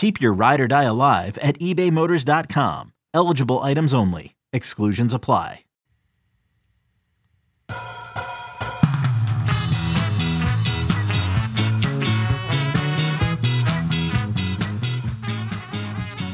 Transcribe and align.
Keep 0.00 0.18
your 0.18 0.32
ride 0.32 0.60
or 0.62 0.66
die 0.66 0.84
alive 0.84 1.36
at 1.42 1.58
ebaymotors.com. 1.58 2.94
Eligible 3.12 3.58
items 3.58 3.92
only. 3.92 4.34
Exclusions 4.50 5.12
apply. 5.12 5.64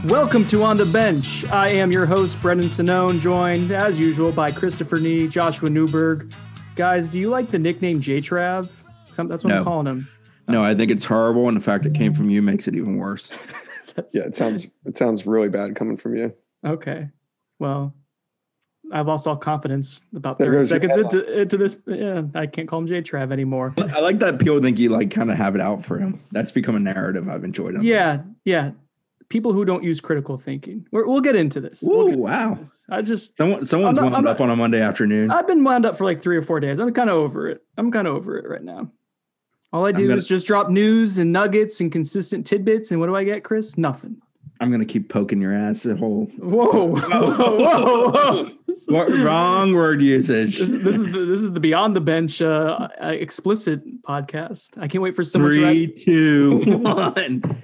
Welcome 0.05 0.47
to 0.47 0.63
On 0.63 0.77
the 0.77 0.87
Bench. 0.87 1.45
I 1.47 1.69
am 1.71 1.91
your 1.91 2.07
host, 2.07 2.41
Brendan 2.41 2.69
Sonnone, 2.69 3.19
joined 3.19 3.73
as 3.73 3.99
usual 3.99 4.31
by 4.31 4.53
Christopher 4.53 5.01
Nee, 5.01 5.27
Joshua 5.27 5.69
Newberg. 5.69 6.33
Guys, 6.77 7.09
do 7.09 7.19
you 7.19 7.29
like 7.31 7.51
the 7.51 7.59
nickname 7.59 8.01
J 8.01 8.21
Trav? 8.21 8.69
That's 9.17 9.43
what 9.43 9.47
No. 9.47 9.59
I'm 9.59 9.65
calling 9.65 9.87
him. 9.87 10.09
No, 10.49 10.63
I 10.63 10.75
think 10.75 10.91
it's 10.91 11.05
horrible, 11.05 11.49
and 11.49 11.57
the 11.57 11.61
fact 11.61 11.87
it 11.87 11.95
came 11.95 12.15
from 12.15 12.31
you 12.31 12.41
makes 12.43 12.69
it 12.69 12.75
even 12.77 12.97
worse. 12.97 13.31
Yeah, 14.13 14.25
it 14.25 14.37
sounds 14.37 14.67
it 14.85 14.99
sounds 14.99 15.27
really 15.27 15.49
bad 15.49 15.75
coming 15.75 15.97
from 15.97 16.17
you. 16.17 16.35
Okay. 16.67 17.09
Well, 17.59 17.95
I've 18.93 19.07
lost 19.07 19.27
all 19.27 19.37
confidence 19.37 20.03
about 20.15 20.37
There 20.39 20.49
30 20.49 20.57
goes 20.59 20.69
seconds 20.69 20.97
into, 20.99 21.41
into 21.41 21.57
this. 21.57 21.79
Yeah, 21.87 22.25
I 22.35 22.45
can't 22.47 22.69
call 22.69 22.81
him 22.81 22.87
J 22.87 23.01
Trav 23.01 23.33
anymore. 23.33 23.73
I 23.79 24.01
like 24.01 24.19
that 24.19 24.39
people 24.39 24.61
think 24.61 24.79
you 24.79 24.91
like 24.91 25.11
kind 25.11 25.31
of 25.31 25.39
have 25.39 25.55
it 25.55 25.63
out 25.63 25.83
for 25.83 25.99
him. 25.99 26.23
That's 26.31 26.51
become 26.51 26.77
a 26.77 26.79
narrative 26.79 27.27
I've 27.27 27.43
enjoyed. 27.43 27.75
on 27.75 27.85
Yeah, 27.85 28.21
yeah. 28.45 28.73
People 29.31 29.55
who 29.55 29.65
don't 29.65 29.83
use 29.83 30.03
critical 30.03 30.37
thinking. 30.37 30.87
We're, 30.93 31.07
we'll 31.09 31.23
get 31.23 31.35
into 31.35 31.63
this. 31.63 31.81
this. 31.81 31.89
We'll 31.89 31.97
Whoa, 31.99 32.05
get 32.05 32.13
into 32.13 32.23
wow! 32.25 32.55
this. 32.61 32.85
I 32.91 33.01
just 33.01 33.35
Someone, 33.39 33.65
someone's 33.65 33.97
not- 33.97 34.13
wound 34.13 34.15
I'm 34.15 34.27
up 34.27 34.43
on 34.43 34.51
a 34.51 34.57
Monday 34.57 34.83
afternoon. 34.83 35.31
I've 35.31 35.47
been 35.47 35.65
wound 35.65 35.87
up 35.87 35.97
for 35.97 36.05
like 36.05 36.21
three 36.23 36.37
or 36.37 36.43
four 36.43 36.61
days. 36.61 36.79
I'm 36.81 36.93
kind 36.93 37.09
of 37.09 37.17
over 37.17 37.49
it. 37.49 37.63
I'm 37.79 37.91
kind 37.91 38.07
of 38.07 38.15
over 38.15 38.37
it 38.37 38.47
right 38.47 38.63
now. 38.63 38.93
All 39.77 39.85
I 39.85 39.93
do 39.93 40.07
gonna- 40.07 40.17
is 40.17 40.27
just 40.27 40.47
drop 40.47 40.71
news 40.71 41.19
and 41.19 41.33
nuggets 41.33 41.81
and 41.83 41.93
consistent 41.93 42.47
tidbits. 42.47 42.91
And 42.91 42.99
what 42.99 43.09
do 43.09 43.15
I 43.17 43.25
get, 43.25 43.45
Chris? 43.45 43.77
Nothing. 43.77 44.17
I'm 44.59 44.71
gonna 44.71 44.87
keep 44.87 45.11
poking 45.11 45.39
your 45.43 45.53
ass 45.53 45.83
the 45.83 45.95
whole. 45.97 46.25
Whoa, 46.39 46.87
whoa, 46.87 46.97
whoa, 46.97 48.11
whoa. 48.11 48.51
What, 48.87 49.11
wrong 49.11 49.75
word 49.75 50.01
usage. 50.01 50.59
this, 50.59 50.71
this 50.73 50.97
is 50.97 51.05
the 51.05 51.25
this 51.27 51.43
is 51.43 51.53
the 51.53 51.61
Beyond 51.61 51.95
the 51.95 52.01
Bench 52.01 52.41
uh, 52.41 52.89
uh, 53.03 53.09
explicit 53.09 54.03
podcast. 54.03 54.71
I 54.79 54.89
can't 54.89 55.03
wait 55.03 55.15
for 55.15 55.25
someone 55.25 55.53
to 55.53 55.59
Three, 55.59 55.87
write. 55.87 55.99
two, 55.99 56.61
one. 56.81 57.63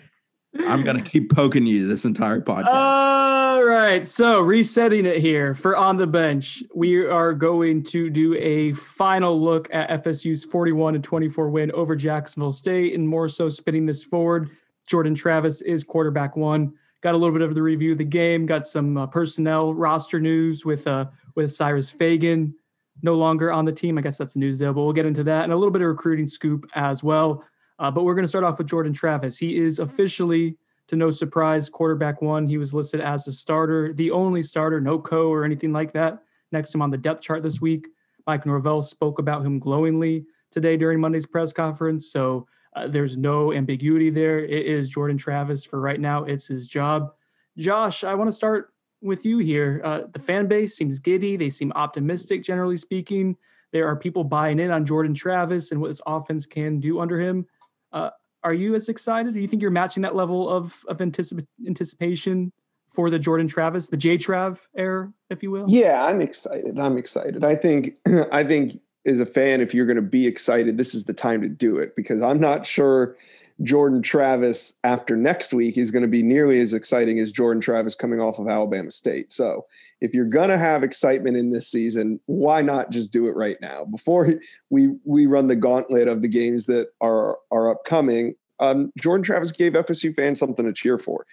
I'm 0.58 0.84
gonna 0.84 1.03
keep 1.11 1.34
poking 1.34 1.67
you 1.67 1.89
this 1.89 2.05
entire 2.05 2.40
podcast. 2.40 2.67
All 2.67 3.64
right, 3.64 4.07
so 4.07 4.40
resetting 4.40 5.07
it 5.07 5.18
here 5.18 5.55
for 5.55 5.77
on 5.77 5.96
the 5.96 6.07
bench, 6.07 6.63
we 6.74 7.05
are 7.05 7.33
going 7.35 7.83
to 7.85 8.11
do 8.11 8.35
a 8.36 8.73
final 8.73 9.41
look 9.41 9.73
at 9.73 10.05
FSU's 10.05 10.45
41 10.45 10.95
and 10.95 11.05
24 11.05 11.51
win 11.51 11.73
over 11.73 11.96
Jacksonville 11.96 12.52
State, 12.52 12.95
and 12.95 13.08
more 13.08 13.29
so 13.29 13.48
spinning 13.48 13.86
this 13.86 14.05
forward. 14.05 14.51
Jordan 14.86 15.14
Travis 15.14 15.61
is 15.62 15.85
quarterback 15.85 16.36
one. 16.36 16.74
Got 17.02 17.14
a 17.14 17.18
little 17.18 17.33
bit 17.33 17.42
of 17.42 17.55
the 17.55 17.62
review 17.62 17.92
of 17.92 17.98
the 17.98 18.05
game. 18.05 18.46
Got 18.46 18.67
some 18.67 18.96
uh, 18.96 19.07
personnel 19.07 19.74
roster 19.74 20.20
news 20.20 20.64
with 20.64 20.86
uh 20.86 21.07
with 21.35 21.52
Cyrus 21.52 21.91
Fagan 21.91 22.55
no 23.02 23.14
longer 23.14 23.52
on 23.52 23.64
the 23.64 23.73
team. 23.73 23.98
I 23.98 24.01
guess 24.01 24.18
that's 24.18 24.36
news 24.36 24.58
there, 24.58 24.73
but 24.73 24.83
we'll 24.83 24.92
get 24.92 25.07
into 25.07 25.24
that 25.24 25.45
and 25.45 25.52
a 25.52 25.57
little 25.57 25.73
bit 25.73 25.83
of 25.83 25.89
recruiting 25.89 26.27
scoop 26.27 26.67
as 26.74 27.02
well. 27.02 27.45
Uh, 27.78 27.90
but 27.90 28.05
we're 28.05 28.14
going 28.14 28.24
to 28.24 28.28
start 28.28 28.44
off 28.44 28.58
with 28.58 28.68
Jordan 28.68 28.92
Travis. 28.92 29.38
He 29.38 29.56
is 29.56 29.78
officially 29.78 30.56
to 30.88 30.96
no 30.96 31.10
surprise, 31.10 31.68
quarterback 31.68 32.20
one. 32.20 32.46
He 32.46 32.58
was 32.58 32.74
listed 32.74 33.00
as 33.00 33.27
a 33.27 33.33
starter, 33.33 33.92
the 33.92 34.10
only 34.10 34.42
starter, 34.42 34.80
no 34.80 34.98
co 34.98 35.28
or 35.28 35.44
anything 35.44 35.72
like 35.72 35.92
that. 35.92 36.22
Next 36.50 36.70
to 36.70 36.78
him 36.78 36.82
on 36.82 36.90
the 36.90 36.98
depth 36.98 37.22
chart 37.22 37.42
this 37.42 37.61
week. 37.61 37.88
Mike 38.27 38.46
Norvell 38.46 38.82
spoke 38.82 39.18
about 39.18 39.44
him 39.44 39.58
glowingly 39.58 40.27
today 40.50 40.77
during 40.77 41.00
Monday's 41.00 41.27
press 41.27 41.52
conference. 41.52 42.11
So 42.11 42.46
uh, 42.74 42.88
there's 42.88 43.16
no 43.16 43.52
ambiguity 43.52 44.11
there. 44.11 44.38
It 44.38 44.66
is 44.66 44.90
Jordan 44.90 45.16
Travis 45.16 45.64
for 45.64 45.80
right 45.80 46.00
now. 46.00 46.24
It's 46.24 46.46
his 46.46 46.68
job. 46.68 47.12
Josh, 47.56 48.05
I 48.05 48.14
want 48.14 48.28
to 48.28 48.36
start 48.36 48.72
with 49.00 49.24
you 49.24 49.38
here. 49.38 49.80
Uh, 49.84 50.02
the 50.11 50.18
fan 50.18 50.46
base 50.46 50.77
seems 50.77 50.98
giddy. 50.98 51.36
They 51.36 51.50
seem 51.50 51.72
optimistic, 51.72 52.42
generally 52.42 52.77
speaking. 52.77 53.36
There 53.72 53.86
are 53.86 53.96
people 53.96 54.24
buying 54.24 54.58
in 54.58 54.70
on 54.70 54.86
Jordan 54.86 55.14
Travis 55.14 55.72
and 55.72 55.80
what 55.80 55.88
this 55.88 56.00
offense 56.06 56.46
can 56.46 56.80
do 56.80 57.00
under 57.00 57.18
him. 57.18 57.46
Uh, 57.92 58.11
are 58.45 58.55
you 58.55 58.75
as 58.75 58.89
excited? 58.89 59.35
Do 59.35 59.41
you 59.41 59.48
think 59.48 59.63
you're 59.63 59.70
matching 59.70 60.03
that 60.03 60.14
level 60.14 60.48
of 60.48 60.85
of 60.89 60.98
anticip- 60.98 61.47
anticipation 61.67 62.53
for 62.92 63.08
the 63.08 63.19
Jordan 63.19 63.48
Travis, 63.48 63.89
the 63.89 63.97
J 63.97 64.17
Trav 64.19 64.58
era, 64.77 65.13
if 65.30 65.42
you 65.42 65.51
will? 65.51 65.67
Yeah, 65.69 66.05
I'm 66.05 66.20
excited. 66.20 66.79
I'm 66.79 66.98
excited. 66.98 67.45
I 67.45 67.57
think 67.57 67.95
I 68.33 68.45
think 68.45 68.80
as 69.05 69.20
a 69.20 69.27
fan, 69.27 69.61
if 69.61 69.75
you're 69.75 69.86
going 69.86 69.97
to 69.97 70.03
be 70.03 70.27
excited, 70.27 70.77
this 70.77 70.95
is 70.95 71.05
the 71.05 71.14
time 71.14 71.42
to 71.42 71.48
do 71.48 71.79
it 71.79 71.97
because 71.97 72.23
I'm 72.23 72.41
not 72.41 72.67
sure 72.67 73.17
Jordan 73.63 74.02
Travis 74.02 74.74
after 74.85 75.17
next 75.17 75.52
week 75.52 75.77
is 75.77 75.90
going 75.90 76.02
to 76.02 76.08
be 76.08 76.23
nearly 76.23 76.61
as 76.61 76.73
exciting 76.73 77.18
as 77.18 77.30
Jordan 77.30 77.61
Travis 77.61 77.95
coming 77.95 78.20
off 78.20 78.39
of 78.39 78.48
Alabama 78.48 78.90
State. 78.90 79.33
So 79.33 79.67
if 80.01 80.14
you're 80.14 80.24
going 80.24 80.48
to 80.48 80.58
have 80.58 80.83
excitement 80.83 81.36
in 81.36 81.51
this 81.51 81.68
season, 81.68 82.18
why 82.27 82.62
not 82.62 82.91
just 82.91 83.12
do 83.12 83.29
it 83.29 83.36
right 83.36 83.61
now 83.61 83.85
before 83.85 84.35
we 84.70 84.95
we 85.05 85.27
run 85.27 85.46
the 85.46 85.57
gauntlet 85.57 86.08
of 86.08 86.23
the 86.23 86.29
games 86.29 86.67
that 86.67 86.89
are 87.01 87.39
are 87.51 87.70
upcoming? 87.70 88.35
Um, 88.61 88.92
Jordan 88.98 89.24
Travis 89.24 89.52
gave 89.52 89.73
FSU 89.73 90.14
fans 90.14 90.39
something 90.39 90.64
to 90.64 90.73
cheer 90.73 90.98
for. 90.98 91.27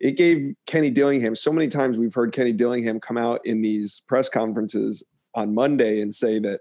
It 0.00 0.16
gave 0.16 0.54
Kenny 0.66 0.90
Dillingham 0.90 1.34
so 1.34 1.52
many 1.52 1.68
times 1.68 1.98
we've 1.98 2.14
heard 2.14 2.32
Kenny 2.32 2.52
Dillingham 2.52 3.00
come 3.00 3.16
out 3.16 3.44
in 3.46 3.62
these 3.62 4.00
press 4.00 4.28
conferences 4.28 5.02
on 5.34 5.54
Monday 5.54 6.00
and 6.00 6.14
say 6.14 6.38
that 6.40 6.60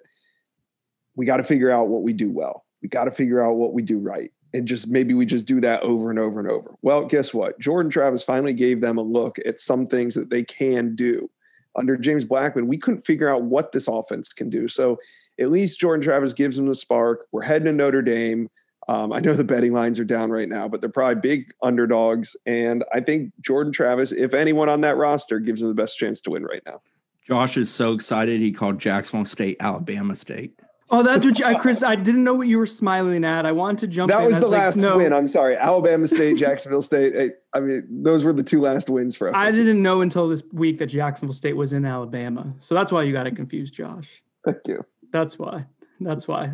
we 1.16 1.26
got 1.26 1.38
to 1.38 1.44
figure 1.44 1.70
out 1.70 1.88
what 1.88 2.04
we 2.04 2.14
do 2.14 2.32
well. 2.32 2.66
We 2.82 2.90
got 2.90 3.06
to 3.06 3.12
figure 3.12 3.42
out 3.42 3.56
what 3.56 3.74
we 3.74 3.82
do 3.82 4.00
right. 4.00 4.32
And 4.54 4.68
just 4.68 4.88
maybe 4.88 5.14
we 5.14 5.26
just 5.26 5.48
do 5.48 5.60
that 5.62 5.82
over 5.82 6.10
and 6.10 6.20
over 6.20 6.40
and 6.40 6.50
over. 6.50 6.76
Well, 6.82 7.06
guess 7.06 7.34
what? 7.34 7.60
Jordan 7.60 7.90
Travis 7.90 8.24
finally 8.24 8.54
gave 8.54 8.82
them 8.82 8.98
a 8.98 9.02
look 9.02 9.40
at 9.46 9.60
some 9.60 9.88
things 9.88 10.14
that 10.16 10.30
they 10.30 10.44
can 10.44 10.96
do. 10.96 11.30
Under 11.76 11.98
James 11.98 12.24
Blackman, 12.24 12.68
we 12.68 12.78
couldn't 12.78 13.02
figure 13.02 13.30
out 13.30 13.44
what 13.44 13.72
this 13.72 13.88
offense 13.88 14.32
can 14.32 14.50
do. 14.50 14.68
So 14.68 15.00
at 15.40 15.50
least 15.50 15.80
Jordan 15.80 16.04
Travis 16.04 16.34
gives 16.34 16.58
them 16.58 16.68
the 16.68 16.76
spark. 16.76 17.26
We're 17.32 17.42
heading 17.42 17.66
to 17.66 17.72
Notre 17.72 18.04
Dame. 18.04 18.50
Um, 18.88 19.12
I 19.12 19.20
know 19.22 19.34
the 19.34 19.44
betting 19.44 19.74
lines 19.74 20.00
are 20.00 20.06
down 20.06 20.30
right 20.30 20.50
now, 20.50 20.68
but 20.68 20.82
they're 20.82 20.90
probably 20.90 21.22
big 21.22 21.54
underdogs. 21.62 22.36
And 22.46 22.84
I 22.94 23.00
think 23.00 23.32
Jordan 23.42 23.74
Travis, 23.74 24.12
if 24.12 24.34
anyone 24.34 24.70
on 24.70 24.82
that 24.82 24.98
roster, 24.98 25.40
gives 25.40 25.62
them 25.62 25.70
the 25.70 25.76
best 25.76 25.98
chance 25.98 26.22
to 26.24 26.32
win 26.32 26.44
right 26.44 26.62
now. 26.66 26.82
Josh 27.28 27.56
is 27.56 27.74
so 27.74 27.94
excited 27.94 28.42
he 28.42 28.52
called 28.52 28.80
Jacksonville 28.80 29.26
State 29.26 29.58
Alabama 29.60 30.16
State. 30.16 30.60
Oh, 30.94 31.02
that's 31.02 31.26
what 31.26 31.40
you, 31.40 31.46
I, 31.46 31.56
Chris. 31.56 31.82
I 31.82 31.96
didn't 31.96 32.24
know 32.24 32.36
what 32.36 32.48
you 32.48 32.60
were 32.60 32.68
smiling 32.68 33.26
at. 33.26 33.48
I 33.48 33.52
wanted 33.52 33.80
to 33.80 33.88
jump. 33.88 34.12
That 34.12 34.20
in. 34.20 34.28
was 34.28 34.40
the 34.40 34.48
like, 34.48 34.60
last 34.60 34.76
no, 34.76 34.98
win. 34.98 35.12
I'm 35.12 35.28
sorry. 35.28 35.56
Alabama 35.56 36.08
State, 36.08 36.38
Jacksonville 36.38 36.84
State. 36.84 37.16
Hey, 37.16 37.32
I 37.52 37.62
mean, 37.62 37.88
those 37.90 38.24
were 38.24 38.32
the 38.32 38.44
two 38.44 38.62
last 38.62 38.92
wins 38.92 39.18
for 39.18 39.30
us. 39.30 39.34
I 39.36 39.50
didn't 39.50 39.82
know 39.82 40.02
until 40.02 40.30
this 40.30 40.44
week 40.52 40.78
that 40.78 40.88
Jacksonville 40.88 41.34
State 41.34 41.58
was 41.58 41.74
in 41.74 41.84
Alabama. 41.84 42.54
So 42.60 42.76
that's 42.76 42.92
why 42.92 43.04
you 43.04 43.12
got 43.12 43.26
it 43.26 43.36
confused, 43.36 43.74
Josh. 43.74 44.22
Thank 44.46 44.68
you. 44.68 44.86
That's 45.12 45.40
why. 45.40 45.66
That's 46.00 46.28
why. 46.28 46.54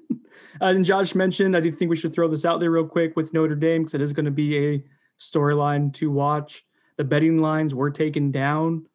and 0.60 0.84
Josh 0.84 1.14
mentioned, 1.14 1.56
I 1.56 1.60
do 1.60 1.72
think 1.72 1.88
we 1.88 1.96
should 1.96 2.12
throw 2.12 2.28
this 2.28 2.44
out 2.44 2.60
there 2.60 2.70
real 2.70 2.86
quick 2.86 3.16
with 3.16 3.32
Notre 3.32 3.54
Dame 3.54 3.82
because 3.82 3.94
it 3.94 4.02
is 4.02 4.12
going 4.12 4.26
to 4.26 4.30
be 4.30 4.58
a 4.58 4.84
storyline 5.18 5.92
to 5.94 6.10
watch. 6.10 6.66
The 6.98 7.04
betting 7.04 7.38
lines 7.38 7.74
were 7.74 7.90
taken 7.90 8.30
down. 8.30 8.86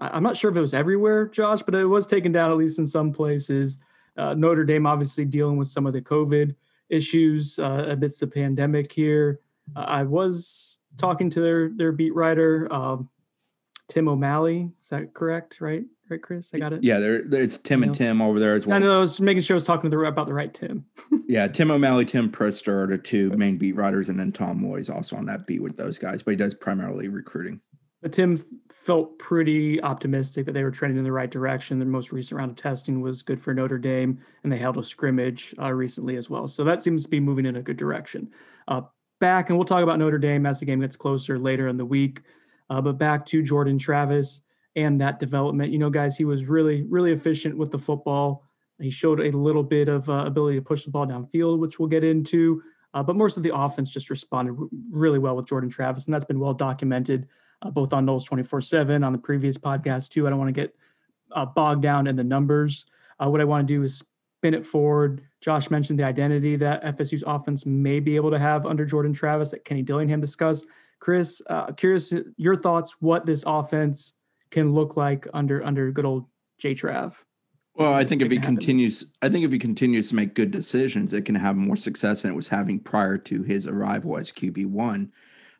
I'm 0.00 0.24
not 0.24 0.36
sure 0.36 0.50
if 0.50 0.56
it 0.56 0.60
was 0.60 0.74
everywhere, 0.74 1.28
Josh, 1.28 1.62
but 1.62 1.76
it 1.76 1.84
was 1.84 2.06
taken 2.06 2.32
down 2.32 2.50
at 2.50 2.56
least 2.56 2.80
in 2.80 2.86
some 2.88 3.12
places. 3.12 3.78
Uh, 4.16 4.34
Notre 4.34 4.64
Dame 4.64 4.86
obviously 4.86 5.24
dealing 5.24 5.56
with 5.56 5.68
some 5.68 5.86
of 5.86 5.92
the 5.92 6.00
COVID 6.00 6.54
issues 6.90 7.58
uh, 7.58 7.86
amidst 7.88 8.20
the 8.20 8.26
pandemic 8.26 8.92
here. 8.92 9.40
Uh, 9.74 9.80
I 9.80 10.02
was 10.04 10.78
talking 10.98 11.30
to 11.30 11.40
their 11.40 11.70
their 11.70 11.92
beat 11.92 12.14
writer, 12.14 12.72
um, 12.72 13.08
Tim 13.88 14.08
O'Malley. 14.08 14.70
Is 14.80 14.88
that 14.88 15.14
correct? 15.14 15.60
Right? 15.60 15.84
right, 16.10 16.22
Chris? 16.22 16.50
I 16.54 16.58
got 16.58 16.72
it. 16.72 16.82
Yeah, 16.82 16.98
there 16.98 17.16
it's 17.16 17.58
Tim 17.58 17.82
and. 17.82 17.94
Tim 17.94 18.20
over 18.20 18.38
there 18.38 18.54
as 18.54 18.66
well. 18.66 18.76
I 18.76 18.78
know. 18.78 18.96
I 18.96 18.98
was 18.98 19.20
making 19.20 19.42
sure 19.42 19.54
I 19.54 19.56
was 19.56 19.64
talking 19.64 19.90
to 19.90 19.96
the, 19.96 20.02
about 20.04 20.26
the 20.26 20.34
right 20.34 20.52
Tim. 20.52 20.86
Yeah, 21.26 21.48
Tim 21.48 21.70
O'Malley, 21.70 22.04
Tim 22.04 22.30
Prister 22.30 22.84
are 22.84 22.86
the 22.86 22.98
two 22.98 23.30
main 23.30 23.56
beat 23.56 23.76
writers, 23.76 24.10
and 24.10 24.20
then 24.20 24.30
Tom 24.30 24.62
Loy's 24.62 24.90
also 24.90 25.16
on 25.16 25.24
that 25.24 25.46
beat 25.46 25.62
with 25.62 25.74
those 25.78 25.98
guys, 25.98 26.22
but 26.22 26.32
he 26.32 26.36
does 26.36 26.54
primarily 26.54 27.08
recruiting. 27.08 27.62
But 28.04 28.12
Tim 28.12 28.36
felt 28.70 29.18
pretty 29.18 29.82
optimistic 29.82 30.44
that 30.44 30.52
they 30.52 30.62
were 30.62 30.70
trending 30.70 30.98
in 30.98 31.04
the 31.04 31.10
right 31.10 31.30
direction. 31.30 31.78
The 31.78 31.86
most 31.86 32.12
recent 32.12 32.36
round 32.36 32.50
of 32.50 32.56
testing 32.58 33.00
was 33.00 33.22
good 33.22 33.40
for 33.40 33.54
Notre 33.54 33.78
Dame, 33.78 34.20
and 34.42 34.52
they 34.52 34.58
held 34.58 34.76
a 34.76 34.84
scrimmage 34.84 35.54
uh, 35.58 35.72
recently 35.72 36.16
as 36.16 36.28
well. 36.28 36.46
So 36.46 36.64
that 36.64 36.82
seems 36.82 37.04
to 37.04 37.08
be 37.08 37.18
moving 37.18 37.46
in 37.46 37.56
a 37.56 37.62
good 37.62 37.78
direction. 37.78 38.30
Uh, 38.68 38.82
back, 39.20 39.48
and 39.48 39.56
we'll 39.56 39.64
talk 39.64 39.82
about 39.82 39.98
Notre 39.98 40.18
Dame 40.18 40.44
as 40.44 40.60
the 40.60 40.66
game 40.66 40.82
gets 40.82 40.96
closer 40.96 41.38
later 41.38 41.66
in 41.66 41.78
the 41.78 41.86
week. 41.86 42.20
Uh, 42.68 42.82
but 42.82 42.98
back 42.98 43.24
to 43.24 43.42
Jordan 43.42 43.78
Travis 43.78 44.42
and 44.76 45.00
that 45.00 45.18
development. 45.18 45.72
You 45.72 45.78
know, 45.78 45.88
guys, 45.88 46.18
he 46.18 46.26
was 46.26 46.44
really, 46.44 46.82
really 46.82 47.12
efficient 47.12 47.56
with 47.56 47.70
the 47.70 47.78
football. 47.78 48.44
He 48.82 48.90
showed 48.90 49.18
a 49.18 49.30
little 49.30 49.62
bit 49.62 49.88
of 49.88 50.10
uh, 50.10 50.24
ability 50.26 50.58
to 50.58 50.62
push 50.62 50.84
the 50.84 50.90
ball 50.90 51.06
downfield, 51.06 51.58
which 51.58 51.78
we'll 51.78 51.88
get 51.88 52.04
into. 52.04 52.62
Uh, 52.92 53.02
but 53.02 53.16
most 53.16 53.38
of 53.38 53.42
the 53.42 53.56
offense 53.56 53.88
just 53.88 54.10
responded 54.10 54.58
really 54.90 55.18
well 55.18 55.36
with 55.36 55.48
Jordan 55.48 55.70
Travis, 55.70 56.04
and 56.04 56.12
that's 56.12 56.26
been 56.26 56.38
well 56.38 56.52
documented 56.52 57.26
uh, 57.62 57.70
both 57.70 57.92
on 57.92 58.06
Noles 58.06 58.24
24 58.24 58.60
7 58.60 59.04
on 59.04 59.12
the 59.12 59.18
previous 59.18 59.58
podcast, 59.58 60.10
too. 60.10 60.26
I 60.26 60.30
don't 60.30 60.38
want 60.38 60.54
to 60.54 60.60
get 60.60 60.74
uh, 61.32 61.46
bogged 61.46 61.82
down 61.82 62.06
in 62.06 62.16
the 62.16 62.24
numbers. 62.24 62.86
Uh, 63.18 63.28
what 63.28 63.40
I 63.40 63.44
want 63.44 63.66
to 63.66 63.74
do 63.74 63.82
is 63.82 64.02
spin 64.38 64.54
it 64.54 64.66
forward. 64.66 65.22
Josh 65.40 65.70
mentioned 65.70 65.98
the 65.98 66.04
identity 66.04 66.56
that 66.56 66.82
FSU's 66.84 67.24
offense 67.26 67.64
may 67.64 68.00
be 68.00 68.16
able 68.16 68.30
to 68.30 68.38
have 68.38 68.66
under 68.66 68.84
Jordan 68.84 69.12
Travis 69.12 69.50
that 69.50 69.64
Kenny 69.64 69.82
Dillingham 69.82 70.20
discussed. 70.20 70.66
Chris, 71.00 71.40
uh, 71.48 71.72
curious 71.72 72.12
your 72.36 72.56
thoughts 72.56 72.96
what 73.00 73.26
this 73.26 73.44
offense 73.46 74.14
can 74.50 74.72
look 74.72 74.96
like 74.96 75.26
under 75.34 75.64
under 75.64 75.90
good 75.90 76.04
old 76.04 76.26
J 76.58 76.74
Trav. 76.74 77.16
Well, 77.74 77.92
I 77.92 78.04
think 78.04 78.22
if 78.22 78.30
he 78.30 78.36
happen. 78.36 78.56
continues, 78.56 79.04
I 79.20 79.28
think 79.28 79.44
if 79.44 79.50
he 79.50 79.58
continues 79.58 80.10
to 80.10 80.14
make 80.14 80.34
good 80.34 80.52
decisions, 80.52 81.12
it 81.12 81.24
can 81.24 81.34
have 81.34 81.56
more 81.56 81.76
success 81.76 82.22
than 82.22 82.30
it 82.30 82.36
was 82.36 82.48
having 82.48 82.78
prior 82.78 83.18
to 83.18 83.42
his 83.42 83.66
arrival 83.66 84.16
as 84.16 84.30
QB 84.30 84.66
one. 84.66 85.10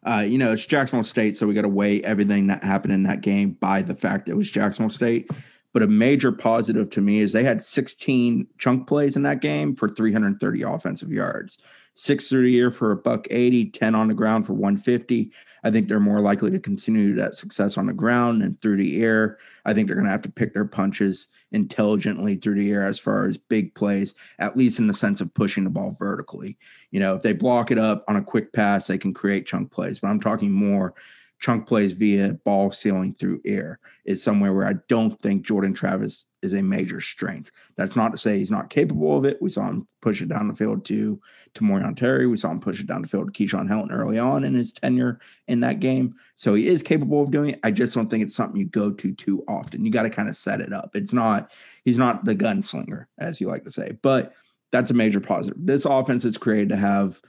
Uh, 0.06 0.21
you 0.21 0.39
know, 0.39 0.53
it's 0.53 0.67
Jacksonville 0.67 1.05
State, 1.05 1.37
so 1.37 1.47
we 1.47 1.55
got 1.55 1.62
to 1.62 1.69
weigh 1.69 2.03
everything 2.03 2.49
that 2.49 2.62
happened 2.62 2.93
in 2.93 3.05
that 3.05 3.23
game 3.23 3.53
by 3.53 3.83
the 3.83 3.95
fact 3.95 4.29
it 4.29 4.37
was 4.37 4.51
Jacksonville 4.51 4.91
State. 4.91 5.31
But 5.73 5.83
a 5.83 5.89
major 5.89 6.31
positive 6.31 6.91
to 6.91 7.01
me 7.01 7.21
is 7.21 7.33
they 7.33 7.45
had 7.45 7.62
16 7.62 8.47
chunk 8.59 8.87
plays 8.87 9.17
in 9.17 9.23
that 9.23 9.41
game 9.41 9.75
for 9.75 9.89
330 9.89 10.62
offensive 10.62 11.11
yards. 11.11 11.59
Six 11.96 12.29
through 12.29 12.43
the 12.43 12.50
year 12.50 12.70
for 12.73 12.91
a 12.91 12.96
buck 12.96 13.26
80, 13.31 13.70
10 13.70 13.94
on 13.94 14.08
the 14.08 14.14
ground 14.14 14.46
for 14.46 14.52
150. 14.52 15.31
I 15.62 15.70
think 15.70 15.88
they're 15.88 16.00
more 16.00 16.20
likely 16.20 16.50
to 16.50 16.58
continue 16.58 17.14
that 17.14 17.37
success 17.37 17.79
on 17.79 17.87
the 17.87 17.93
ground 17.93 18.43
and 18.43 18.61
through 18.61 18.79
the 18.79 19.00
air. 19.02 19.38
I 19.64 19.75
think 19.75 19.87
they're 19.87 19.94
going 19.94 20.06
to 20.06 20.11
have 20.11 20.23
to 20.23 20.32
pick 20.32 20.55
their 20.55 20.64
punches 20.64 21.29
intelligently 21.52 22.35
through 22.35 22.56
the 22.56 22.70
air 22.73 22.85
as 22.85 22.99
far 22.99 23.26
as 23.26 23.38
big 23.38 23.75
plays, 23.75 24.14
at 24.41 24.56
least 24.56 24.81
in 24.81 24.88
the 24.88 24.94
sense 24.94 25.20
of 25.20 25.32
pushing 25.35 25.62
the 25.62 25.70
ball 25.70 25.96
vertically. 25.96 26.58
You 26.91 26.99
know, 26.99 27.14
if 27.14 27.23
they 27.23 27.32
block 27.32 27.70
it 27.70 27.79
up 27.79 28.05
on 28.08 28.17
a 28.17 28.25
quick 28.25 28.52
pass, 28.52 28.88
they 28.88 28.99
can 28.99 29.14
create 29.14 29.46
chunk 29.46 29.70
plays. 29.70 30.00
But 30.00 30.08
I'm 30.08 30.20
talking 30.20 30.50
more 30.50 30.94
chunk 31.41 31.67
plays 31.67 31.93
via 31.93 32.35
ball 32.45 32.71
sealing 32.71 33.15
through 33.15 33.41
air 33.45 33.79
is 34.05 34.23
somewhere 34.23 34.53
where 34.53 34.67
I 34.67 34.75
don't 34.89 35.21
think 35.21 35.45
Jordan 35.45 35.75
Travis 35.75 36.25
is 36.43 36.53
a 36.53 36.63
major 36.63 37.01
strength. 37.01 37.51
That's 37.77 37.97
not 37.97 38.13
to 38.13 38.19
say 38.19 38.39
he's 38.39 38.51
not 38.51 38.71
capable 38.71 39.17
of 39.17 39.25
it. 39.25 39.41
We 39.41 39.51
saw 39.51 39.69
him 39.69 39.89
push 40.01 40.21
it 40.21 40.29
down 40.29 40.49
the 40.49 40.55
field 40.55 40.85
to 40.87 41.21
to 41.55 41.65
Tamorrion 41.65 41.97
Terry. 41.97 42.27
We 42.27 42.37
saw 42.37 42.51
him 42.51 42.61
push 42.61 42.81
it 42.81 42.87
down 42.87 43.03
the 43.03 43.09
field 43.09 43.33
to 43.33 43.47
Keyshawn 43.47 43.69
Helton 43.69 43.93
early 43.93 44.19
on 44.19 44.45
in 44.45 44.55
his 44.55 44.73
tenure 44.73 45.21
in 45.49 45.61
that 45.61 45.81
game. 45.81 46.15
So 46.35 46.55
he 46.55 46.69
is 46.69 46.83
capable 46.83 47.23
of 47.23 47.31
doing 47.31 47.51
it. 47.51 47.61
I 47.63 47.71
just 47.71 47.95
don't 47.95 48.09
think 48.09 48.23
it's 48.23 48.35
something 48.35 48.59
you 48.59 48.67
go 48.67 48.91
to 48.93 49.15
too 49.15 49.45
often. 49.49 49.85
You 49.85 49.91
got 49.91 50.03
to 50.03 50.11
kind 50.11 50.29
of 50.29 50.37
set 50.37 50.61
it 50.61 50.73
up. 50.73 50.91
It's 50.95 51.13
not, 51.13 51.51
he's 51.85 51.99
not 51.99 52.25
the 52.25 52.35
gunslinger, 52.35 53.07
as 53.19 53.41
you 53.41 53.49
like 53.49 53.65
to 53.65 53.71
say, 53.71 53.99
but 54.03 54.35
that's 54.73 54.91
a 54.91 54.95
major 54.95 55.21
positive. 55.21 55.57
This 55.59 55.85
offense 55.85 56.25
is 56.25 56.37
created 56.37 56.71
to 56.71 56.77
have 56.77 57.21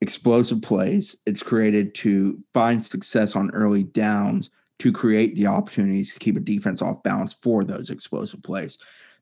explosive 0.00 0.62
plays. 0.62 1.16
It's 1.26 1.42
created 1.42 1.94
to 1.96 2.42
find 2.52 2.84
success 2.84 3.34
on 3.34 3.50
early 3.52 3.82
downs 3.82 4.50
to 4.78 4.92
create 4.92 5.34
the 5.34 5.46
opportunities 5.46 6.12
to 6.12 6.18
keep 6.18 6.36
a 6.36 6.40
defense 6.40 6.82
off 6.82 7.02
balance 7.02 7.32
for 7.32 7.64
those 7.64 7.88
explosive 7.88 8.42
plays. 8.42 8.78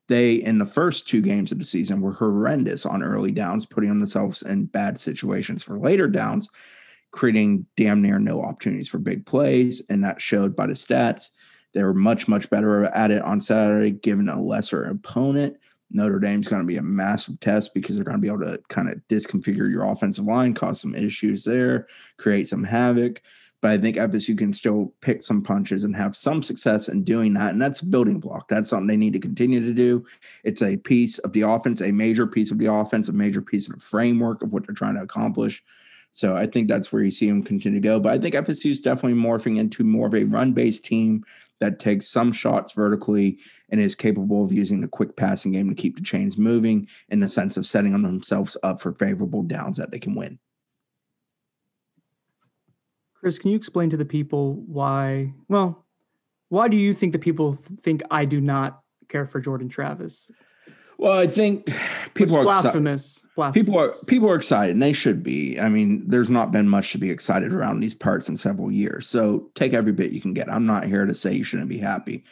They, 0.08 0.34
in 0.34 0.58
the 0.58 0.66
first 0.66 1.08
two 1.08 1.22
games 1.22 1.52
of 1.52 1.58
the 1.58 1.64
season, 1.64 2.00
were 2.00 2.12
horrendous 2.12 2.84
on 2.84 3.02
early 3.02 3.30
downs, 3.30 3.64
putting 3.64 3.88
themselves 3.88 4.42
in 4.42 4.66
bad 4.66 5.00
situations 5.00 5.62
for 5.62 5.78
later 5.78 6.08
downs, 6.08 6.50
creating 7.10 7.66
damn 7.76 8.02
near 8.02 8.18
no 8.18 8.42
opportunities 8.42 8.88
for 8.88 8.98
big 8.98 9.24
plays. 9.24 9.80
And 9.88 10.04
that 10.04 10.20
showed 10.20 10.54
by 10.54 10.66
the 10.66 10.74
stats. 10.74 11.30
They 11.72 11.82
were 11.82 11.94
much, 11.94 12.28
much 12.28 12.50
better 12.50 12.84
at 12.84 13.10
it 13.10 13.22
on 13.22 13.40
Saturday, 13.40 13.92
given 13.92 14.28
a 14.28 14.42
lesser 14.42 14.84
opponent. 14.84 15.56
Notre 15.94 16.18
Dame's 16.18 16.48
going 16.48 16.60
to 16.60 16.66
be 16.66 16.76
a 16.76 16.82
massive 16.82 17.40
test 17.40 17.72
because 17.72 17.94
they're 17.94 18.04
going 18.04 18.16
to 18.16 18.20
be 18.20 18.28
able 18.28 18.40
to 18.40 18.60
kind 18.68 18.90
of 18.90 19.00
disconfigure 19.08 19.70
your 19.70 19.84
offensive 19.84 20.24
line, 20.24 20.52
cause 20.52 20.80
some 20.80 20.94
issues 20.94 21.44
there, 21.44 21.86
create 22.18 22.48
some 22.48 22.64
havoc. 22.64 23.22
But 23.62 23.70
I 23.70 23.78
think 23.78 23.96
FSU 23.96 24.36
can 24.36 24.52
still 24.52 24.92
pick 25.00 25.22
some 25.22 25.42
punches 25.42 25.84
and 25.84 25.96
have 25.96 26.14
some 26.14 26.42
success 26.42 26.88
in 26.88 27.02
doing 27.04 27.32
that. 27.34 27.52
And 27.52 27.62
that's 27.62 27.80
a 27.80 27.86
building 27.86 28.20
block. 28.20 28.48
That's 28.48 28.68
something 28.68 28.88
they 28.88 28.96
need 28.96 29.14
to 29.14 29.18
continue 29.18 29.64
to 29.64 29.72
do. 29.72 30.04
It's 30.42 30.60
a 30.60 30.76
piece 30.76 31.16
of 31.20 31.32
the 31.32 31.42
offense, 31.42 31.80
a 31.80 31.90
major 31.90 32.26
piece 32.26 32.50
of 32.50 32.58
the 32.58 32.66
offense, 32.66 33.08
a 33.08 33.12
major 33.12 33.40
piece 33.40 33.66
of 33.66 33.74
the 33.74 33.80
framework 33.80 34.42
of 34.42 34.52
what 34.52 34.66
they're 34.66 34.74
trying 34.74 34.96
to 34.96 35.02
accomplish. 35.02 35.62
So 36.12 36.36
I 36.36 36.46
think 36.46 36.68
that's 36.68 36.92
where 36.92 37.02
you 37.02 37.10
see 37.10 37.26
them 37.26 37.42
continue 37.42 37.80
to 37.80 37.88
go. 37.88 37.98
But 37.98 38.12
I 38.12 38.18
think 38.18 38.34
FSU 38.34 38.70
is 38.70 38.80
definitely 38.80 39.18
morphing 39.18 39.58
into 39.58 39.82
more 39.82 40.08
of 40.08 40.14
a 40.14 40.24
run 40.24 40.52
based 40.52 40.84
team 40.84 41.24
that 41.60 41.78
takes 41.78 42.08
some 42.08 42.32
shots 42.32 42.72
vertically 42.72 43.38
and 43.68 43.80
is 43.80 43.94
capable 43.94 44.44
of 44.44 44.52
using 44.52 44.80
the 44.80 44.88
quick 44.88 45.16
passing 45.16 45.52
game 45.52 45.68
to 45.68 45.74
keep 45.74 45.96
the 45.96 46.02
chains 46.02 46.36
moving 46.36 46.88
in 47.08 47.20
the 47.20 47.28
sense 47.28 47.56
of 47.56 47.66
setting 47.66 47.92
themselves 48.02 48.56
up 48.62 48.80
for 48.80 48.92
favorable 48.92 49.42
downs 49.42 49.76
that 49.76 49.90
they 49.90 49.98
can 49.98 50.14
win. 50.14 50.38
Chris, 53.14 53.38
can 53.38 53.50
you 53.50 53.56
explain 53.56 53.88
to 53.90 53.96
the 53.96 54.04
people 54.04 54.54
why? 54.66 55.32
Well, 55.48 55.86
why 56.50 56.68
do 56.68 56.76
you 56.76 56.92
think 56.92 57.12
the 57.12 57.18
people 57.18 57.54
think 57.54 58.02
I 58.10 58.26
do 58.26 58.40
not 58.40 58.82
care 59.08 59.26
for 59.26 59.40
Jordan 59.40 59.68
Travis? 59.68 60.30
Well, 60.98 61.18
I 61.18 61.26
think 61.26 61.66
people 62.14 62.38
are 62.38 62.44
blasphemous. 62.44 63.26
Blasphemous. 63.34 63.64
people 63.64 63.78
are 63.78 63.90
people 64.06 64.30
are 64.30 64.36
excited 64.36 64.72
and 64.72 64.82
they 64.82 64.92
should 64.92 65.22
be. 65.22 65.58
I 65.58 65.68
mean, 65.68 66.04
there's 66.06 66.30
not 66.30 66.52
been 66.52 66.68
much 66.68 66.92
to 66.92 66.98
be 66.98 67.10
excited 67.10 67.52
around 67.52 67.80
these 67.80 67.94
parts 67.94 68.28
in 68.28 68.36
several 68.36 68.70
years. 68.70 69.06
So 69.06 69.50
take 69.54 69.72
every 69.74 69.92
bit 69.92 70.12
you 70.12 70.20
can 70.20 70.34
get. 70.34 70.50
I'm 70.50 70.66
not 70.66 70.86
here 70.86 71.04
to 71.04 71.14
say 71.14 71.34
you 71.34 71.44
shouldn't 71.44 71.68
be 71.68 71.78
happy. 71.78 72.24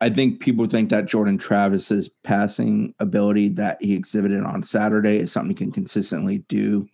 I 0.00 0.08
think 0.08 0.40
people 0.40 0.66
think 0.66 0.88
that 0.90 1.06
Jordan 1.06 1.36
Travis's 1.36 2.08
passing 2.08 2.94
ability 2.98 3.50
that 3.50 3.82
he 3.82 3.94
exhibited 3.94 4.42
on 4.44 4.62
Saturday 4.62 5.18
is 5.18 5.30
something 5.30 5.50
he 5.50 5.54
can 5.54 5.72
consistently 5.72 6.38
do. 6.48 6.88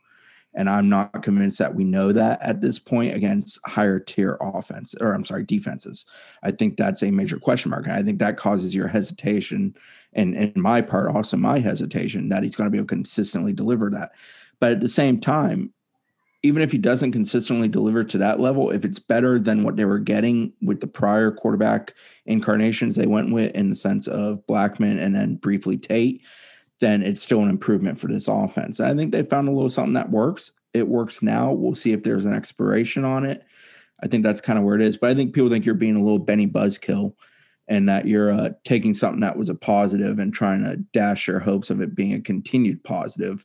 And 0.56 0.70
I'm 0.70 0.88
not 0.88 1.22
convinced 1.22 1.58
that 1.58 1.74
we 1.74 1.84
know 1.84 2.12
that 2.12 2.40
at 2.42 2.62
this 2.62 2.78
point 2.78 3.14
against 3.14 3.60
higher 3.66 4.00
tier 4.00 4.38
offense, 4.40 4.94
or 5.00 5.12
I'm 5.12 5.26
sorry, 5.26 5.44
defenses. 5.44 6.06
I 6.42 6.50
think 6.50 6.76
that's 6.76 7.02
a 7.02 7.10
major 7.10 7.38
question 7.38 7.70
mark. 7.70 7.84
And 7.84 7.94
I 7.94 8.02
think 8.02 8.18
that 8.18 8.38
causes 8.38 8.74
your 8.74 8.88
hesitation, 8.88 9.76
and 10.14 10.34
in 10.34 10.52
my 10.56 10.80
part, 10.80 11.14
also 11.14 11.36
my 11.36 11.60
hesitation 11.60 12.30
that 12.30 12.42
he's 12.42 12.56
going 12.56 12.66
to 12.66 12.70
be 12.70 12.78
able 12.78 12.88
to 12.88 12.94
consistently 12.94 13.52
deliver 13.52 13.90
that. 13.90 14.12
But 14.58 14.72
at 14.72 14.80
the 14.80 14.88
same 14.88 15.20
time, 15.20 15.74
even 16.42 16.62
if 16.62 16.72
he 16.72 16.78
doesn't 16.78 17.12
consistently 17.12 17.68
deliver 17.68 18.04
to 18.04 18.18
that 18.18 18.40
level, 18.40 18.70
if 18.70 18.84
it's 18.84 18.98
better 18.98 19.38
than 19.38 19.62
what 19.62 19.76
they 19.76 19.84
were 19.84 19.98
getting 19.98 20.52
with 20.62 20.80
the 20.80 20.86
prior 20.86 21.30
quarterback 21.32 21.92
incarnations 22.24 22.96
they 22.96 23.06
went 23.06 23.32
with 23.32 23.54
in 23.54 23.68
the 23.68 23.76
sense 23.76 24.06
of 24.06 24.46
Blackman 24.46 24.98
and 24.98 25.14
then 25.14 25.36
briefly 25.36 25.76
Tate, 25.76 26.22
then 26.80 27.02
it's 27.02 27.22
still 27.22 27.42
an 27.42 27.48
improvement 27.48 27.98
for 27.98 28.08
this 28.08 28.28
offense. 28.28 28.80
I 28.80 28.94
think 28.94 29.12
they 29.12 29.22
found 29.22 29.48
a 29.48 29.52
little 29.52 29.70
something 29.70 29.94
that 29.94 30.10
works. 30.10 30.52
It 30.74 30.88
works 30.88 31.22
now. 31.22 31.52
We'll 31.52 31.74
see 31.74 31.92
if 31.92 32.02
there's 32.02 32.24
an 32.24 32.34
expiration 32.34 33.04
on 33.04 33.24
it. 33.24 33.42
I 34.02 34.08
think 34.08 34.22
that's 34.22 34.42
kind 34.42 34.58
of 34.58 34.64
where 34.64 34.76
it 34.76 34.82
is. 34.82 34.96
But 34.96 35.10
I 35.10 35.14
think 35.14 35.32
people 35.32 35.48
think 35.48 35.64
you're 35.64 35.74
being 35.74 35.96
a 35.96 36.02
little 36.02 36.18
Benny 36.18 36.46
Buzzkill 36.46 37.14
and 37.68 37.88
that 37.88 38.06
you're 38.06 38.30
uh, 38.30 38.50
taking 38.64 38.94
something 38.94 39.20
that 39.20 39.38
was 39.38 39.48
a 39.48 39.54
positive 39.54 40.18
and 40.18 40.32
trying 40.32 40.62
to 40.64 40.76
dash 40.76 41.26
your 41.26 41.40
hopes 41.40 41.70
of 41.70 41.80
it 41.80 41.94
being 41.94 42.12
a 42.12 42.20
continued 42.20 42.84
positive. 42.84 43.44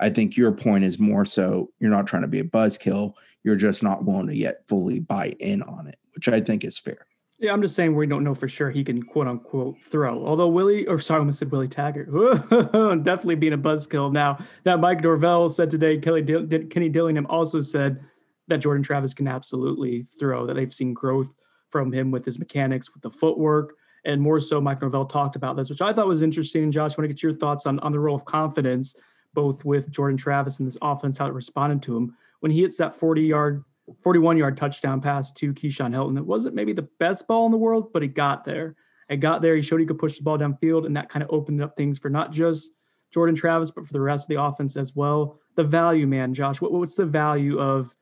I 0.00 0.08
think 0.08 0.36
your 0.36 0.52
point 0.52 0.84
is 0.84 0.98
more 0.98 1.24
so 1.24 1.70
you're 1.78 1.90
not 1.90 2.06
trying 2.06 2.22
to 2.22 2.28
be 2.28 2.40
a 2.40 2.44
buzzkill. 2.44 3.12
You're 3.44 3.56
just 3.56 3.82
not 3.82 4.04
willing 4.04 4.26
to 4.28 4.34
yet 4.34 4.66
fully 4.66 5.00
buy 5.00 5.34
in 5.38 5.62
on 5.62 5.86
it, 5.86 5.98
which 6.14 6.28
I 6.28 6.40
think 6.40 6.64
is 6.64 6.78
fair. 6.78 7.06
Yeah, 7.40 7.54
I'm 7.54 7.62
just 7.62 7.74
saying 7.74 7.96
we 7.96 8.06
don't 8.06 8.22
know 8.22 8.34
for 8.34 8.48
sure 8.48 8.70
he 8.70 8.84
can 8.84 9.02
quote 9.02 9.26
unquote 9.26 9.78
throw. 9.82 10.26
Although 10.26 10.48
Willie, 10.48 10.86
or 10.86 10.98
sorry, 10.98 11.16
I 11.16 11.20
almost 11.20 11.38
said 11.38 11.50
Willie 11.50 11.68
Taggart, 11.68 12.12
definitely 13.02 13.36
being 13.36 13.54
a 13.54 13.58
buzzkill. 13.58 14.12
Now 14.12 14.38
that 14.64 14.78
Mike 14.78 15.02
Norvell 15.02 15.48
said 15.48 15.70
today, 15.70 15.96
Kelly 15.96 16.22
Kenny 16.22 16.90
Dillingham 16.90 17.26
also 17.30 17.62
said 17.62 18.04
that 18.48 18.58
Jordan 18.58 18.82
Travis 18.82 19.14
can 19.14 19.26
absolutely 19.26 20.02
throw. 20.18 20.46
That 20.46 20.54
they've 20.54 20.72
seen 20.72 20.92
growth 20.92 21.34
from 21.70 21.92
him 21.92 22.10
with 22.10 22.26
his 22.26 22.38
mechanics, 22.38 22.92
with 22.92 23.02
the 23.02 23.10
footwork, 23.10 23.74
and 24.04 24.20
more 24.20 24.38
so, 24.38 24.60
Mike 24.60 24.82
Norvell 24.82 25.06
talked 25.06 25.34
about 25.34 25.56
this, 25.56 25.70
which 25.70 25.80
I 25.80 25.94
thought 25.94 26.08
was 26.08 26.20
interesting. 26.20 26.70
Josh, 26.70 26.92
I 26.92 27.00
want 27.00 27.08
to 27.08 27.14
get 27.14 27.22
your 27.22 27.34
thoughts 27.34 27.64
on 27.64 27.78
on 27.78 27.92
the 27.92 28.00
role 28.00 28.16
of 28.16 28.26
confidence, 28.26 28.94
both 29.32 29.64
with 29.64 29.90
Jordan 29.90 30.18
Travis 30.18 30.58
and 30.58 30.66
this 30.66 30.76
offense, 30.82 31.16
how 31.16 31.26
it 31.26 31.32
responded 31.32 31.80
to 31.84 31.96
him 31.96 32.14
when 32.40 32.52
he 32.52 32.60
hits 32.60 32.76
that 32.76 32.94
40 32.94 33.22
yard 33.22 33.64
41 34.02 34.36
yard 34.36 34.56
touchdown 34.56 35.00
pass 35.00 35.32
to 35.32 35.52
Keyshawn 35.52 35.94
Helton. 35.94 36.18
It 36.18 36.26
wasn't 36.26 36.54
maybe 36.54 36.72
the 36.72 36.88
best 36.98 37.26
ball 37.26 37.46
in 37.46 37.52
the 37.52 37.58
world, 37.58 37.92
but 37.92 38.02
he 38.02 38.08
got 38.08 38.44
there. 38.44 38.76
It 39.08 39.16
got 39.16 39.42
there. 39.42 39.56
He 39.56 39.62
showed 39.62 39.80
he 39.80 39.86
could 39.86 39.98
push 39.98 40.18
the 40.18 40.22
ball 40.22 40.38
downfield, 40.38 40.86
and 40.86 40.96
that 40.96 41.08
kind 41.08 41.22
of 41.22 41.30
opened 41.30 41.60
up 41.62 41.76
things 41.76 41.98
for 41.98 42.10
not 42.10 42.30
just 42.32 42.70
Jordan 43.10 43.34
Travis, 43.34 43.70
but 43.70 43.86
for 43.86 43.92
the 43.92 44.00
rest 44.00 44.24
of 44.24 44.28
the 44.28 44.42
offense 44.42 44.76
as 44.76 44.94
well. 44.94 45.40
The 45.56 45.64
value, 45.64 46.06
man, 46.06 46.32
Josh, 46.32 46.60
what, 46.60 46.72
what's 46.72 46.94
the 46.94 47.06
value 47.06 47.58
of 47.58 47.94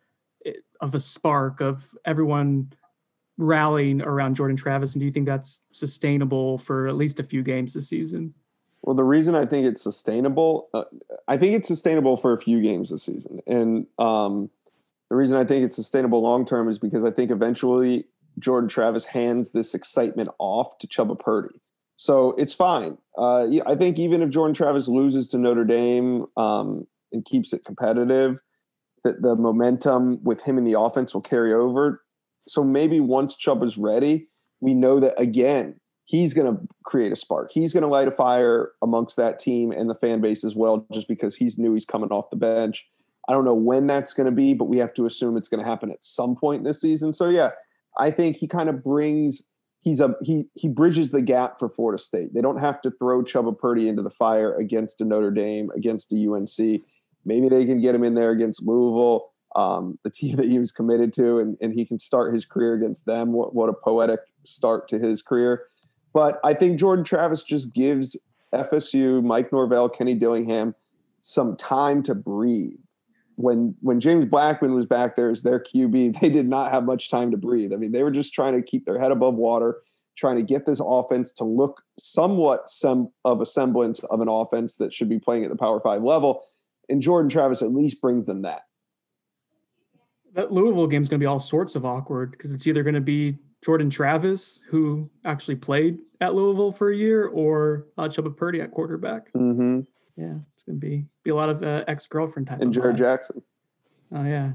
of 0.80 0.94
a 0.94 1.00
spark 1.00 1.60
of 1.60 1.92
everyone 2.04 2.72
rallying 3.36 4.02
around 4.02 4.34
Jordan 4.34 4.56
Travis, 4.56 4.94
and 4.94 5.00
do 5.00 5.06
you 5.06 5.12
think 5.12 5.26
that's 5.26 5.60
sustainable 5.72 6.58
for 6.58 6.88
at 6.88 6.96
least 6.96 7.20
a 7.20 7.24
few 7.24 7.42
games 7.42 7.74
this 7.74 7.88
season? 7.88 8.34
Well, 8.82 8.94
the 8.94 9.04
reason 9.04 9.34
I 9.34 9.44
think 9.44 9.66
it's 9.66 9.82
sustainable, 9.82 10.68
uh, 10.72 10.84
I 11.26 11.36
think 11.36 11.54
it's 11.54 11.68
sustainable 11.68 12.16
for 12.16 12.32
a 12.32 12.40
few 12.40 12.60
games 12.60 12.90
this 12.90 13.02
season, 13.02 13.40
and 13.46 13.86
um, 13.98 14.50
the 15.10 15.16
reason 15.16 15.36
I 15.36 15.44
think 15.44 15.64
it's 15.64 15.76
sustainable 15.76 16.22
long 16.22 16.44
term 16.44 16.68
is 16.68 16.78
because 16.78 17.04
I 17.04 17.10
think 17.10 17.30
eventually 17.30 18.06
Jordan 18.38 18.68
Travis 18.68 19.04
hands 19.04 19.52
this 19.52 19.74
excitement 19.74 20.28
off 20.38 20.78
to 20.78 20.86
Chubba 20.86 21.18
Purdy. 21.18 21.60
So 21.96 22.30
it's 22.38 22.52
fine. 22.52 22.96
Uh, 23.16 23.46
I 23.66 23.74
think 23.76 23.98
even 23.98 24.22
if 24.22 24.30
Jordan 24.30 24.54
Travis 24.54 24.86
loses 24.86 25.28
to 25.28 25.38
Notre 25.38 25.64
Dame 25.64 26.26
um, 26.36 26.86
and 27.12 27.24
keeps 27.24 27.52
it 27.52 27.64
competitive, 27.64 28.38
that 29.02 29.22
the 29.22 29.34
momentum 29.34 30.22
with 30.22 30.40
him 30.42 30.58
in 30.58 30.64
the 30.64 30.78
offense 30.78 31.12
will 31.12 31.22
carry 31.22 31.52
over. 31.52 32.02
So 32.46 32.62
maybe 32.62 33.00
once 33.00 33.34
Chubba's 33.34 33.76
ready, 33.76 34.28
we 34.60 34.74
know 34.74 35.00
that 35.00 35.18
again, 35.20 35.80
he's 36.04 36.34
going 36.34 36.54
to 36.54 36.62
create 36.84 37.12
a 37.12 37.16
spark. 37.16 37.50
He's 37.52 37.72
going 37.72 37.82
to 37.82 37.88
light 37.88 38.08
a 38.08 38.12
fire 38.12 38.72
amongst 38.80 39.16
that 39.16 39.38
team 39.38 39.72
and 39.72 39.90
the 39.90 39.94
fan 39.94 40.20
base 40.20 40.44
as 40.44 40.54
well, 40.54 40.86
just 40.92 41.08
because 41.08 41.34
he's 41.34 41.58
new, 41.58 41.74
he's 41.74 41.84
coming 41.84 42.10
off 42.10 42.30
the 42.30 42.36
bench. 42.36 42.86
I 43.28 43.32
don't 43.32 43.44
know 43.44 43.54
when 43.54 43.86
that's 43.86 44.14
going 44.14 44.26
to 44.26 44.32
be, 44.32 44.54
but 44.54 44.64
we 44.64 44.78
have 44.78 44.94
to 44.94 45.06
assume 45.06 45.36
it's 45.36 45.48
going 45.48 45.62
to 45.62 45.68
happen 45.68 45.90
at 45.90 46.02
some 46.02 46.34
point 46.34 46.64
this 46.64 46.80
season. 46.80 47.12
So 47.12 47.28
yeah, 47.28 47.50
I 47.98 48.10
think 48.10 48.36
he 48.36 48.48
kind 48.48 48.68
of 48.68 48.82
brings 48.82 49.42
he's 49.82 50.00
a 50.00 50.14
he 50.22 50.46
he 50.54 50.68
bridges 50.68 51.10
the 51.10 51.20
gap 51.20 51.58
for 51.58 51.68
Florida 51.68 52.02
State. 52.02 52.34
They 52.34 52.40
don't 52.40 52.58
have 52.58 52.80
to 52.82 52.90
throw 52.90 53.22
Chubba 53.22 53.56
Purdy 53.56 53.88
into 53.88 54.02
the 54.02 54.10
fire 54.10 54.54
against 54.56 55.00
a 55.00 55.04
Notre 55.04 55.30
Dame, 55.30 55.70
against 55.76 56.12
a 56.12 56.16
UNC. 56.16 56.82
Maybe 57.24 57.48
they 57.48 57.66
can 57.66 57.80
get 57.80 57.94
him 57.94 58.04
in 58.04 58.14
there 58.14 58.30
against 58.30 58.62
Louisville, 58.62 59.30
um, 59.56 59.98
the 60.04 60.10
team 60.10 60.36
that 60.38 60.46
he 60.46 60.58
was 60.58 60.72
committed 60.72 61.12
to, 61.14 61.38
and, 61.38 61.56
and 61.60 61.72
he 61.72 61.84
can 61.84 61.98
start 61.98 62.34
his 62.34 62.46
career 62.46 62.74
against 62.74 63.06
them. 63.06 63.32
What, 63.32 63.54
what 63.54 63.68
a 63.68 63.74
poetic 63.74 64.20
start 64.44 64.88
to 64.88 64.98
his 64.98 65.22
career. 65.22 65.64
But 66.14 66.40
I 66.42 66.54
think 66.54 66.80
Jordan 66.80 67.04
Travis 67.04 67.42
just 67.42 67.74
gives 67.74 68.16
FSU, 68.54 69.22
Mike 69.22 69.52
Norvell, 69.52 69.90
Kenny 69.90 70.14
Dillingham 70.14 70.74
some 71.20 71.56
time 71.56 72.02
to 72.04 72.14
breathe. 72.14 72.78
When 73.38 73.74
when 73.80 74.00
James 74.00 74.24
Blackman 74.24 74.74
was 74.74 74.84
back 74.84 75.16
there 75.16 75.30
as 75.30 75.42
their 75.42 75.60
QB, 75.60 76.20
they 76.20 76.28
did 76.28 76.48
not 76.48 76.70
have 76.72 76.84
much 76.84 77.08
time 77.08 77.30
to 77.30 77.36
breathe. 77.36 77.72
I 77.72 77.76
mean, 77.76 77.92
they 77.92 78.02
were 78.02 78.10
just 78.10 78.34
trying 78.34 78.54
to 78.54 78.62
keep 78.62 78.84
their 78.84 78.98
head 78.98 79.12
above 79.12 79.34
water, 79.34 79.78
trying 80.16 80.36
to 80.36 80.42
get 80.42 80.66
this 80.66 80.80
offense 80.84 81.32
to 81.34 81.44
look 81.44 81.82
somewhat 81.98 82.68
some 82.68 83.08
of 83.24 83.40
a 83.40 83.46
semblance 83.46 84.00
of 84.10 84.20
an 84.20 84.28
offense 84.28 84.76
that 84.76 84.92
should 84.92 85.08
be 85.08 85.18
playing 85.18 85.44
at 85.44 85.50
the 85.50 85.56
Power 85.56 85.80
Five 85.80 86.02
level 86.02 86.42
and 86.88 87.02
Jordan 87.02 87.28
Travis 87.28 87.62
at 87.62 87.72
least 87.72 88.00
brings 88.00 88.26
them 88.26 88.42
that. 88.42 88.62
That 90.34 90.52
Louisville 90.52 90.86
game 90.86 91.02
is 91.02 91.08
going 91.08 91.20
to 91.20 91.22
be 91.22 91.26
all 91.26 91.40
sorts 91.40 91.74
of 91.74 91.84
awkward 91.84 92.32
because 92.32 92.52
it's 92.52 92.66
either 92.66 92.82
going 92.82 92.94
to 92.94 93.00
be 93.00 93.38
Jordan 93.64 93.90
Travis, 93.90 94.62
who 94.68 95.10
actually 95.24 95.56
played 95.56 95.98
at 96.20 96.34
Louisville 96.34 96.72
for 96.72 96.90
a 96.90 96.96
year, 96.96 97.26
or 97.26 97.86
uh, 97.96 98.04
Chubba 98.04 98.36
Purdy 98.36 98.60
at 98.60 98.70
quarterback. 98.70 99.32
Mm-hmm. 99.32 99.80
Yeah, 100.16 100.34
it's 100.68 100.78
going 100.78 100.80
to 100.80 100.86
be 100.86 101.06
be 101.24 101.30
a 101.30 101.34
lot 101.34 101.48
of 101.48 101.62
uh, 101.62 101.84
ex 101.86 102.06
girlfriend 102.06 102.48
type. 102.48 102.60
And 102.60 102.72
Jared 102.72 102.96
Jackson. 102.96 103.42
Oh 104.12 104.24
yeah, 104.24 104.52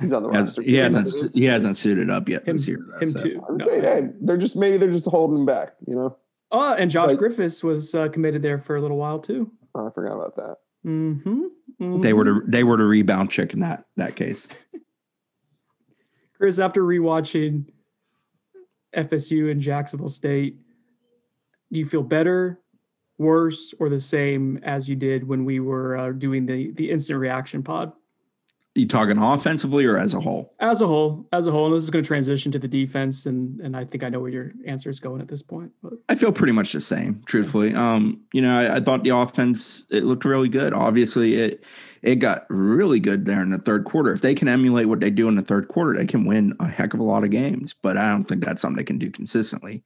he's 0.00 0.12
on 0.12 0.22
the 0.22 0.30
roster. 0.30 0.62
He 0.62 0.74
hasn't 0.74 1.34
he 1.34 1.44
hasn't 1.44 1.76
suited 1.76 2.10
up 2.10 2.28
yet 2.28 2.46
him, 2.46 2.56
this 2.56 2.66
year. 2.66 2.84
Though, 2.92 2.98
him 2.98 3.12
so. 3.12 3.22
too. 3.22 3.44
I'm 3.48 3.56
no, 3.58 3.66
saying, 3.66 3.82
hey, 3.82 4.08
they're 4.20 4.36
just 4.36 4.56
maybe 4.56 4.78
they're 4.78 4.92
just 4.92 5.08
holding 5.08 5.40
him 5.40 5.46
back, 5.46 5.74
you 5.86 5.94
know. 5.94 6.16
Oh, 6.52 6.74
and 6.74 6.90
Josh 6.90 7.10
like, 7.10 7.18
Griffiths 7.18 7.62
was 7.62 7.94
uh, 7.94 8.08
committed 8.08 8.42
there 8.42 8.58
for 8.58 8.76
a 8.76 8.80
little 8.80 8.96
while 8.96 9.18
too. 9.18 9.50
Oh, 9.74 9.88
I 9.88 9.90
forgot 9.90 10.14
about 10.14 10.36
that. 10.36 10.56
Mm-hmm. 10.86 11.42
mm-hmm. 11.80 12.00
They 12.00 12.12
were 12.12 12.24
to 12.24 12.42
they 12.46 12.64
were 12.64 12.76
to 12.76 12.84
rebound 12.84 13.30
chick 13.30 13.52
in 13.52 13.60
that 13.60 13.84
that 13.96 14.16
case. 14.16 14.46
Chris, 16.36 16.58
after 16.58 16.82
rewatching 16.82 17.66
FSU 18.94 19.50
and 19.50 19.60
Jacksonville 19.60 20.08
State, 20.08 20.58
do 21.72 21.78
you 21.80 21.86
feel 21.86 22.02
better, 22.02 22.60
worse, 23.18 23.74
or 23.78 23.88
the 23.88 24.00
same 24.00 24.58
as 24.62 24.88
you 24.88 24.96
did 24.96 25.26
when 25.26 25.44
we 25.44 25.60
were 25.60 25.96
uh, 25.96 26.12
doing 26.12 26.46
the 26.46 26.72
the 26.72 26.90
instant 26.90 27.18
reaction 27.18 27.62
pod? 27.62 27.92
you 28.76 28.86
talking 28.86 29.18
offensively 29.18 29.84
or 29.84 29.98
as 29.98 30.14
a 30.14 30.20
whole? 30.20 30.54
As 30.60 30.82
a 30.82 30.86
whole, 30.86 31.26
as 31.32 31.46
a 31.46 31.50
whole, 31.50 31.66
and 31.66 31.74
this 31.74 31.82
is 31.82 31.90
going 31.90 32.02
to 32.02 32.06
transition 32.06 32.52
to 32.52 32.58
the 32.58 32.68
defense, 32.68 33.26
and 33.26 33.60
and 33.60 33.76
I 33.76 33.84
think 33.84 34.04
I 34.04 34.08
know 34.08 34.20
where 34.20 34.30
your 34.30 34.52
answer 34.66 34.90
is 34.90 35.00
going 35.00 35.20
at 35.20 35.28
this 35.28 35.42
point. 35.42 35.72
But. 35.82 35.94
I 36.08 36.14
feel 36.14 36.32
pretty 36.32 36.52
much 36.52 36.72
the 36.72 36.80
same, 36.80 37.22
truthfully. 37.26 37.74
Um, 37.74 38.22
you 38.32 38.42
know, 38.42 38.58
I, 38.58 38.76
I, 38.76 38.80
thought 38.80 39.02
the 39.02 39.16
offense 39.16 39.84
it 39.90 40.04
looked 40.04 40.24
really 40.24 40.48
good. 40.48 40.72
Obviously, 40.72 41.36
it 41.36 41.64
it 42.02 42.16
got 42.16 42.46
really 42.48 43.00
good 43.00 43.24
there 43.24 43.42
in 43.42 43.50
the 43.50 43.58
third 43.58 43.84
quarter. 43.84 44.12
If 44.12 44.20
they 44.20 44.34
can 44.34 44.48
emulate 44.48 44.86
what 44.86 45.00
they 45.00 45.10
do 45.10 45.28
in 45.28 45.36
the 45.36 45.42
third 45.42 45.68
quarter, 45.68 45.96
they 45.96 46.06
can 46.06 46.24
win 46.24 46.54
a 46.60 46.68
heck 46.68 46.94
of 46.94 47.00
a 47.00 47.04
lot 47.04 47.24
of 47.24 47.30
games. 47.30 47.74
But 47.80 47.96
I 47.96 48.08
don't 48.10 48.24
think 48.24 48.44
that's 48.44 48.62
something 48.62 48.76
they 48.76 48.84
can 48.84 48.98
do 48.98 49.10
consistently. 49.10 49.82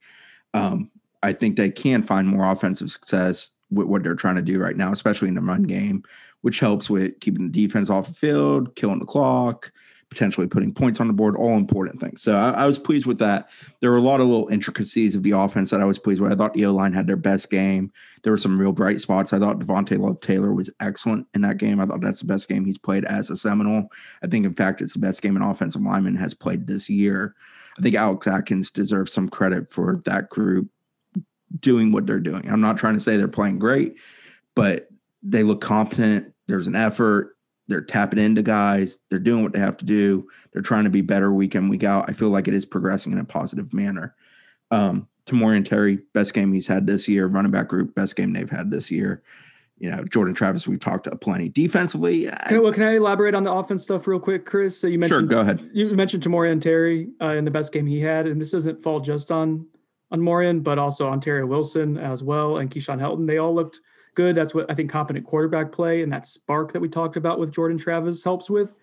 Um, 0.53 0.91
I 1.23 1.33
think 1.33 1.55
they 1.55 1.69
can 1.69 2.03
find 2.03 2.27
more 2.27 2.49
offensive 2.51 2.91
success 2.91 3.49
with 3.69 3.87
what 3.87 4.03
they're 4.03 4.15
trying 4.15 4.35
to 4.35 4.41
do 4.41 4.59
right 4.59 4.75
now, 4.75 4.91
especially 4.91 5.27
in 5.27 5.35
the 5.35 5.41
run 5.41 5.63
game 5.63 6.03
which 6.41 6.59
helps 6.59 6.89
with 6.89 7.19
keeping 7.19 7.51
the 7.51 7.67
defense 7.67 7.89
off 7.89 8.07
the 8.07 8.13
field, 8.13 8.75
killing 8.75 8.99
the 8.99 9.05
clock, 9.05 9.71
potentially 10.09 10.47
putting 10.47 10.73
points 10.73 10.99
on 10.99 11.07
the 11.07 11.13
board, 11.13 11.35
all 11.37 11.55
important 11.55 12.01
things. 12.01 12.21
So 12.21 12.35
I, 12.35 12.49
I, 12.49 12.67
was 12.67 12.77
pleased 12.77 13.05
with 13.05 13.19
that. 13.19 13.49
There 13.79 13.91
were 13.91 13.97
a 13.97 14.01
lot 14.01 14.19
of 14.19 14.27
little 14.27 14.49
intricacies 14.49 15.15
of 15.15 15.23
the 15.23 15.31
offense 15.31 15.69
that 15.69 15.79
I 15.79 15.85
was 15.85 15.97
pleased 15.97 16.19
with. 16.19 16.33
I 16.33 16.35
thought 16.35 16.53
the 16.53 16.65
O 16.65 16.73
line 16.73 16.93
had 16.93 17.07
their 17.07 17.15
best 17.15 17.49
game. 17.49 17.93
There 18.23 18.33
were 18.33 18.37
some 18.37 18.59
real 18.59 18.73
bright 18.73 18.99
spots. 18.99 19.31
I 19.31 19.39
thought 19.39 19.59
Devontay 19.59 19.99
Love 19.99 20.19
Taylor 20.19 20.53
was 20.53 20.69
excellent 20.81 21.27
in 21.33 21.41
that 21.41 21.57
game. 21.57 21.79
I 21.79 21.85
thought 21.85 22.01
that's 22.01 22.19
the 22.19 22.25
best 22.25 22.49
game 22.49 22.65
he's 22.65 22.77
played 22.77 23.05
as 23.05 23.29
a 23.29 23.37
Seminole. 23.37 23.87
I 24.21 24.27
think, 24.27 24.45
in 24.45 24.53
fact, 24.53 24.81
it's 24.81 24.93
the 24.93 24.99
best 24.99 25.21
game 25.21 25.37
an 25.37 25.43
offensive 25.43 25.81
lineman 25.81 26.17
has 26.17 26.33
played 26.33 26.67
this 26.67 26.89
year. 26.89 27.35
I 27.79 27.81
think 27.81 27.95
Alex 27.95 28.27
Atkins 28.27 28.69
deserves 28.69 29.13
some 29.13 29.29
credit 29.29 29.71
for 29.71 30.01
that 30.03 30.29
group 30.29 30.67
doing 31.59 31.91
what 31.91 32.05
they're 32.05 32.19
doing. 32.19 32.49
I'm 32.49 32.61
not 32.61 32.77
trying 32.77 32.95
to 32.95 33.01
say 33.01 33.17
they're 33.17 33.27
playing 33.27 33.59
great, 33.59 33.95
but 34.55 34.89
they 35.23 35.43
look 35.43 35.61
competent. 35.61 36.33
There's 36.47 36.67
an 36.67 36.75
effort. 36.75 37.35
They're 37.67 37.81
tapping 37.81 38.19
into 38.19 38.41
guys. 38.41 38.99
They're 39.09 39.19
doing 39.19 39.43
what 39.43 39.53
they 39.53 39.59
have 39.59 39.77
to 39.77 39.85
do. 39.85 40.27
They're 40.51 40.61
trying 40.61 40.83
to 40.83 40.89
be 40.89 41.01
better 41.01 41.31
week 41.31 41.55
in, 41.55 41.69
week 41.69 41.83
out. 41.83 42.09
I 42.09 42.13
feel 42.13 42.29
like 42.29 42.47
it 42.47 42.53
is 42.53 42.65
progressing 42.65 43.11
in 43.11 43.19
a 43.19 43.23
positive 43.23 43.73
manner. 43.73 44.15
Um, 44.71 45.07
Tamorrion 45.25 45.67
Terry, 45.67 45.99
best 46.13 46.33
game 46.33 46.51
he's 46.51 46.67
had 46.67 46.87
this 46.87 47.07
year. 47.07 47.27
Running 47.27 47.51
back 47.51 47.67
group, 47.67 47.95
best 47.95 48.15
game 48.15 48.33
they've 48.33 48.49
had 48.49 48.71
this 48.71 48.91
year. 48.91 49.21
You 49.77 49.89
know, 49.89 50.03
Jordan 50.03 50.35
Travis, 50.35 50.67
we've 50.67 50.79
talked 50.79 51.07
plenty. 51.21 51.49
Defensively, 51.49 52.25
can 52.25 52.57
I, 52.57 52.59
well, 52.59 52.73
can 52.73 52.83
I 52.83 52.97
elaborate 52.97 53.33
on 53.33 53.43
the 53.43 53.51
offense 53.51 53.83
stuff 53.83 54.05
real 54.05 54.19
quick, 54.19 54.45
Chris? 54.45 54.79
So 54.79 54.87
you 54.87 54.99
mentioned, 54.99 55.21
sure, 55.21 55.27
go 55.27 55.39
ahead. 55.39 55.67
You 55.73 55.95
mentioned 55.95 56.23
Tamorrion 56.23 56.61
Terry 56.61 57.09
uh, 57.19 57.29
in 57.29 57.45
the 57.45 57.51
best 57.51 57.71
game 57.71 57.87
he 57.87 57.99
had, 57.99 58.27
and 58.27 58.39
this 58.39 58.51
doesn't 58.51 58.83
fall 58.83 58.99
just 58.99 59.31
on 59.31 59.65
on 60.11 60.21
Morian, 60.21 60.61
but 60.61 60.77
also 60.77 61.07
Ontario 61.07 61.45
Wilson 61.45 61.97
as 61.97 62.23
well, 62.23 62.57
and 62.57 62.69
Keyshawn 62.69 62.99
Helton. 62.99 63.27
They 63.27 63.37
all 63.37 63.55
looked 63.55 63.79
good. 64.15 64.35
That's 64.35 64.53
what 64.53 64.69
I 64.69 64.73
think 64.73 64.89
competent 64.89 65.25
quarterback 65.25 65.71
play 65.71 66.01
and 66.01 66.11
that 66.11 66.27
spark 66.27 66.73
that 66.73 66.81
we 66.81 66.89
talked 66.89 67.15
about 67.15 67.39
with 67.39 67.51
Jordan 67.51 67.77
Travis 67.77 68.23
helps 68.23 68.49
with. 68.49 68.73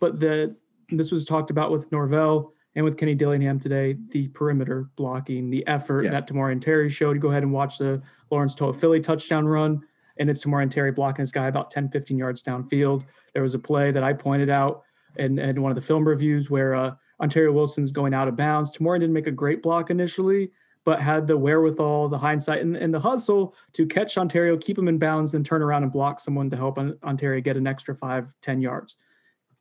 But 0.00 0.20
the 0.20 0.56
this 0.90 1.12
was 1.12 1.24
talked 1.24 1.50
about 1.50 1.70
with 1.70 1.90
Norvell 1.92 2.54
and 2.74 2.84
with 2.84 2.96
Kenny 2.96 3.14
Dillingham 3.14 3.58
today, 3.58 3.96
the 4.10 4.28
perimeter 4.28 4.88
blocking, 4.96 5.50
the 5.50 5.66
effort 5.66 6.04
yeah. 6.04 6.10
that 6.12 6.28
Tamorrion 6.28 6.62
Terry 6.62 6.88
showed. 6.88 7.20
Go 7.20 7.28
ahead 7.28 7.42
and 7.42 7.52
watch 7.52 7.78
the 7.78 8.00
Lawrence 8.30 8.54
Toafili 8.54 9.02
touchdown 9.02 9.46
run. 9.46 9.82
And 10.16 10.30
it's 10.30 10.44
Tamorrion 10.44 10.70
Terry 10.70 10.92
blocking 10.92 11.22
his 11.22 11.32
guy 11.32 11.48
about 11.48 11.70
10, 11.70 11.90
15 11.90 12.16
yards 12.16 12.42
downfield. 12.42 13.04
There 13.34 13.42
was 13.42 13.54
a 13.54 13.58
play 13.58 13.90
that 13.90 14.02
I 14.02 14.12
pointed 14.12 14.48
out 14.48 14.82
in, 15.16 15.38
in 15.38 15.60
one 15.62 15.70
of 15.70 15.76
the 15.76 15.82
film 15.82 16.06
reviews 16.06 16.50
where 16.50 16.74
uh, 16.74 16.94
Ontario 17.20 17.52
Wilson's 17.52 17.92
going 17.92 18.14
out 18.14 18.28
of 18.28 18.36
bounds. 18.36 18.70
Tamorrion 18.70 19.00
didn't 19.00 19.14
make 19.14 19.26
a 19.26 19.32
great 19.32 19.62
block 19.62 19.90
initially, 19.90 20.52
but 20.84 21.00
had 21.00 21.26
the 21.26 21.36
wherewithal, 21.36 22.08
the 22.08 22.18
hindsight, 22.18 22.62
and, 22.62 22.76
and 22.76 22.92
the 22.92 23.00
hustle 23.00 23.54
to 23.74 23.86
catch 23.86 24.16
Ontario, 24.16 24.56
keep 24.56 24.78
him 24.78 24.88
in 24.88 24.98
bounds, 24.98 25.32
then 25.32 25.44
turn 25.44 25.62
around 25.62 25.82
and 25.82 25.92
block 25.92 26.20
someone 26.20 26.48
to 26.50 26.56
help 26.56 26.78
Ontario 26.78 27.40
get 27.40 27.56
an 27.56 27.66
extra 27.66 27.94
five, 27.94 28.26
10 28.42 28.60
yards. 28.60 28.96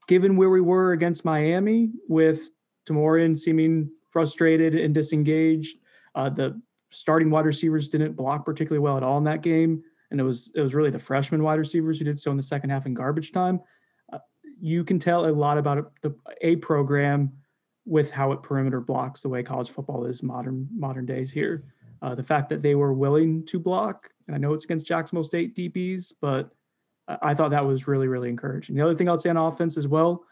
Given 0.07 0.37
where 0.37 0.49
we 0.49 0.61
were 0.61 0.93
against 0.93 1.25
Miami 1.25 1.91
with 2.07 2.49
Tamorrion 2.87 3.37
seeming 3.37 3.91
frustrated 4.09 4.73
and 4.73 4.93
disengaged, 4.93 5.81
uh, 6.15 6.29
the 6.29 6.59
starting 6.89 7.29
wide 7.29 7.45
receivers 7.45 7.89
didn't 7.89 8.13
block 8.13 8.45
particularly 8.45 8.79
well 8.79 8.97
at 8.97 9.03
all 9.03 9.17
in 9.17 9.25
that 9.25 9.41
game. 9.41 9.83
And 10.09 10.19
it 10.19 10.23
was 10.23 10.51
it 10.55 10.61
was 10.61 10.73
really 10.73 10.89
the 10.89 10.99
freshman 10.99 11.43
wide 11.43 11.59
receivers 11.59 11.99
who 11.99 12.05
did 12.05 12.17
so 12.17 12.31
in 12.31 12.37
the 12.37 12.43
second 12.43 12.69
half 12.69 12.85
in 12.85 12.93
garbage 12.93 13.33
time. 13.33 13.59
Uh, 14.11 14.19
you 14.59 14.85
can 14.85 14.99
tell 14.99 15.25
a 15.25 15.31
lot 15.31 15.57
about 15.57 15.91
the 16.01 16.15
a 16.41 16.55
program 16.57 17.33
with 17.87 18.11
how 18.11 18.33
it 18.33 18.43
perimeter 18.43 18.81
blocks 18.81 19.21
the 19.21 19.29
way 19.29 19.41
college 19.41 19.69
football 19.69 20.05
is 20.05 20.21
modern 20.21 20.67
modern 20.75 21.05
days 21.05 21.31
here. 21.31 21.63
Uh, 22.01 22.13
the 22.13 22.23
fact 22.23 22.49
that 22.49 22.61
they 22.61 22.75
were 22.75 22.93
willing 22.93 23.43
to 23.45 23.57
block, 23.57 24.11
and 24.27 24.35
I 24.35 24.39
know 24.39 24.53
it's 24.53 24.65
against 24.65 24.85
Jacksonville 24.85 25.23
State 25.23 25.55
DBs, 25.55 26.13
but 26.21 26.51
I, 27.07 27.33
thought 27.33 27.51
that 27.51 27.65
was 27.65 27.87
really 27.87 28.07
really 28.07 28.29
encouraging. 28.29 28.75
The 28.75 28.83
other 28.83 28.93
thing 28.93 29.07
I'll 29.07 29.17
say 29.17 29.29
on 29.29 29.37
offense 29.37 29.77
as 29.77 29.87
well, 29.87 30.25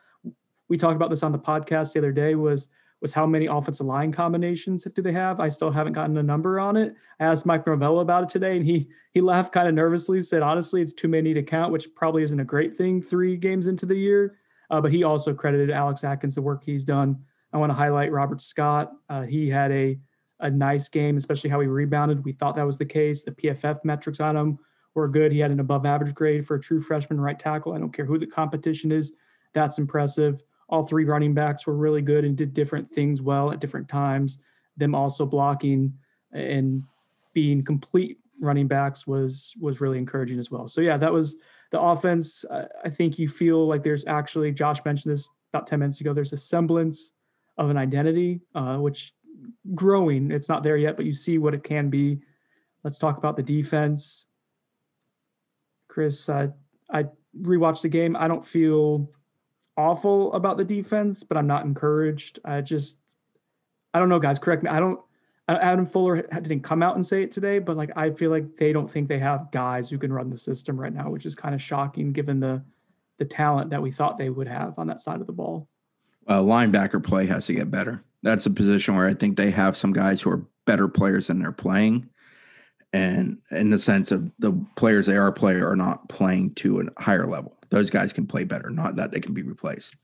we 0.67 0.77
talked 0.77 0.97
about 0.97 1.09
this 1.09 1.24
on 1.24 1.31
the 1.31 1.39
podcast 1.39 1.93
the 1.93 2.00
other 2.00 2.12
day 2.12 2.35
was 2.35 2.67
was 3.01 3.13
how 3.13 3.25
many 3.25 3.45
offensive 3.45 3.85
line 3.85 4.12
combinations 4.12 4.83
do 4.83 5.01
they 5.01 5.12
have? 5.13 5.39
I 5.39 5.47
still 5.47 5.71
haven't 5.71 5.93
gotten 5.93 6.17
a 6.17 6.24
number 6.24 6.59
on 6.59 6.75
it. 6.75 6.95
I 7.19 7.25
asked 7.25 7.45
Mike 7.45 7.65
Norvell 7.65 8.00
about 8.00 8.24
it 8.24 8.29
today, 8.29 8.57
and 8.57 8.65
he 8.65 8.89
he 9.13 9.21
laughed 9.21 9.53
kind 9.53 9.67
of 9.67 9.74
nervously. 9.74 10.19
Said 10.19 10.41
honestly, 10.41 10.81
it's 10.81 10.93
too 10.93 11.07
many 11.07 11.33
to 11.33 11.41
count, 11.41 11.71
which 11.71 11.95
probably 11.95 12.24
isn't 12.24 12.39
a 12.39 12.45
great 12.45 12.75
thing 12.75 13.01
three 13.01 13.38
games 13.38 13.67
into 13.67 13.85
the 13.85 13.95
year. 13.95 14.38
Uh, 14.69 14.81
but 14.81 14.91
he 14.91 15.03
also 15.03 15.33
credited 15.33 15.69
Alex 15.69 16.03
Atkins 16.03 16.35
the 16.35 16.41
work 16.41 16.63
he's 16.63 16.83
done. 16.83 17.24
I 17.55 17.57
want 17.57 17.71
to 17.71 17.75
highlight 17.75 18.12
Robert 18.12 18.41
Scott. 18.41 18.91
Uh, 19.09 19.24
he 19.24 19.50
had 19.50 19.71
a 19.71 19.97
a 20.41 20.51
nice 20.51 20.89
game, 20.89 21.15
especially 21.15 21.50
how 21.50 21.62
he 21.62 21.67
rebounded. 21.67 22.25
We 22.25 22.33
thought 22.33 22.57
that 22.57 22.65
was 22.65 22.77
the 22.77 22.85
case. 22.85 23.24
The 23.24 23.31
PFF 23.31 23.85
metrics 23.85 24.19
on 24.19 24.35
him 24.35 24.59
were 24.93 25.07
good. 25.07 25.31
He 25.31 25.39
had 25.39 25.50
an 25.50 25.62
above 25.62 25.85
average 25.85 26.13
grade 26.13 26.45
for 26.45 26.55
a 26.55 26.62
true 26.62 26.81
freshman 26.81 27.21
right 27.21 27.39
tackle. 27.39 27.71
I 27.74 27.79
don't 27.79 27.93
care 27.93 28.05
who 28.05 28.19
the 28.19 28.27
competition 28.27 28.91
is. 28.91 29.13
That's 29.53 29.79
impressive 29.79 30.43
all 30.69 30.83
three 30.83 31.05
running 31.05 31.33
backs 31.33 31.67
were 31.67 31.75
really 31.75 32.01
good 32.01 32.25
and 32.25 32.35
did 32.35 32.53
different 32.53 32.91
things 32.91 33.21
well 33.21 33.51
at 33.51 33.59
different 33.59 33.88
times. 33.88 34.39
Them 34.77 34.95
also 34.95 35.25
blocking 35.25 35.93
and 36.31 36.83
being 37.33 37.63
complete 37.63 38.17
running 38.41 38.67
backs 38.67 39.07
was 39.07 39.53
was 39.59 39.79
really 39.79 39.97
encouraging 39.97 40.39
as 40.39 40.51
well. 40.51 40.67
So 40.67 40.81
yeah, 40.81 40.97
that 40.97 41.13
was 41.13 41.38
the 41.71 41.79
offense. 41.79 42.43
I 42.83 42.89
think 42.89 43.19
you 43.19 43.27
feel 43.29 43.67
like 43.67 43.83
there's 43.83 44.05
actually 44.05 44.51
Josh 44.51 44.83
mentioned 44.83 45.13
this 45.13 45.29
about 45.53 45.67
ten 45.67 45.79
minutes 45.79 46.01
ago. 46.01 46.13
There's 46.13 46.33
a 46.33 46.38
semblance 46.38 47.12
of 47.57 47.69
an 47.69 47.77
identity, 47.77 48.41
uh, 48.53 48.77
which 48.77 49.13
growing. 49.74 50.31
It's 50.31 50.50
not 50.50 50.63
there 50.63 50.77
yet, 50.77 50.97
but 50.97 51.05
you 51.05 51.13
see 51.13 51.38
what 51.38 51.53
it 51.53 51.63
can 51.63 51.89
be. 51.89 52.19
Let's 52.83 52.97
talk 52.97 53.17
about 53.17 53.35
the 53.35 53.43
defense. 53.43 54.27
Chris, 55.88 56.29
I 56.29 56.50
I 56.89 57.05
rewatched 57.39 57.81
the 57.81 57.89
game. 57.89 58.15
I 58.15 58.27
don't 58.27 58.45
feel 58.45 59.09
awful 59.77 60.33
about 60.33 60.57
the 60.57 60.63
defense, 60.63 61.24
but 61.24 61.38
I'm 61.38 61.47
not 61.47 61.65
encouraged. 61.65 62.39
I 62.45 62.62
just, 62.62 63.00
I 63.93 64.00
don't 64.00 64.09
know, 64.09 64.19
guys. 64.19 64.39
Correct 64.39 64.63
me. 64.63 64.69
I 64.69 64.79
don't. 64.79 65.00
Adam 65.47 65.85
Fuller 65.85 66.24
didn't 66.24 66.62
come 66.62 66.81
out 66.81 66.95
and 66.95 67.05
say 67.05 67.21
it 67.21 67.31
today, 67.31 67.59
but 67.59 67.77
like 67.77 67.91
I 67.95 68.09
feel 68.12 68.31
like 68.31 68.57
they 68.57 68.74
don't 68.74 68.89
think 68.89 69.07
they 69.07 69.19
have 69.19 69.51
guys 69.51 69.89
who 69.89 70.00
can 70.00 70.12
run 70.12 70.31
the 70.31 70.38
system 70.38 70.79
right 70.79 70.93
now, 70.93 71.12
which 71.12 71.25
is 71.25 71.35
kind 71.35 71.53
of 71.53 71.62
shocking 71.62 72.13
given 72.13 72.39
the 72.39 72.63
the 73.19 73.25
talent 73.25 73.69
that 73.69 73.81
we 73.81 73.91
thought 73.91 74.17
they 74.17 74.29
would 74.29 74.47
have 74.47 74.77
on 74.77 74.88
that 74.88 75.01
side 75.01 75.21
of 75.21 75.27
the 75.27 75.33
ball. 75.33 75.69
Uh, 76.27 76.39
linebacker 76.39 77.03
play 77.03 77.27
has 77.27 77.46
to 77.48 77.53
get 77.53 77.70
better. 77.70 78.03
That's 78.24 78.46
a 78.46 78.51
position 78.51 78.96
where 78.96 79.08
I 79.08 79.13
think 79.13 79.38
they 79.38 79.51
have 79.51 79.77
some 79.77 79.94
guys 79.94 80.22
who 80.22 80.32
are 80.32 80.46
better 80.65 80.88
players 80.88 81.27
than 81.27 81.39
they're 81.39 81.51
playing, 81.51 82.10
and 82.91 83.38
in 83.51 83.70
the 83.70 83.77
sense 83.77 84.12
of 84.12 84.32
the 84.39 84.53
players 84.75 85.05
they 85.05 85.17
are 85.17 85.32
playing 85.32 85.62
are 85.62 85.75
not 85.75 86.10
playing 86.10 86.55
to 86.55 86.79
a 86.79 87.01
higher 87.01 87.27
level 87.27 87.55
those 87.70 87.89
guys 87.89 88.13
can 88.13 88.27
play 88.27 88.44
better, 88.44 88.70
not 88.70 88.96
that 88.96 89.12
they 89.12 89.20
can 89.20 89.34
be 89.34 89.41
replaced. 89.41 89.96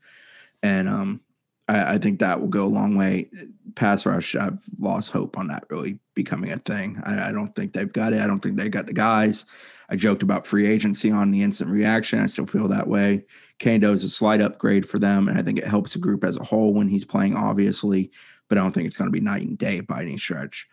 And 0.62 0.88
um, 0.88 1.20
I, 1.68 1.94
I, 1.94 1.98
think 1.98 2.20
that 2.20 2.40
will 2.40 2.48
go 2.48 2.64
a 2.64 2.66
long 2.66 2.96
way. 2.96 3.28
Pass 3.74 4.04
rush, 4.04 4.34
I've 4.34 4.62
lost 4.78 5.10
hope 5.10 5.38
on 5.38 5.48
that 5.48 5.64
really 5.70 5.98
becoming 6.14 6.52
a 6.52 6.58
thing. 6.58 7.00
I, 7.04 7.28
I 7.28 7.32
don't 7.32 7.54
think 7.54 7.72
they've 7.72 7.92
got 7.92 8.12
it. 8.12 8.20
I 8.20 8.26
don't 8.26 8.40
think 8.40 8.56
they 8.56 8.68
got 8.68 8.86
the 8.86 8.92
guys. 8.92 9.46
I 9.88 9.96
joked 9.96 10.22
about 10.22 10.46
free 10.46 10.66
agency 10.66 11.10
on 11.10 11.30
the 11.30 11.42
instant 11.42 11.70
reaction. 11.70 12.20
I 12.20 12.26
still 12.26 12.46
feel 12.46 12.68
that 12.68 12.88
way. 12.88 13.24
Kaindoh 13.60 13.94
is 13.94 14.04
a 14.04 14.08
slight 14.08 14.40
upgrade 14.40 14.88
for 14.88 14.98
them, 14.98 15.28
and 15.28 15.38
I 15.38 15.42
think 15.42 15.58
it 15.58 15.66
helps 15.66 15.92
the 15.92 15.98
group 15.98 16.24
as 16.24 16.36
a 16.36 16.44
whole 16.44 16.72
when 16.72 16.88
he's 16.88 17.04
playing, 17.04 17.36
obviously. 17.36 18.10
But 18.48 18.58
I 18.58 18.62
don't 18.62 18.72
think 18.72 18.86
it's 18.86 18.96
going 18.96 19.08
to 19.08 19.12
be 19.12 19.20
night 19.20 19.46
and 19.46 19.56
day 19.56 19.80
by 19.80 20.02
any 20.02 20.18
stretch. 20.18 20.66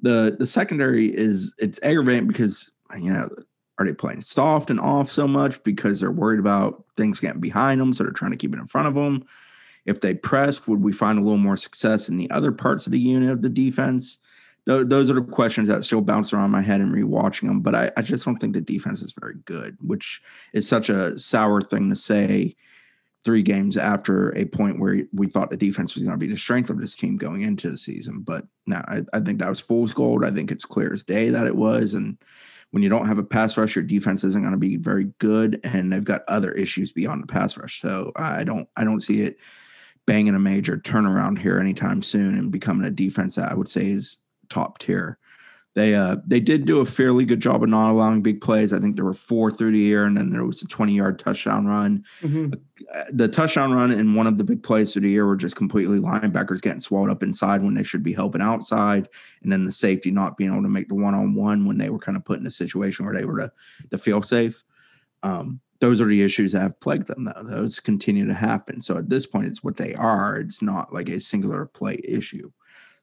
The 0.00 0.36
the 0.38 0.46
secondary 0.46 1.14
is 1.14 1.54
it's 1.58 1.78
aggravating 1.82 2.26
because 2.26 2.70
you 2.98 3.12
know 3.12 3.30
are 3.78 3.86
they 3.86 3.92
playing 3.92 4.22
soft 4.22 4.70
and 4.70 4.80
off 4.80 5.10
so 5.10 5.26
much 5.26 5.62
because 5.64 6.00
they're 6.00 6.10
worried 6.10 6.40
about 6.40 6.84
things 6.96 7.20
getting 7.20 7.40
behind 7.40 7.80
them, 7.80 7.94
so 7.94 8.04
they're 8.04 8.12
trying 8.12 8.30
to 8.30 8.36
keep 8.36 8.54
it 8.54 8.58
in 8.58 8.66
front 8.66 8.88
of 8.88 8.94
them? 8.94 9.24
If 9.86 10.00
they 10.00 10.14
pressed, 10.14 10.66
would 10.66 10.82
we 10.82 10.92
find 10.92 11.18
a 11.18 11.22
little 11.22 11.38
more 11.38 11.56
success 11.56 12.08
in 12.08 12.16
the 12.16 12.30
other 12.30 12.52
parts 12.52 12.86
of 12.86 12.92
the 12.92 12.98
unit 12.98 13.30
of 13.30 13.42
the 13.42 13.48
defense? 13.48 14.18
Those 14.66 15.10
are 15.10 15.14
the 15.14 15.20
questions 15.20 15.68
that 15.68 15.84
still 15.84 16.00
bounce 16.00 16.32
around 16.32 16.50
my 16.50 16.62
head 16.62 16.80
and 16.80 16.94
rewatching 16.94 17.48
them. 17.48 17.60
But 17.60 17.74
I, 17.74 17.90
I 17.98 18.02
just 18.02 18.24
don't 18.24 18.38
think 18.38 18.54
the 18.54 18.62
defense 18.62 19.02
is 19.02 19.14
very 19.18 19.36
good, 19.44 19.76
which 19.80 20.22
is 20.54 20.66
such 20.66 20.88
a 20.88 21.18
sour 21.18 21.60
thing 21.60 21.90
to 21.90 21.96
say 21.96 22.56
three 23.24 23.42
games 23.42 23.76
after 23.76 24.34
a 24.36 24.46
point 24.46 24.78
where 24.78 25.02
we 25.12 25.26
thought 25.26 25.50
the 25.50 25.56
defense 25.56 25.94
was 25.94 26.02
going 26.02 26.14
to 26.14 26.26
be 26.26 26.32
the 26.32 26.38
strength 26.38 26.70
of 26.70 26.78
this 26.78 26.96
team 26.96 27.16
going 27.16 27.42
into 27.42 27.70
the 27.70 27.76
season. 27.76 28.20
But 28.20 28.46
now 28.66 28.84
I, 28.88 29.02
I 29.12 29.20
think 29.20 29.38
that 29.38 29.48
was 29.48 29.60
fool's 29.60 29.92
gold. 29.92 30.24
I 30.24 30.30
think 30.30 30.50
it's 30.50 30.64
clear 30.64 30.92
as 30.94 31.02
day 31.02 31.28
that 31.30 31.46
it 31.46 31.56
was. 31.56 31.92
And 31.92 32.16
when 32.70 32.82
you 32.82 32.88
don't 32.88 33.08
have 33.08 33.18
a 33.18 33.22
pass 33.22 33.56
rush, 33.56 33.76
your 33.76 33.84
defense 33.84 34.24
isn't 34.24 34.40
going 34.40 34.52
to 34.52 34.58
be 34.58 34.76
very 34.76 35.12
good, 35.18 35.60
and 35.62 35.92
they've 35.92 36.04
got 36.04 36.24
other 36.26 36.52
issues 36.52 36.90
beyond 36.90 37.22
the 37.22 37.26
pass 37.26 37.56
rush. 37.56 37.80
So 37.80 38.12
I 38.16 38.44
don't 38.44 38.68
I 38.76 38.84
don't 38.84 39.00
see 39.00 39.20
it 39.20 39.36
banging 40.06 40.34
a 40.34 40.40
major 40.40 40.76
turnaround 40.76 41.38
here 41.38 41.58
anytime 41.58 42.02
soon 42.02 42.36
and 42.36 42.50
becoming 42.50 42.86
a 42.86 42.90
defense 42.90 43.36
that 43.36 43.50
I 43.50 43.54
would 43.54 43.68
say 43.68 43.90
is 43.90 44.18
top 44.48 44.78
tier. 44.78 45.18
They 45.74 45.96
uh 45.96 46.16
they 46.24 46.38
did 46.38 46.66
do 46.66 46.78
a 46.78 46.86
fairly 46.86 47.24
good 47.24 47.40
job 47.40 47.62
of 47.62 47.68
not 47.68 47.90
allowing 47.90 48.22
big 48.22 48.40
plays. 48.40 48.72
I 48.72 48.78
think 48.78 48.94
there 48.94 49.04
were 49.04 49.12
four 49.12 49.50
through 49.50 49.72
the 49.72 49.90
air, 49.90 50.04
and 50.04 50.16
then 50.16 50.30
there 50.30 50.44
was 50.44 50.62
a 50.62 50.68
20 50.68 50.94
yard 50.94 51.18
touchdown 51.18 51.66
run. 51.66 52.04
Mm-hmm. 52.22 52.52
Uh, 52.94 53.04
the 53.10 53.26
touchdown 53.26 53.72
run 53.72 53.90
and 53.90 54.14
one 54.14 54.28
of 54.28 54.38
the 54.38 54.44
big 54.44 54.62
plays 54.62 54.92
through 54.92 55.02
the 55.02 55.10
year 55.10 55.26
were 55.26 55.34
just 55.34 55.56
completely 55.56 55.98
linebackers 55.98 56.62
getting 56.62 56.78
swallowed 56.78 57.10
up 57.10 57.24
inside 57.24 57.64
when 57.64 57.74
they 57.74 57.82
should 57.82 58.04
be 58.04 58.12
helping 58.12 58.40
outside, 58.40 59.08
and 59.42 59.50
then 59.50 59.64
the 59.64 59.72
safety 59.72 60.12
not 60.12 60.36
being 60.36 60.52
able 60.52 60.62
to 60.62 60.68
make 60.68 60.88
the 60.88 60.94
one 60.94 61.14
on 61.14 61.34
one 61.34 61.66
when 61.66 61.78
they 61.78 61.90
were 61.90 61.98
kind 61.98 62.16
of 62.16 62.24
put 62.24 62.38
in 62.38 62.46
a 62.46 62.52
situation 62.52 63.04
where 63.04 63.14
they 63.14 63.24
were 63.24 63.40
to, 63.40 63.52
to 63.90 63.98
feel 63.98 64.22
safe. 64.22 64.62
Um, 65.24 65.60
those 65.80 66.00
are 66.00 66.06
the 66.06 66.22
issues 66.22 66.52
that 66.52 66.62
have 66.62 66.80
plagued 66.80 67.08
them, 67.08 67.24
though. 67.24 67.42
Those 67.42 67.80
continue 67.80 68.26
to 68.26 68.34
happen. 68.34 68.80
So 68.80 68.96
at 68.96 69.08
this 69.08 69.26
point, 69.26 69.46
it's 69.46 69.62
what 69.62 69.76
they 69.76 69.94
are. 69.94 70.36
It's 70.36 70.62
not 70.62 70.92
like 70.92 71.08
a 71.08 71.20
singular 71.20 71.66
play 71.66 72.00
issue. 72.04 72.50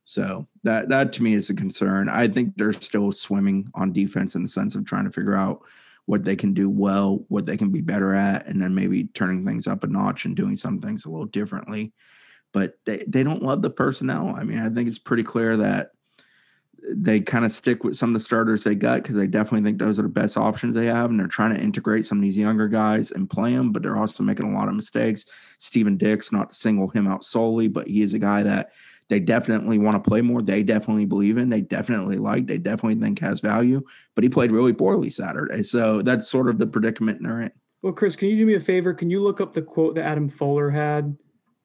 So 0.05 0.47
that 0.63 0.89
that 0.89 1.13
to 1.13 1.23
me 1.23 1.35
is 1.35 1.49
a 1.49 1.53
concern. 1.53 2.09
I 2.09 2.27
think 2.27 2.55
they're 2.55 2.73
still 2.73 3.11
swimming 3.11 3.69
on 3.73 3.93
defense 3.93 4.35
in 4.35 4.43
the 4.43 4.49
sense 4.49 4.75
of 4.75 4.85
trying 4.85 5.05
to 5.05 5.11
figure 5.11 5.35
out 5.35 5.61
what 6.05 6.23
they 6.23 6.35
can 6.35 6.53
do 6.53 6.69
well, 6.69 7.23
what 7.27 7.45
they 7.45 7.57
can 7.57 7.69
be 7.69 7.81
better 7.81 8.13
at, 8.13 8.47
and 8.47 8.61
then 8.61 8.75
maybe 8.75 9.05
turning 9.05 9.45
things 9.45 9.67
up 9.67 9.83
a 9.83 9.87
notch 9.87 10.25
and 10.25 10.35
doing 10.35 10.55
some 10.55 10.81
things 10.81 11.05
a 11.05 11.09
little 11.09 11.27
differently. 11.27 11.93
But 12.51 12.73
they, 12.85 13.05
they 13.07 13.23
don't 13.23 13.43
love 13.43 13.61
the 13.61 13.69
personnel. 13.69 14.35
I 14.35 14.43
mean, 14.43 14.59
I 14.59 14.69
think 14.69 14.89
it's 14.89 14.99
pretty 14.99 15.23
clear 15.23 15.57
that 15.57 15.91
they 16.89 17.19
kind 17.19 17.45
of 17.45 17.51
stick 17.51 17.83
with 17.83 17.97
some 17.97 18.09
of 18.09 18.19
the 18.19 18.23
starters 18.23 18.63
they 18.63 18.75
got 18.75 19.01
because 19.01 19.15
they 19.15 19.27
definitely 19.27 19.67
think 19.67 19.79
those 19.79 19.99
are 19.99 20.03
the 20.03 20.09
best 20.09 20.37
options 20.37 20.75
they 20.75 20.87
have. 20.87 21.09
And 21.09 21.19
they're 21.19 21.27
trying 21.27 21.55
to 21.55 21.61
integrate 21.61 22.05
some 22.05 22.17
of 22.17 22.21
these 22.23 22.37
younger 22.37 22.67
guys 22.67 23.11
and 23.11 23.29
play 23.29 23.53
them, 23.53 23.71
but 23.71 23.83
they're 23.83 23.97
also 23.97 24.23
making 24.23 24.51
a 24.51 24.55
lot 24.55 24.67
of 24.67 24.75
mistakes. 24.75 25.25
Stephen 25.57 25.97
Dix, 25.97 26.31
not 26.31 26.49
to 26.49 26.55
single 26.55 26.87
him 26.89 27.07
out 27.07 27.23
solely, 27.23 27.67
but 27.67 27.87
he 27.87 28.01
is 28.01 28.13
a 28.13 28.19
guy 28.19 28.43
that 28.43 28.71
they 29.09 29.19
definitely 29.19 29.77
want 29.77 30.01
to 30.01 30.09
play 30.09 30.21
more. 30.21 30.41
They 30.41 30.63
definitely 30.63 31.05
believe 31.05 31.37
in. 31.37 31.49
They 31.49 31.61
definitely 31.61 32.17
like. 32.17 32.47
They 32.47 32.57
definitely 32.57 33.01
think 33.01 33.19
has 33.19 33.41
value. 33.41 33.83
But 34.15 34.23
he 34.23 34.29
played 34.29 34.51
really 34.51 34.73
poorly 34.73 35.09
Saturday, 35.09 35.63
so 35.63 36.01
that's 36.01 36.29
sort 36.29 36.47
of 36.47 36.57
the 36.57 36.67
predicament 36.67 37.21
they're 37.21 37.41
in. 37.41 37.51
Well, 37.81 37.93
Chris, 37.93 38.15
can 38.15 38.29
you 38.29 38.37
do 38.37 38.45
me 38.45 38.53
a 38.53 38.59
favor? 38.59 38.93
Can 38.93 39.09
you 39.09 39.21
look 39.21 39.41
up 39.41 39.53
the 39.53 39.61
quote 39.61 39.95
that 39.95 40.05
Adam 40.05 40.29
Fuller 40.29 40.69
had 40.69 41.17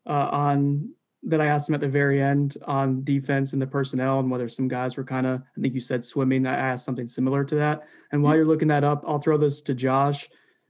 uh, 0.07 0.29
on 0.33 0.91
that 1.27 1.41
I 1.41 1.47
asked 1.47 1.69
him 1.69 1.75
at 1.75 1.81
the 1.81 1.89
very 1.89 2.23
end 2.23 2.57
on 2.67 3.03
defense 3.03 3.53
and 3.53 3.61
the 3.61 3.67
personnel 3.67 4.21
and 4.21 4.31
whether 4.31 4.49
some 4.49 4.69
guys 4.69 4.97
were 4.97 5.05
kind 5.05 5.27
of, 5.27 5.43
I 5.57 5.61
think 5.61 5.75
you 5.75 5.81
said 5.81 6.05
swimming. 6.05 6.47
I 6.47 6.55
asked 6.55 6.85
something 6.85 7.07
similar 7.07 7.45
to 7.45 7.57
that. 7.57 7.87
And 8.13 8.23
while 8.23 8.37
you're 8.37 8.47
looking 8.47 8.69
that 8.69 8.85
up, 8.85 9.05
I'll 9.07 9.19
throw 9.19 9.37
this 9.37 9.61
to 9.63 9.75
Josh. 9.75 10.29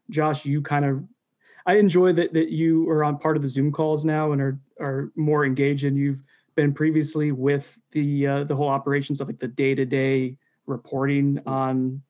Josh, 0.08 0.46
you 0.46 0.62
kind 0.62 0.86
of, 0.86 1.04
I 1.66 1.76
enjoy 1.76 2.12
that 2.14 2.32
that 2.32 2.48
you 2.48 2.88
are 2.88 3.04
on 3.04 3.18
part 3.18 3.36
of 3.36 3.42
the 3.42 3.48
Zoom 3.48 3.70
calls 3.72 4.04
now 4.04 4.32
and 4.32 4.40
are 4.40 4.58
are 4.80 5.10
more 5.16 5.44
engaged 5.44 5.84
and 5.84 5.96
you've 5.96 6.22
been 6.54 6.72
previously 6.72 7.32
with 7.32 7.78
the 7.90 8.26
uh, 8.26 8.44
the 8.44 8.54
whole 8.54 8.68
operations 8.68 9.20
of 9.20 9.26
like 9.26 9.40
the 9.40 9.48
day 9.48 9.74
to 9.74 9.84
day 9.84 10.38
reporting 10.66 11.40
on 11.44 12.02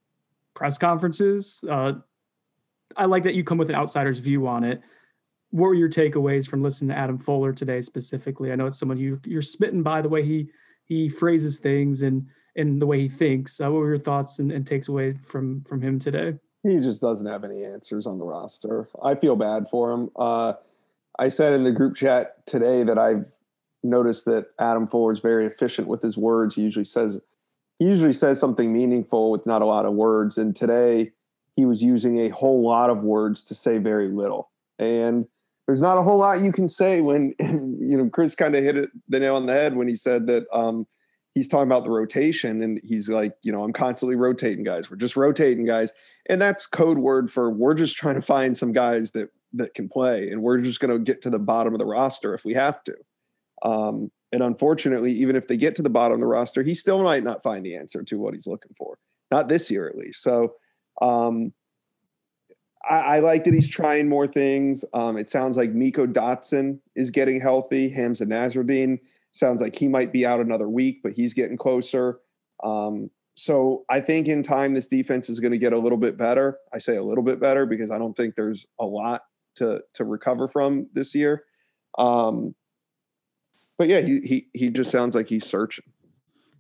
press 0.55 0.79
conferences. 0.79 1.65
Uh, 1.69 1.95
I 2.97 3.07
like 3.07 3.25
that 3.25 3.35
you 3.35 3.45
come 3.45 3.59
with 3.59 3.71
an 3.71 3.75
outsider's 3.75 4.19
view 4.19 4.47
on 4.47 4.63
it. 4.63 4.83
What 5.57 5.69
were 5.69 5.75
your 5.75 5.89
takeaways 5.89 6.47
from 6.47 6.61
listening 6.61 6.91
to 6.91 6.99
Adam 6.99 7.17
Fuller 7.17 7.51
today 7.51 7.81
specifically? 7.81 8.53
I 8.53 8.57
know 8.57 8.67
it's 8.67 8.79
someone 8.79 8.99
you 8.99 9.19
you're 9.25 9.41
smitten 9.41 9.83
by 9.83 10.03
the 10.03 10.09
way 10.11 10.23
he 10.23 10.51
he 10.85 11.09
phrases 11.09 11.61
things 11.61 12.03
and 12.03 12.27
and 12.57 12.81
the 12.81 12.85
way 12.85 13.01
he 13.01 13.09
thinks. 13.09 13.59
Uh, 13.59 13.71
what 13.71 13.79
were 13.79 13.89
your 13.89 13.99
thoughts 13.99 14.39
and, 14.39 14.53
and 14.53 14.67
takes 14.67 14.89
away 14.89 15.15
from 15.25 15.63
from 15.63 15.81
him 15.81 15.99
today? 15.99 16.35
He 16.63 16.79
just 16.81 17.01
doesn't 17.01 17.27
have 17.27 17.43
any 17.43 17.65
answers 17.65 18.07
on 18.07 18.19
the 18.19 18.25
roster. 18.27 18.91
I 19.03 19.15
feel 19.15 19.35
bad 19.35 19.67
for 19.71 19.93
him. 19.93 20.11
Uh, 20.15 20.55
I 21.19 21.29
said 21.29 21.55
in 21.55 21.65
the 21.65 21.73
group 21.73 21.97
chat 21.97 22.47
today 22.47 22.83
that 22.83 22.99
I've 22.99 23.25
noticed 23.83 24.27
that 24.27 24.49
Adam 24.59 24.87
Fuller 24.87 25.13
is 25.13 25.21
very 25.21 25.47
efficient 25.47 25.89
with 25.89 26.03
his 26.03 26.19
words. 26.19 26.57
He 26.57 26.61
usually 26.61 26.85
says 26.85 27.19
he 27.79 27.87
usually 27.87 28.13
says 28.13 28.39
something 28.39 28.75
meaningful 28.75 29.31
with 29.31 29.47
not 29.47 29.63
a 29.63 29.67
lot 29.67 29.87
of 29.87 29.95
words. 29.95 30.37
And 30.37 30.55
today 30.55 31.13
he 31.55 31.65
was 31.65 31.83
using 31.83 32.19
a 32.19 32.29
whole 32.29 32.63
lot 32.63 32.91
of 32.91 32.99
words 32.99 33.43
to 33.45 33.55
say 33.55 33.79
very 33.79 34.09
little. 34.09 34.51
And 34.79 35.27
there's 35.67 35.81
not 35.81 35.99
a 35.99 36.03
whole 36.03 36.19
lot 36.19 36.41
you 36.41 36.53
can 36.53 36.69
say 36.69 37.01
when 37.01 37.35
you 37.41 37.97
know 37.97 38.09
Chris 38.11 38.35
kind 38.35 38.55
of 38.55 38.63
hit 38.63 38.77
it 38.77 38.91
the 39.09 39.21
nail 39.21 39.37
on 39.37 39.47
the 39.47 39.53
head 39.53 39.77
when 39.77 39.89
he 39.89 39.97
said 39.97 40.27
that 40.27 40.47
um, 40.53 40.87
he's 41.37 41.49
talking 41.49 41.69
about 41.69 41.85
the 41.85 41.91
rotation 41.91 42.63
and 42.63 42.81
he's 42.83 43.11
like, 43.11 43.35
you 43.43 43.53
know, 43.53 43.63
I'm 43.63 43.75
constantly 43.75 44.17
rotating 44.17 44.65
guys. 44.65 44.91
We're 44.91 44.97
just 44.97 45.17
rotating 45.17 45.67
guys. 45.67 45.93
And 46.31 46.41
that's 46.41 46.67
code 46.67 46.97
word 46.97 47.31
for 47.31 47.51
we're 47.51 47.75
just 47.75 47.97
trying 47.97 48.15
to 48.15 48.23
find 48.23 48.57
some 48.57 48.73
guys 48.73 49.11
that 49.11 49.29
that 49.53 49.75
can 49.75 49.87
play 49.87 50.31
and 50.31 50.43
we're 50.43 50.59
just 50.59 50.81
going 50.81 50.93
to 50.93 50.99
get 50.99 51.21
to 51.23 51.31
the 51.31 51.39
bottom 51.39 51.75
of 51.75 51.79
the 51.79 51.87
roster 51.87 52.33
if 52.33 52.45
we 52.45 52.55
have 52.55 52.83
to. 52.85 52.97
Um, 53.63 54.11
And 54.33 54.43
unfortunately, 54.43 55.13
even 55.13 55.37
if 55.37 55.47
they 55.47 55.59
get 55.59 55.75
to 55.77 55.83
the 55.83 55.91
bottom 55.91 56.15
of 56.15 56.21
the 56.21 56.27
roster, 56.27 56.63
he 56.63 56.75
still 56.75 57.03
might 57.03 57.23
not 57.23 57.43
find 57.43 57.65
the 57.65 57.77
answer 57.77 58.03
to 58.03 58.19
what 58.19 58.33
he's 58.33 58.47
looking 58.47 58.73
for. 58.77 58.97
Not 59.31 59.49
this 59.49 59.71
year, 59.71 59.87
at 59.89 59.97
least. 59.97 60.23
So 60.23 60.55
um, 61.03 61.53
I, 62.89 62.99
I, 62.99 63.19
like 63.21 63.45
that 63.45 63.55
he's 63.55 63.69
trying 63.69 64.09
more 64.09 64.27
things. 64.27 64.85
Um, 64.95 65.17
it 65.17 65.31
sounds 65.31 65.57
like 65.57 65.73
Meiko 65.73 66.07
Dotson 66.13 66.79
is 66.95 67.11
getting 67.11 67.41
healthy. 67.41 67.91
Hamsah 67.91 68.23
Nasirildeen 68.23 68.99
sounds 69.33 69.61
like 69.61 69.77
he 69.77 69.89
might 69.89 70.13
be 70.13 70.25
out 70.25 70.41
another 70.41 70.69
week, 70.69 71.01
but 71.03 71.13
he's 71.13 71.35
getting 71.35 71.57
closer. 71.57 72.21
Um, 72.63 73.11
so 73.35 73.85
I 73.91 74.01
think 74.01 74.29
in 74.29 74.43
time 74.43 74.75
this 74.75 74.87
defense 74.87 75.29
is 75.29 75.41
going 75.41 75.53
to 75.53 75.59
get 75.59 75.73
a 75.73 75.79
little 75.79 75.99
bit 75.99 76.17
better. 76.17 76.59
I 76.73 76.79
say 76.79 76.97
a 76.97 77.03
little 77.03 77.25
bit 77.25 77.39
better 77.39 77.67
because 77.67 77.91
I 77.91 77.99
don't 77.99 78.17
think 78.17 78.35
there's 78.35 78.67
a 78.81 78.85
lot 78.85 79.23
to 79.57 79.83
to 79.95 80.05
recover 80.05 80.49
from 80.49 80.89
this 80.95 81.15
year. 81.15 81.45
Um, 81.99 82.55
but 83.79 83.89
yeah, 83.89 84.01
he 84.01 84.21
he 84.21 84.49
he 84.55 84.71
just 84.71 84.91
sounds 84.91 85.15
like 85.15 85.29
he's 85.29 85.45
searching. 85.45 85.85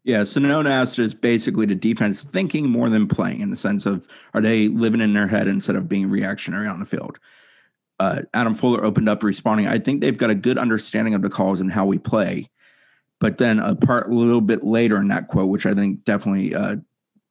Yeah, 0.06 0.22
so 0.22 0.38
known 0.38 0.68
as 0.68 0.96
is 1.00 1.14
basically 1.14 1.66
the 1.66 1.74
defense 1.74 2.22
thinking 2.22 2.70
more 2.70 2.88
than 2.88 3.08
playing 3.08 3.40
in 3.40 3.50
the 3.50 3.56
sense 3.56 3.86
of 3.86 4.06
are 4.32 4.40
they 4.40 4.68
living 4.68 5.00
in 5.00 5.14
their 5.14 5.26
head 5.26 5.48
instead 5.48 5.74
of 5.74 5.88
being 5.88 6.08
reactionary 6.08 6.68
on 6.68 6.78
the 6.78 6.86
field. 6.86 7.18
Uh, 7.98 8.22
Adam 8.32 8.54
Fuller 8.54 8.84
opened 8.84 9.08
up 9.08 9.24
responding. 9.24 9.66
I 9.66 9.80
think 9.80 10.00
they've 10.00 10.16
got 10.16 10.30
a 10.30 10.36
good 10.36 10.58
understanding 10.58 11.14
of 11.14 11.22
the 11.22 11.28
calls 11.28 11.60
and 11.60 11.72
how 11.72 11.86
we 11.86 11.98
play. 11.98 12.50
But 13.18 13.38
then 13.38 13.58
a 13.58 13.74
part 13.74 14.08
a 14.08 14.14
little 14.14 14.40
bit 14.40 14.62
later 14.62 14.96
in 14.98 15.08
that 15.08 15.26
quote, 15.26 15.48
which 15.48 15.66
I 15.66 15.74
think 15.74 16.04
definitely 16.04 16.54
uh, 16.54 16.76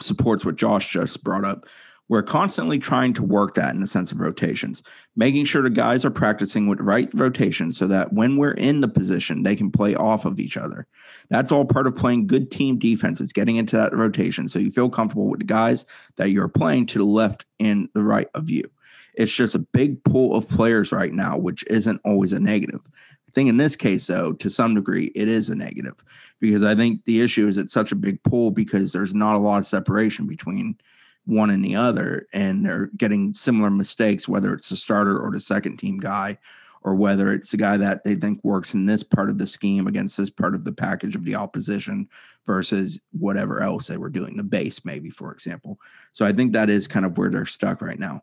supports 0.02 0.44
what 0.44 0.58
Josh 0.58 0.92
just 0.92 1.24
brought 1.24 1.46
up, 1.46 1.66
we're 2.08 2.24
constantly 2.24 2.78
trying 2.78 3.14
to 3.14 3.24
work 3.24 3.56
that 3.56 3.74
in 3.74 3.82
the 3.82 3.88
sense 3.88 4.12
of 4.12 4.20
rotations, 4.20 4.84
making 5.16 5.46
sure 5.46 5.64
the 5.64 5.70
guys 5.70 6.06
are 6.06 6.12
practicing 6.12 6.68
with 6.68 6.80
right 6.80 7.10
rotations 7.14 7.78
so 7.78 7.88
that 7.88 8.14
when 8.14 8.38
we're 8.38 8.52
in 8.52 8.82
the 8.82 8.88
position, 8.88 9.44
they 9.44 9.56
can 9.56 9.72
play 9.72 9.96
off 9.96 10.26
of 10.26 10.40
each 10.40 10.56
other. 10.56 10.86
That's 11.30 11.52
all 11.52 11.66
part 11.66 11.88
of 11.88 11.96
playing 11.96 12.28
good 12.28 12.52
team 12.52 12.78
defense. 12.78 13.20
It's 13.20 13.34
getting 13.34 13.56
into 13.56 13.76
that 13.78 13.96
rotation 13.96 14.48
so 14.48 14.60
you 14.60 14.72
feel 14.72 14.90
comfortable 14.90 15.28
with 15.28 15.40
the 15.40 15.46
guys 15.46 15.86
that 16.18 16.30
you're 16.30 16.48
playing 16.48 16.86
to 16.88 17.00
the 17.00 17.06
left 17.06 17.46
and 17.60 17.90
the 17.94 18.04
right 18.04 18.30
of 18.36 18.50
you. 18.50 18.70
It's 19.16 19.34
just 19.34 19.56
a 19.56 19.60
big 19.60 20.04
pool 20.04 20.36
of 20.36 20.48
players 20.48 20.92
right 20.92 21.14
now, 21.14 21.38
which 21.38 21.64
isn't 21.68 22.02
always 22.06 22.34
a 22.34 22.40
negative. 22.40 22.82
I 23.28 23.32
think 23.34 23.50
in 23.50 23.58
this 23.58 23.76
case, 23.76 24.08
though, 24.08 24.34
to 24.34 24.50
some 24.50 24.76
degree, 24.76 25.12
it 25.16 25.28
is 25.28 25.50
a 25.50 25.56
negative 25.56 26.04
because 26.40 26.64
I 26.64 26.76
think 26.76 27.06
the 27.06 27.22
issue 27.22 27.48
is 27.48 27.58
it's 27.58 27.74
such 27.74 27.92
a 27.92 27.96
big 27.96 28.22
pool 28.24 28.52
because 28.52 28.92
there's 28.92 29.16
not 29.16 29.36
a 29.36 29.40
lot 29.40 29.58
of 29.58 29.66
separation 29.66 30.28
between– 30.28 30.78
one 31.26 31.50
and 31.50 31.64
the 31.64 31.76
other, 31.76 32.28
and 32.34 32.66
they're 32.66 32.90
getting 32.98 33.34
similar 33.34 33.70
mistakes, 33.70 34.28
whether 34.28 34.54
it's 34.54 34.70
the 34.70 34.76
starter 34.76 35.20
or 35.20 35.32
the 35.32 35.40
second 35.40 35.78
team 35.78 35.98
guy, 35.98 36.38
or 36.84 36.94
whether 36.94 37.32
it's 37.32 37.52
a 37.54 37.58
guy 37.58 37.78
that 37.78 38.04
they 38.04 38.14
think 38.14 38.44
works 38.44 38.76
in 38.76 38.86
this 38.86 39.02
part 39.02 39.30
of 39.30 39.40
the 39.40 39.48
scheme 39.48 39.88
against 39.88 40.18
this 40.18 40.30
part 40.30 40.54
of 40.54 40.64
the 40.64 40.72
package 40.72 41.16
of 41.16 41.26
the 41.26 41.34
opposition 41.34 42.08
versus 42.46 43.00
whatever 43.12 43.62
else 43.62 43.88
they 43.88 43.98
were 43.98 44.10
doing, 44.10 44.38
the 44.38 44.44
base, 44.44 44.86
maybe, 44.86 45.10
for 45.10 45.32
example. 45.32 45.80
So 46.14 46.26
I 46.26 46.32
think 46.32 46.54
that 46.54 46.70
is 46.70 46.88
kind 46.88 47.06
of 47.06 47.18
where 47.18 47.32
they're 47.32 47.48
stuck 47.48 47.82
right 47.82 47.98
now. 47.98 48.22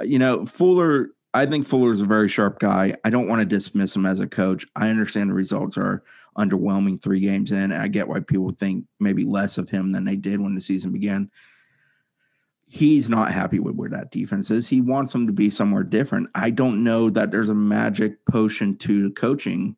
Uh, 0.00 0.04
you 0.04 0.18
know, 0.18 0.44
Fuller, 0.44 1.10
I 1.32 1.46
think 1.46 1.68
Fuller 1.68 1.92
is 1.92 2.00
a 2.00 2.06
very 2.06 2.28
sharp 2.28 2.58
guy. 2.58 2.96
I 3.04 3.10
don't 3.10 3.28
want 3.28 3.42
to 3.42 3.46
dismiss 3.46 3.94
him 3.94 4.06
as 4.06 4.18
a 4.18 4.26
coach. 4.26 4.66
I 4.74 4.88
understand 4.88 5.30
the 5.30 5.34
results 5.34 5.78
are 5.78 6.02
underwhelming 6.36 7.00
three 7.00 7.20
games 7.20 7.52
in. 7.52 7.72
I 7.72 7.86
get 7.86 8.08
why 8.08 8.18
people 8.20 8.50
think 8.50 8.86
maybe 8.98 9.24
less 9.24 9.56
of 9.56 9.70
him 9.70 9.92
than 9.92 10.04
they 10.04 10.16
did 10.16 10.40
when 10.40 10.56
the 10.56 10.60
season 10.60 10.90
began 10.90 11.30
he's 12.72 13.08
not 13.08 13.32
happy 13.32 13.58
with 13.58 13.74
where 13.74 13.90
that 13.90 14.12
defense 14.12 14.48
is. 14.48 14.68
He 14.68 14.80
wants 14.80 15.12
them 15.12 15.26
to 15.26 15.32
be 15.32 15.50
somewhere 15.50 15.82
different. 15.82 16.30
I 16.36 16.50
don't 16.50 16.84
know 16.84 17.10
that 17.10 17.32
there's 17.32 17.48
a 17.48 17.54
magic 17.54 18.24
potion 18.26 18.76
to 18.78 19.10
coaching 19.10 19.76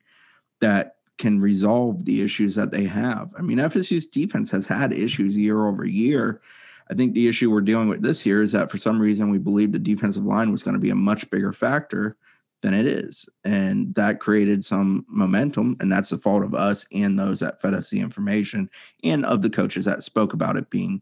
that 0.61 0.97
can 1.17 1.41
resolve 1.41 2.05
the 2.05 2.21
issues 2.21 2.55
that 2.55 2.71
they 2.71 2.85
have. 2.85 3.33
I 3.39 3.41
mean, 3.41 3.57
FSU's 3.57 4.07
defense 4.07 4.51
has 4.51 4.67
had 4.67 4.93
issues 4.93 5.39
year 5.39 5.67
over 5.67 5.87
year. 5.87 6.43
I 6.91 6.95
think 6.95 7.15
the 7.15 7.29
issue 7.29 7.51
we're 7.51 7.63
dealing 7.63 7.89
with 7.89 8.03
this 8.03 8.27
year 8.27 8.43
is 8.43 8.53
that 8.53 8.71
for 8.71 8.77
some 8.77 9.01
reason 9.01 9.31
we 9.31 9.39
believed 9.39 9.73
the 9.73 9.79
defensive 9.79 10.27
line 10.27 10.53
was 10.53 10.63
going 10.63 10.75
to 10.75 10.81
be 10.81 10.91
a 10.91 10.95
much 10.95 11.31
bigger 11.31 11.53
factor 11.53 12.19
than 12.61 12.75
it 12.75 12.87
is. 12.87 13.27
And 13.43 13.95
that 13.95 14.21
created 14.21 14.67
some 14.67 15.07
momentum. 15.09 15.79
And 15.81 15.91
that's 15.91 16.11
the 16.11 16.19
fault 16.19 16.45
of 16.45 16.55
us 16.55 16.85
and 16.93 17.19
those 17.19 17.41
that 17.41 17.63
fed 17.63 17.73
us 17.73 17.89
the 17.89 18.01
information 18.01 18.69
and 19.03 19.25
of 19.25 19.41
the 19.41 19.51
coaches 19.51 19.87
that 19.87 20.05
spoke 20.05 20.35
about 20.35 20.59
it 20.59 20.69
being 20.69 21.01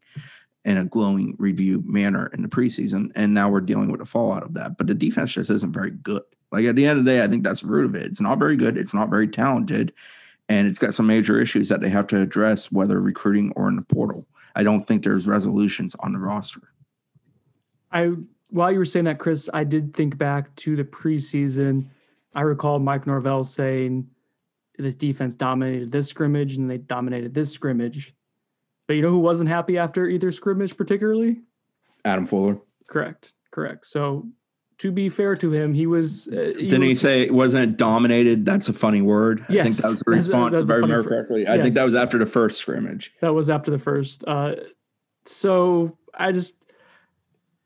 in 0.64 0.76
a 0.76 0.84
glowing 0.84 1.36
review 1.38 1.82
manner 1.86 2.26
in 2.34 2.42
the 2.42 2.48
preseason. 2.48 3.10
And 3.14 3.32
now 3.32 3.48
we're 3.48 3.60
dealing 3.60 3.90
with 3.90 4.00
a 4.00 4.06
fallout 4.06 4.42
of 4.42 4.54
that. 4.54 4.76
But 4.76 4.86
the 4.86 4.94
defense 4.94 5.32
just 5.32 5.50
isn't 5.50 5.72
very 5.72 5.90
good. 5.90 6.22
Like 6.52 6.64
at 6.64 6.76
the 6.76 6.84
end 6.84 6.98
of 6.98 7.04
the 7.04 7.10
day, 7.10 7.22
I 7.22 7.28
think 7.28 7.44
that's 7.44 7.62
the 7.62 7.68
root 7.68 7.86
of 7.86 7.94
it. 7.94 8.06
It's 8.06 8.20
not 8.20 8.38
very 8.38 8.56
good. 8.56 8.76
It's 8.76 8.94
not 8.94 9.08
very 9.08 9.28
talented. 9.28 9.92
And 10.48 10.66
it's 10.66 10.78
got 10.78 10.94
some 10.94 11.06
major 11.06 11.40
issues 11.40 11.68
that 11.68 11.80
they 11.80 11.90
have 11.90 12.08
to 12.08 12.20
address, 12.20 12.72
whether 12.72 13.00
recruiting 13.00 13.52
or 13.54 13.68
in 13.68 13.76
the 13.76 13.82
portal. 13.82 14.26
I 14.54 14.64
don't 14.64 14.86
think 14.86 15.04
there's 15.04 15.28
resolutions 15.28 15.94
on 16.00 16.12
the 16.12 16.18
roster. 16.18 16.72
I 17.92 18.12
while 18.48 18.72
you 18.72 18.78
were 18.78 18.84
saying 18.84 19.04
that, 19.04 19.20
Chris, 19.20 19.48
I 19.54 19.62
did 19.62 19.94
think 19.94 20.18
back 20.18 20.54
to 20.56 20.74
the 20.74 20.82
preseason. 20.82 21.86
I 22.34 22.40
recall 22.42 22.80
Mike 22.80 23.06
Norvell 23.06 23.44
saying 23.44 24.08
this 24.76 24.96
defense 24.96 25.34
dominated 25.34 25.92
this 25.92 26.08
scrimmage 26.08 26.56
and 26.56 26.68
they 26.68 26.78
dominated 26.78 27.32
this 27.32 27.52
scrimmage. 27.52 28.14
But 28.90 28.96
you 28.96 29.02
know 29.02 29.10
who 29.10 29.20
wasn't 29.20 29.48
happy 29.48 29.78
after 29.78 30.08
either 30.08 30.32
scrimmage, 30.32 30.76
particularly? 30.76 31.42
Adam 32.04 32.26
Fuller. 32.26 32.58
Correct. 32.88 33.34
Correct. 33.52 33.86
So 33.86 34.26
to 34.78 34.90
be 34.90 35.08
fair 35.08 35.36
to 35.36 35.52
him, 35.52 35.74
he 35.74 35.86
was. 35.86 36.26
Uh, 36.26 36.54
he 36.58 36.66
Didn't 36.66 36.80
was, 36.80 36.88
he 36.88 36.94
say 36.96 37.30
wasn't 37.30 37.70
it 37.70 37.76
dominated? 37.76 38.44
That's 38.44 38.68
a 38.68 38.72
funny 38.72 39.00
word. 39.00 39.46
Yes, 39.48 39.60
I 39.60 39.62
think 39.62 39.76
that 39.76 39.90
was 39.90 40.00
the 40.00 40.10
response. 40.10 40.52
That's 40.54 40.66
that's 40.66 40.70
if 40.70 40.74
I 40.74 40.78
remember 40.78 41.08
correctly, 41.08 41.46
I 41.46 41.62
think 41.62 41.74
that 41.74 41.84
was 41.84 41.94
after 41.94 42.18
the 42.18 42.26
first 42.26 42.58
scrimmage. 42.58 43.12
That 43.20 43.32
was 43.32 43.48
after 43.48 43.70
the 43.70 43.78
first. 43.78 44.24
Uh, 44.26 44.56
so 45.24 45.96
I 46.12 46.32
just 46.32 46.66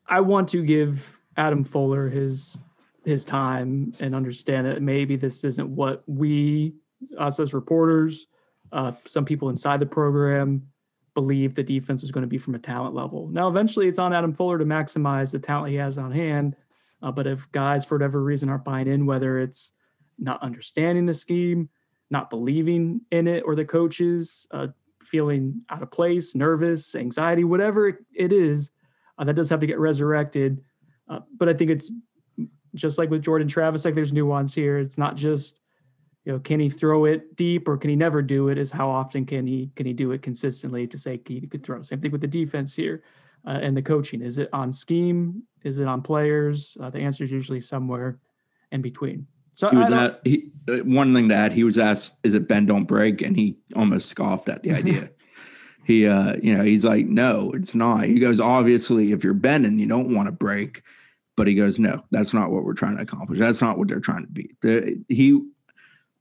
I 0.07 0.21
want 0.21 0.51
to 0.51 0.63
give 0.63 1.19
Adam 1.39 1.65
Fuller 1.65 2.11
his 2.11 2.61
his 3.07 3.25
time 3.25 3.95
and 3.99 4.15
understand 4.15 4.67
that 4.67 4.83
maybe 4.83 5.17
this 5.17 5.43
isn't 5.43 5.71
what 5.71 6.05
we 6.07 6.75
us 7.19 7.41
as 7.41 7.55
reporters, 7.55 8.27
uh, 8.73 8.93
some 9.07 9.25
people 9.25 9.49
inside 9.49 9.81
the 9.81 9.87
program 9.87 10.69
believe 11.15 11.55
the 11.55 11.63
defense 11.63 12.03
was 12.03 12.11
going 12.11 12.23
to 12.23 12.29
be 12.29 12.39
from 12.39 12.55
a 12.55 12.59
talent 12.59 12.95
level. 12.95 13.29
Now, 13.29 13.49
eventually, 13.49 13.89
it's 13.89 13.99
on 13.99 14.13
Adam 14.13 14.35
Fuller 14.35 14.59
to 14.59 14.65
maximize 14.65 15.31
the 15.31 15.39
talent 15.39 15.71
he 15.71 15.77
has 15.77 15.97
on 15.97 16.13
hand. 16.13 16.57
Uh, 17.03 17.13
but 17.13 17.27
if 17.27 17.51
guys, 17.53 17.85
for 17.85 17.97
whatever 17.97 18.23
reason, 18.23 18.49
aren't 18.49 18.65
buying 18.65 18.89
in, 18.89 19.07
whether 19.07 19.39
it's 19.39 19.73
not 20.19 20.43
understanding 20.43 21.07
the 21.07 21.15
scheme, 21.15 21.69
not 22.11 22.31
believing 22.31 23.01
in 23.11 23.27
it, 23.27 23.43
or 23.47 23.55
the 23.55 23.65
coaches 23.65 24.47
uh, 24.51 24.69
feeling 25.03 25.63
out 25.71 25.83
of 25.83 25.91
place, 25.91 26.35
nervous, 26.35 26.95
anxiety, 26.95 27.45
whatever 27.45 28.01
it 28.15 28.33
is, 28.33 28.71
uh, 29.19 29.25
that 29.25 29.35
does 29.35 29.51
have 29.51 29.61
to 29.61 29.67
get 29.67 29.79
resurrected. 29.79 30.63
Uh, 31.09 31.21
but 31.37 31.49
I 31.49 31.55
think 31.55 31.71
it's 31.71 31.91
just 32.75 32.99
like 32.99 33.11
with 33.11 33.23
Jordan 33.23 33.49
Travis, 33.49 33.85
like 33.85 33.95
there's 33.95 34.13
nuance 34.13 34.55
here. 34.55 34.79
It's 34.79 34.99
not 34.99 35.15
just 35.15 35.61
you 36.25 36.33
know, 36.33 36.39
can 36.39 36.59
he 36.59 36.71
throw 36.71 37.05
it 37.05 37.37
deep 37.37 37.69
or 37.69 37.77
can 37.77 37.91
he 37.91 37.97
never 37.97 38.23
do 38.23 38.49
it? 38.49 38.57
Is 38.57 38.73
how 38.73 38.89
often 38.89 39.27
can 39.27 39.47
he 39.47 39.71
can 39.77 39.87
he 39.87 39.93
do 39.93 40.13
it 40.13 40.23
consistently 40.23 40.87
to 40.87 40.99
say 40.99 41.21
he 41.27 41.47
could 41.47 41.63
throw? 41.63 41.83
Same 41.83 42.01
thing 42.01 42.13
with 42.13 42.23
the 42.23 42.27
defense 42.27 42.75
here 42.75 43.03
uh, 43.47 43.59
and 43.61 43.77
the 43.77 43.83
coaching. 43.83 44.23
Is 44.23 44.39
it 44.39 44.49
on 44.53 44.73
scheme? 44.73 45.43
Is 45.63 45.79
it 45.79 45.87
on 45.87 46.03
players? 46.03 46.77
Uh, 46.81 46.91
the 46.91 47.01
answer 47.01 47.25
is 47.25 47.31
usually 47.31 47.61
somewhere 47.61 48.19
in 48.73 48.81
between. 48.81 49.27
So 49.53 49.71
he 49.71 49.77
was 49.77 49.91
at 49.91 50.21
he, 50.25 50.51
uh, 50.69 50.79
one 50.79 51.15
thing 51.15 51.29
to 51.29 51.35
add. 51.35 51.53
He 51.53 51.63
was 51.63 51.79
asked, 51.79 52.17
"Is 52.25 52.35
it 52.35 52.49
bend 52.49 52.69
don't 52.69 52.87
break?" 52.87 53.23
and 53.23 53.37
he 53.37 53.59
almost 53.77 54.09
scoffed 54.09 54.49
at 54.49 54.63
the 54.63 54.73
idea. 54.75 55.11
he, 55.85 56.07
uh, 56.07 56.37
you 56.43 56.57
know, 56.57 56.65
he's 56.65 56.85
like, 56.85 57.07
"No, 57.07 57.53
it's 57.55 57.75
not." 57.75 58.05
He 58.05 58.19
goes, 58.19 58.41
"Obviously, 58.41 59.13
if 59.13 59.23
you're 59.23 59.35
bending, 59.35 59.79
you 59.79 59.87
don't 59.87 60.13
want 60.13 60.27
to 60.27 60.33
break." 60.33 60.83
But 61.37 61.47
he 61.47 61.55
goes, 61.55 61.79
"No, 61.79 62.03
that's 62.11 62.35
not 62.35 62.51
what 62.51 62.65
we're 62.65 62.75
trying 62.75 62.97
to 62.97 63.03
accomplish. 63.03 63.39
That's 63.39 63.61
not 63.61 63.79
what 63.79 63.89
they're 63.89 64.01
trying 64.01 64.23
to 64.23 64.33
be." 64.33 64.57
The, 64.63 65.05
he 65.09 65.41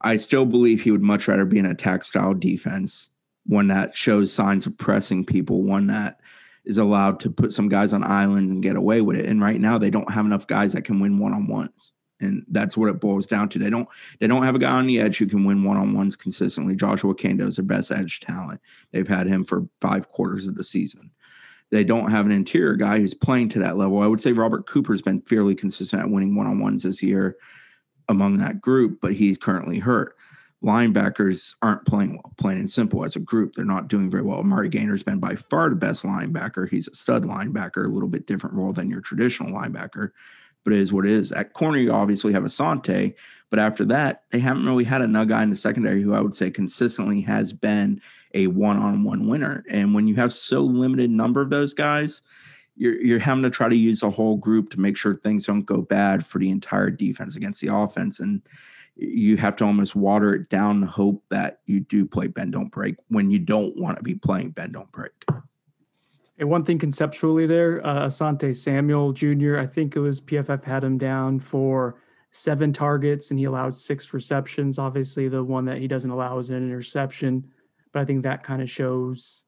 I 0.00 0.16
still 0.18 0.44
believe 0.44 0.82
he 0.82 0.90
would 0.90 1.02
much 1.02 1.28
rather 1.28 1.44
be 1.44 1.58
in 1.58 1.66
a 1.66 1.70
attack 1.70 2.02
style 2.02 2.34
defense, 2.34 3.10
one 3.46 3.68
that 3.68 3.96
shows 3.96 4.32
signs 4.32 4.66
of 4.66 4.76
pressing 4.76 5.24
people, 5.24 5.62
one 5.62 5.86
that 5.88 6.20
is 6.64 6.78
allowed 6.78 7.20
to 7.20 7.30
put 7.30 7.52
some 7.52 7.68
guys 7.68 7.92
on 7.92 8.04
islands 8.04 8.50
and 8.50 8.62
get 8.62 8.76
away 8.76 9.00
with 9.00 9.16
it. 9.16 9.26
And 9.26 9.40
right 9.40 9.60
now 9.60 9.78
they 9.78 9.90
don't 9.90 10.12
have 10.12 10.26
enough 10.26 10.46
guys 10.46 10.72
that 10.72 10.84
can 10.84 11.00
win 11.00 11.18
one 11.18 11.32
on 11.32 11.46
ones. 11.46 11.92
And 12.20 12.44
that's 12.48 12.76
what 12.76 12.88
it 12.88 13.00
boils 13.00 13.26
down 13.26 13.48
to. 13.50 13.58
They 13.58 13.70
don't 13.70 13.88
they 14.20 14.26
don't 14.26 14.44
have 14.44 14.54
a 14.54 14.60
guy 14.60 14.70
on 14.70 14.86
the 14.86 15.00
edge 15.00 15.18
who 15.18 15.26
can 15.26 15.44
win 15.44 15.64
one 15.64 15.76
on 15.76 15.94
ones 15.94 16.16
consistently. 16.16 16.74
Joshua 16.74 17.14
Kaindoh 17.14 17.48
is 17.48 17.56
their 17.56 17.64
best 17.64 17.90
edge 17.90 18.20
talent. 18.20 18.60
They've 18.92 19.08
had 19.08 19.26
him 19.26 19.44
for 19.44 19.68
five 19.80 20.08
quarters 20.08 20.46
of 20.46 20.54
the 20.54 20.64
season. 20.64 21.10
They 21.70 21.82
don't 21.82 22.12
have 22.12 22.24
an 22.24 22.32
interior 22.32 22.76
guy 22.76 22.98
who's 22.98 23.14
playing 23.14 23.48
to 23.50 23.58
that 23.60 23.76
level. 23.76 24.00
I 24.00 24.06
would 24.06 24.20
say 24.20 24.32
Robert 24.32 24.66
Cooper's 24.66 25.02
been 25.02 25.20
fairly 25.20 25.54
consistent 25.54 26.02
at 26.02 26.10
winning 26.10 26.36
one 26.36 26.46
on 26.46 26.60
ones 26.60 26.84
this 26.84 27.02
year 27.02 27.36
among 28.08 28.38
that 28.38 28.60
group, 28.60 28.98
but 29.00 29.14
he's 29.14 29.38
currently 29.38 29.78
hurt. 29.78 30.16
linebackers 30.64 31.54
aren't 31.60 31.84
playing 31.84 32.12
well, 32.12 32.32
plain 32.38 32.56
and 32.56 32.70
simple. 32.70 33.04
As 33.04 33.14
a 33.14 33.20
group, 33.20 33.54
they're 33.54 33.64
not 33.64 33.88
doing 33.88 34.10
very 34.10 34.22
well. 34.22 34.40
Amari 34.40 34.70
Gainer's 34.70 35.02
been 35.02 35.20
by 35.20 35.36
far 35.36 35.68
the 35.68 35.76
best 35.76 36.02
linebacker. 36.02 36.68
He's 36.68 36.88
a 36.88 36.94
stud 36.94 37.24
linebacker, 37.24 37.84
a 37.84 37.88
little 37.88 38.08
bit 38.08 38.26
different 38.26 38.56
role 38.56 38.72
than 38.72 38.90
your 38.90 39.02
traditional 39.02 39.52
linebacker, 39.52 40.10
but 40.64 40.72
it 40.72 40.78
is 40.78 40.92
what 40.92 41.04
it 41.04 41.12
is. 41.12 41.32
At 41.32 41.52
corner, 41.52 41.78
you 41.78 41.92
obviously 41.92 42.32
have 42.32 42.44
Asante, 42.44 43.14
but 43.50 43.58
after 43.58 43.84
that, 43.86 44.22
they 44.32 44.40
haven't 44.40 44.64
really 44.64 44.84
had 44.84 45.02
a 45.02 45.26
guy 45.26 45.42
in 45.42 45.50
the 45.50 45.56
secondary 45.56 46.02
who 46.02 46.14
I 46.14 46.20
would 46.20 46.34
say 46.34 46.50
consistently 46.50 47.20
has 47.22 47.52
been 47.52 48.00
a 48.32 48.46
one-on-one 48.46 49.28
winner. 49.28 49.64
And 49.68 49.94
when 49.94 50.08
you 50.08 50.14
have 50.16 50.32
so 50.32 50.62
limited 50.62 51.10
number 51.10 51.42
of 51.42 51.50
those 51.50 51.74
guys, 51.74 52.22
you're 52.76 53.00
you're 53.00 53.18
having 53.18 53.42
to 53.42 53.50
try 53.50 53.68
to 53.68 53.76
use 53.76 54.02
a 54.02 54.10
whole 54.10 54.36
group 54.36 54.70
to 54.70 54.80
make 54.80 54.96
sure 54.96 55.14
things 55.14 55.46
don't 55.46 55.62
go 55.62 55.80
bad 55.80 56.26
for 56.26 56.38
the 56.38 56.50
entire 56.50 56.90
defense 56.90 57.36
against 57.36 57.60
the 57.60 57.74
offense 57.74 58.20
and 58.20 58.42
you 58.96 59.36
have 59.36 59.56
to 59.56 59.64
almost 59.64 59.96
water 59.96 60.34
it 60.34 60.48
down 60.48 60.82
and 60.82 60.84
hope 60.84 61.22
that 61.28 61.60
you 61.66 61.80
do 61.80 62.06
play 62.06 62.28
bend 62.28 62.52
don't 62.52 62.70
break 62.70 62.96
when 63.08 63.30
you 63.30 63.38
don't 63.38 63.76
want 63.76 63.96
to 63.96 64.02
be 64.02 64.14
playing 64.14 64.50
bend 64.50 64.72
don't 64.72 64.90
break. 64.92 65.12
And 66.38 66.48
one 66.48 66.64
thing 66.64 66.78
conceptually 66.78 67.46
there, 67.46 67.84
uh, 67.86 68.06
Asante 68.06 68.56
Samuel 68.56 69.12
Jr., 69.12 69.56
I 69.56 69.66
think 69.66 69.94
it 69.94 70.00
was 70.00 70.20
PFF 70.20 70.64
had 70.64 70.82
him 70.82 70.98
down 70.98 71.40
for 71.40 71.96
seven 72.32 72.72
targets 72.72 73.30
and 73.30 73.38
he 73.38 73.44
allowed 73.44 73.76
six 73.76 74.12
receptions. 74.12 74.78
Obviously, 74.78 75.28
the 75.28 75.44
one 75.44 75.64
that 75.66 75.78
he 75.78 75.86
doesn't 75.86 76.10
allow 76.10 76.38
is 76.38 76.50
an 76.50 76.56
interception, 76.56 77.48
but 77.92 78.00
I 78.00 78.04
think 78.04 78.24
that 78.24 78.42
kind 78.42 78.62
of 78.62 78.70
shows 78.70 79.44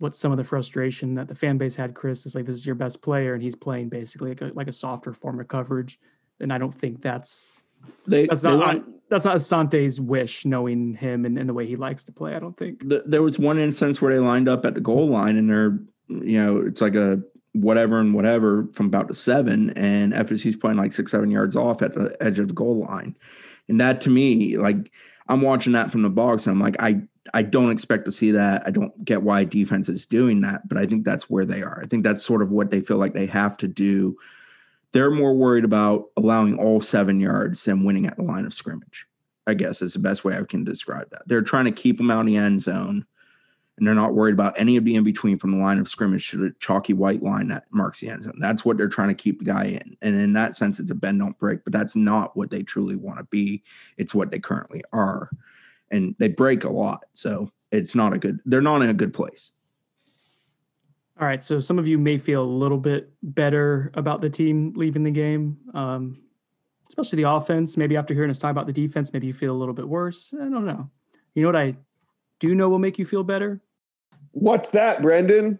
what 0.00 0.14
some 0.14 0.32
of 0.32 0.38
the 0.38 0.44
frustration 0.44 1.14
that 1.14 1.28
the 1.28 1.34
fan 1.34 1.58
base 1.58 1.76
had. 1.76 1.94
Chris 1.94 2.24
is 2.24 2.34
like, 2.34 2.46
this 2.46 2.56
is 2.56 2.66
your 2.66 2.74
best 2.74 3.02
player, 3.02 3.34
and 3.34 3.42
he's 3.42 3.54
playing 3.54 3.90
basically 3.90 4.30
like 4.30 4.40
a, 4.40 4.46
like 4.46 4.66
a 4.66 4.72
softer 4.72 5.12
form 5.12 5.38
of 5.38 5.46
coverage. 5.46 6.00
And 6.40 6.52
I 6.52 6.58
don't 6.58 6.74
think 6.74 7.02
that's 7.02 7.52
they, 8.06 8.26
that's 8.26 8.42
not 8.42 8.82
that's 9.10 9.26
not 9.26 9.36
Asante's 9.36 10.00
wish, 10.00 10.46
knowing 10.46 10.94
him 10.94 11.26
and, 11.26 11.38
and, 11.38 11.48
the 11.48 11.52
way 11.52 11.66
he 11.66 11.76
likes 11.76 12.04
to 12.04 12.12
play. 12.12 12.34
I 12.34 12.38
don't 12.38 12.56
think 12.56 12.88
the, 12.88 13.02
there 13.04 13.22
was 13.22 13.38
one 13.38 13.58
instance 13.58 14.00
where 14.00 14.12
they 14.12 14.20
lined 14.20 14.48
up 14.48 14.64
at 14.64 14.72
the 14.72 14.80
goal 14.80 15.10
line 15.10 15.36
and 15.36 15.50
they're 15.50 15.78
you 16.08 16.42
know 16.42 16.62
it's 16.62 16.80
like 16.80 16.94
a 16.94 17.20
whatever 17.52 17.98
and 18.00 18.14
whatever 18.14 18.68
from 18.72 18.86
about 18.86 19.08
the 19.08 19.14
seven, 19.14 19.70
and 19.76 20.14
FSU's 20.14 20.56
playing 20.56 20.78
like 20.78 20.94
six 20.94 21.10
seven 21.10 21.30
yards 21.30 21.56
off 21.56 21.82
at 21.82 21.92
the 21.92 22.16
edge 22.22 22.38
of 22.38 22.48
the 22.48 22.54
goal 22.54 22.86
line, 22.88 23.16
and 23.68 23.78
that 23.82 24.00
to 24.02 24.08
me 24.08 24.56
like 24.56 24.90
I'm 25.28 25.42
watching 25.42 25.74
that 25.74 25.92
from 25.92 26.00
the 26.00 26.08
box 26.08 26.46
and 26.46 26.54
I'm 26.54 26.60
like 26.62 26.80
I 26.80 27.02
I 27.34 27.42
don't 27.42 27.70
expect 27.70 28.06
to 28.06 28.12
see 28.12 28.30
that. 28.32 28.62
I 28.66 28.70
don't 28.70 29.04
get 29.04 29.22
why 29.22 29.44
defense 29.44 29.88
is 29.88 30.06
doing 30.06 30.40
that, 30.40 30.68
but 30.68 30.78
I 30.78 30.86
think 30.86 31.04
that's 31.04 31.28
where 31.28 31.44
they 31.44 31.62
are. 31.62 31.80
I 31.82 31.86
think 31.86 32.02
that's 32.02 32.24
sort 32.24 32.42
of 32.42 32.50
what 32.50 32.70
they 32.70 32.80
feel 32.80 32.96
like 32.96 33.12
they 33.12 33.26
have 33.26 33.56
to 33.58 33.68
do 33.68 34.16
they're 34.92 35.10
more 35.10 35.34
worried 35.34 35.64
about 35.64 36.06
allowing 36.16 36.58
all 36.58 36.80
seven 36.80 37.20
yards 37.20 37.64
than 37.64 37.84
winning 37.84 38.06
at 38.06 38.16
the 38.16 38.22
line 38.22 38.44
of 38.44 38.54
scrimmage. 38.54 39.06
I 39.46 39.54
guess 39.54 39.82
is 39.82 39.94
the 39.94 39.98
best 39.98 40.24
way 40.24 40.36
I 40.36 40.42
can 40.42 40.64
describe 40.64 41.10
that. 41.10 41.22
They're 41.26 41.42
trying 41.42 41.64
to 41.64 41.72
keep 41.72 41.96
them 41.96 42.10
out 42.10 42.20
of 42.20 42.26
the 42.26 42.36
end 42.36 42.62
zone, 42.62 43.06
and 43.76 43.86
they're 43.86 43.94
not 43.94 44.14
worried 44.14 44.34
about 44.34 44.54
any 44.58 44.76
of 44.76 44.84
the 44.84 44.94
in 44.94 45.02
between 45.02 45.38
from 45.38 45.52
the 45.52 45.58
line 45.58 45.78
of 45.78 45.88
scrimmage 45.88 46.30
to 46.30 46.36
the 46.36 46.54
chalky 46.60 46.92
white 46.92 47.22
line 47.22 47.48
that 47.48 47.64
marks 47.70 48.00
the 48.00 48.10
end 48.10 48.24
zone. 48.24 48.38
That's 48.38 48.64
what 48.64 48.76
they're 48.76 48.88
trying 48.88 49.08
to 49.08 49.14
keep 49.14 49.38
the 49.38 49.44
guy 49.44 49.64
in. 49.64 49.96
And 50.02 50.14
in 50.14 50.34
that 50.34 50.56
sense, 50.56 50.78
it's 50.78 50.90
a 50.90 50.94
bend 50.94 51.20
don't 51.20 51.38
break, 51.38 51.64
but 51.64 51.72
that's 51.72 51.96
not 51.96 52.36
what 52.36 52.50
they 52.50 52.62
truly 52.62 52.96
want 52.96 53.18
to 53.18 53.24
be. 53.24 53.62
It's 53.96 54.14
what 54.14 54.30
they 54.30 54.38
currently 54.38 54.84
are. 54.92 55.30
And 55.90 56.14
they 56.18 56.28
break 56.28 56.64
a 56.64 56.70
lot. 56.70 57.04
So 57.14 57.50
it's 57.70 57.94
not 57.94 58.12
a 58.12 58.18
good, 58.18 58.40
they're 58.44 58.60
not 58.60 58.82
in 58.82 58.90
a 58.90 58.94
good 58.94 59.12
place. 59.12 59.52
All 61.20 61.26
right, 61.26 61.44
so 61.44 61.60
some 61.60 61.78
of 61.78 61.86
you 61.86 61.98
may 61.98 62.16
feel 62.16 62.42
a 62.42 62.44
little 62.44 62.78
bit 62.78 63.12
better 63.22 63.90
about 63.94 64.22
the 64.22 64.30
team 64.30 64.72
leaving 64.74 65.02
the 65.02 65.10
game, 65.10 65.58
um, 65.74 66.22
especially 66.88 67.22
the 67.22 67.28
offense. 67.28 67.76
Maybe 67.76 67.96
after 67.96 68.14
hearing 68.14 68.30
us 68.30 68.38
talk 68.38 68.50
about 68.50 68.66
the 68.66 68.72
defense, 68.72 69.12
maybe 69.12 69.26
you 69.26 69.34
feel 69.34 69.54
a 69.54 69.58
little 69.58 69.74
bit 69.74 69.86
worse. 69.86 70.32
I 70.34 70.44
don't 70.44 70.64
know. 70.64 70.88
You 71.34 71.42
know 71.42 71.48
what 71.48 71.56
I 71.56 71.76
do 72.38 72.54
know 72.54 72.70
will 72.70 72.78
make 72.78 72.98
you 72.98 73.04
feel 73.04 73.22
better? 73.22 73.60
What's 74.32 74.70
that, 74.70 75.02
Brendan? 75.02 75.58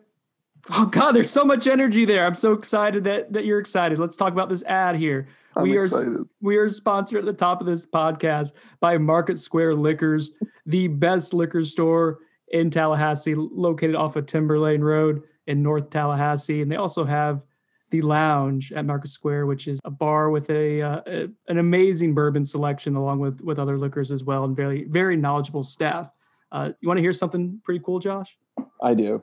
Oh 0.68 0.86
God, 0.86 1.12
there's 1.12 1.30
so 1.30 1.44
much 1.44 1.66
energy 1.66 2.04
there. 2.04 2.26
I'm 2.26 2.34
so 2.34 2.52
excited 2.52 3.04
that 3.04 3.32
that 3.32 3.44
you're 3.44 3.58
excited. 3.58 3.98
Let's 3.98 4.16
talk 4.16 4.32
about 4.32 4.48
this 4.48 4.62
ad 4.64 4.96
here. 4.96 5.28
I'm 5.56 5.62
we 5.64 5.78
excited. 5.78 6.08
are 6.08 6.26
we 6.40 6.56
are 6.56 6.68
sponsored 6.68 7.20
at 7.20 7.24
the 7.24 7.32
top 7.32 7.60
of 7.60 7.66
this 7.66 7.86
podcast 7.86 8.52
by 8.78 8.98
Market 8.98 9.38
Square 9.38 9.76
Liquors, 9.76 10.32
the 10.66 10.88
best 10.88 11.32
liquor 11.32 11.64
store 11.64 12.18
in 12.48 12.70
Tallahassee, 12.70 13.34
located 13.34 13.94
off 13.94 14.16
of 14.16 14.26
Timberlane 14.26 14.82
Road 14.82 15.22
in 15.46 15.62
North 15.62 15.90
Tallahassee, 15.90 16.62
and 16.62 16.70
they 16.70 16.76
also 16.76 17.04
have 17.04 17.42
the 17.90 18.02
Lounge 18.02 18.72
at 18.72 18.84
Market 18.84 19.08
Square, 19.08 19.46
which 19.46 19.66
is 19.66 19.80
a 19.84 19.90
bar 19.90 20.30
with 20.30 20.48
a, 20.50 20.80
uh, 20.80 21.00
a, 21.06 21.28
an 21.48 21.58
amazing 21.58 22.14
bourbon 22.14 22.44
selection, 22.44 22.94
along 22.94 23.18
with 23.18 23.40
with 23.40 23.58
other 23.58 23.78
liquors 23.78 24.12
as 24.12 24.22
well, 24.22 24.44
and 24.44 24.56
very 24.56 24.84
very 24.84 25.16
knowledgeable 25.16 25.64
staff. 25.64 26.10
Uh, 26.52 26.70
you 26.80 26.88
want 26.88 26.98
to 26.98 27.02
hear 27.02 27.12
something 27.12 27.60
pretty 27.64 27.80
cool, 27.84 27.98
Josh? 27.98 28.36
I 28.82 28.94
do. 28.94 29.22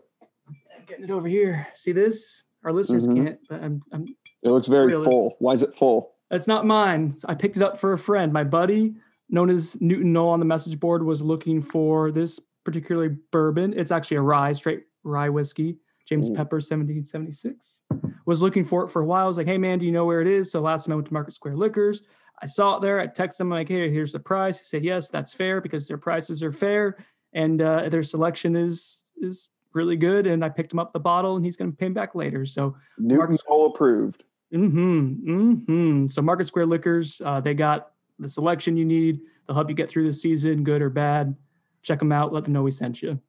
Getting 0.88 1.06
it 1.06 1.12
over 1.12 1.28
here. 1.28 1.68
See 1.76 1.92
this? 1.92 2.44
Our 2.64 2.72
listeners 2.72 3.08
mm-hmm. 3.08 3.26
can't. 3.26 3.40
I'm, 3.52 3.82
I'm, 3.92 4.06
it 4.44 4.50
looks 4.50 4.68
very 4.68 4.92
full. 4.92 5.36
Why 5.40 5.54
is 5.54 5.62
it 5.62 5.76
full? 5.76 6.16
It's 6.32 6.48
not 6.48 6.66
mine. 6.66 7.16
I 7.26 7.36
picked 7.36 7.58
it 7.58 7.64
up 7.64 7.80
for 7.80 7.94
a 7.94 7.98
friend. 7.98 8.34
My 8.34 8.44
buddy, 8.44 8.96
known 9.30 9.50
as 9.50 9.80
Newton 9.82 10.14
Knoll 10.14 10.30
on 10.30 10.40
the 10.40 10.46
message 10.46 10.80
board, 10.80 11.04
was 11.04 11.22
looking 11.22 11.62
for 11.62 12.12
this 12.12 12.40
particularly 12.66 13.16
bourbon. 13.32 13.74
It's 13.78 13.92
actually 13.92 14.18
a 14.18 14.22
rye, 14.22 14.54
straight 14.54 14.84
rye 15.04 15.30
whiskey. 15.30 15.78
James 16.06 16.30
Ooh. 16.30 16.34
Pepper, 16.34 16.58
1776. 16.58 17.82
Was 18.26 18.42
looking 18.42 18.64
for 18.64 18.84
it 18.84 18.90
for 18.90 19.02
a 19.02 19.06
while. 19.06 19.26
I 19.26 19.28
was 19.28 19.38
like, 19.38 19.48
hey 19.48 19.58
man, 19.58 19.80
do 19.80 19.86
you 19.86 19.92
know 19.92 20.06
where 20.06 20.22
it 20.22 20.28
is? 20.28 20.52
So 20.52 20.62
last 20.62 20.86
time 20.86 20.94
I 20.94 20.96
went 20.96 21.08
to 21.08 21.14
Market 21.14 21.34
Square 21.34 21.58
Liquors, 21.58 22.02
I 22.42 22.48
saw 22.48 22.78
it 22.78 22.82
there. 22.82 23.00
I 23.00 23.08
texted 23.08 23.42
him 23.42 23.50
like, 23.50 23.68
hey, 23.68 23.92
here's 23.92 24.12
the 24.12 24.20
price. 24.20 24.60
He 24.60 24.66
said, 24.66 24.84
yes, 24.84 25.10
that's 25.10 25.34
fair 25.34 25.60
because 25.60 25.88
their 25.88 25.98
prices 25.98 26.44
are 26.44 26.52
fair 26.52 26.98
and 27.34 27.62
uh, 27.62 27.90
their 27.90 28.04
selection 28.04 28.56
is 28.56 29.04
is 29.18 29.50
really 29.74 29.96
good. 29.96 30.28
And 30.28 30.44
I 30.44 30.50
picked 30.50 30.74
him 30.74 30.80
up 30.80 30.94
the 30.94 31.00
bottle 31.00 31.36
and 31.36 31.46
he's 31.46 31.58
going 31.58 31.72
to 31.72 31.78
pay 31.78 31.88
him 31.88 31.94
back 31.94 32.16
later. 32.16 32.46
So 32.46 32.76
Newton's 32.98 33.44
all 33.48 33.68
approved. 33.68 34.24
Mm-hmm. 34.54 35.30
Mm-hmm. 35.30 36.08
So 36.08 36.22
Market 36.22 36.46
Square 36.46 36.68
Liquors, 36.68 37.22
uh, 37.24 37.42
they 37.42 37.54
got 37.54 37.92
the 38.20 38.30
selection 38.30 38.78
you 38.78 38.86
need. 38.86 39.20
They'll 39.48 39.56
help 39.56 39.70
you 39.70 39.76
get 39.76 39.90
through 39.90 40.08
the 40.08 40.14
season, 40.14 40.64
good 40.64 40.82
or 40.82 40.90
bad. 40.90 41.36
Check 41.82 42.00
them 42.00 42.12
out. 42.12 42.34
Let 42.34 42.46
them 42.46 42.54
know 42.54 42.64
we 42.64 42.72
sent 42.72 43.02
you. 43.02 43.20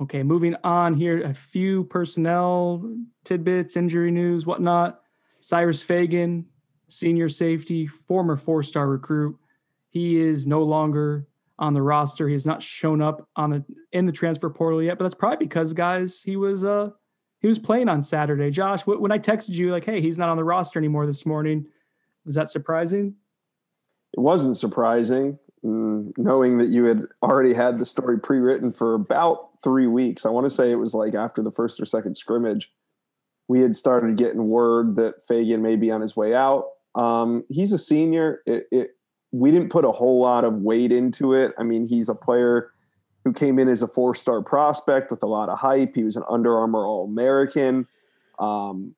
Okay, 0.00 0.22
moving 0.22 0.56
on 0.64 0.94
here, 0.94 1.22
a 1.22 1.34
few 1.34 1.84
personnel 1.84 2.96
tidbits, 3.24 3.76
injury 3.76 4.10
news, 4.10 4.44
whatnot. 4.44 5.00
Cyrus 5.40 5.82
Fagan, 5.82 6.46
senior 6.88 7.28
safety, 7.28 7.86
former 7.86 8.36
four 8.36 8.62
star 8.62 8.88
recruit. 8.88 9.36
He 9.90 10.18
is 10.18 10.46
no 10.46 10.62
longer 10.62 11.28
on 11.58 11.74
the 11.74 11.82
roster. 11.82 12.28
He 12.28 12.34
has 12.34 12.46
not 12.46 12.62
shown 12.62 13.00
up 13.02 13.28
on 13.36 13.50
the 13.50 13.64
in 13.92 14.06
the 14.06 14.12
transfer 14.12 14.50
portal 14.50 14.82
yet, 14.82 14.98
but 14.98 15.04
that's 15.04 15.14
probably 15.14 15.44
because 15.46 15.72
guys, 15.72 16.22
he 16.22 16.36
was 16.36 16.64
uh 16.64 16.90
he 17.40 17.48
was 17.48 17.58
playing 17.58 17.88
on 17.88 18.02
Saturday. 18.02 18.50
Josh, 18.50 18.86
when 18.86 19.12
I 19.12 19.18
texted 19.18 19.50
you 19.50 19.70
like, 19.70 19.84
"Hey, 19.84 20.00
he's 20.00 20.18
not 20.18 20.28
on 20.28 20.36
the 20.36 20.44
roster 20.44 20.78
anymore 20.78 21.06
this 21.06 21.26
morning," 21.26 21.66
was 22.24 22.34
that 22.34 22.50
surprising? 22.50 23.16
It 24.12 24.20
wasn't 24.20 24.56
surprising, 24.56 25.38
mm, 25.64 26.12
knowing 26.18 26.58
that 26.58 26.68
you 26.68 26.84
had 26.84 27.06
already 27.22 27.54
had 27.54 27.78
the 27.78 27.86
story 27.86 28.18
pre-written 28.18 28.72
for 28.72 28.94
about 28.94 29.50
three 29.64 29.86
weeks. 29.86 30.26
I 30.26 30.30
want 30.30 30.44
to 30.44 30.50
say 30.50 30.70
it 30.70 30.76
was 30.76 30.94
like 30.94 31.14
after 31.14 31.42
the 31.42 31.50
first 31.50 31.80
or 31.80 31.86
second 31.86 32.16
scrimmage, 32.16 32.70
we 33.48 33.60
had 33.60 33.76
started 33.76 34.16
getting 34.16 34.48
word 34.48 34.96
that 34.96 35.26
Fagan 35.26 35.62
may 35.62 35.76
be 35.76 35.90
on 35.90 36.00
his 36.00 36.16
way 36.16 36.34
out. 36.34 36.66
Um, 36.94 37.44
he's 37.48 37.72
a 37.72 37.78
senior. 37.78 38.42
It, 38.46 38.66
it, 38.70 38.90
we 39.32 39.50
didn't 39.50 39.70
put 39.70 39.84
a 39.84 39.92
whole 39.92 40.20
lot 40.20 40.44
of 40.44 40.54
weight 40.54 40.92
into 40.92 41.34
it. 41.34 41.52
I 41.58 41.62
mean, 41.62 41.86
he's 41.86 42.08
a 42.08 42.14
player 42.14 42.72
who 43.24 43.32
came 43.32 43.58
in 43.58 43.68
as 43.68 43.82
a 43.82 43.88
four 43.88 44.14
star 44.14 44.42
prospect 44.42 45.10
with 45.10 45.22
a 45.22 45.26
lot 45.26 45.48
of 45.48 45.58
hype. 45.58 45.94
He 45.94 46.04
was 46.04 46.16
an 46.16 46.24
Under 46.28 46.56
Armour 46.56 46.86
All 46.86 47.04
American. 47.04 47.86
Um, 48.38 48.94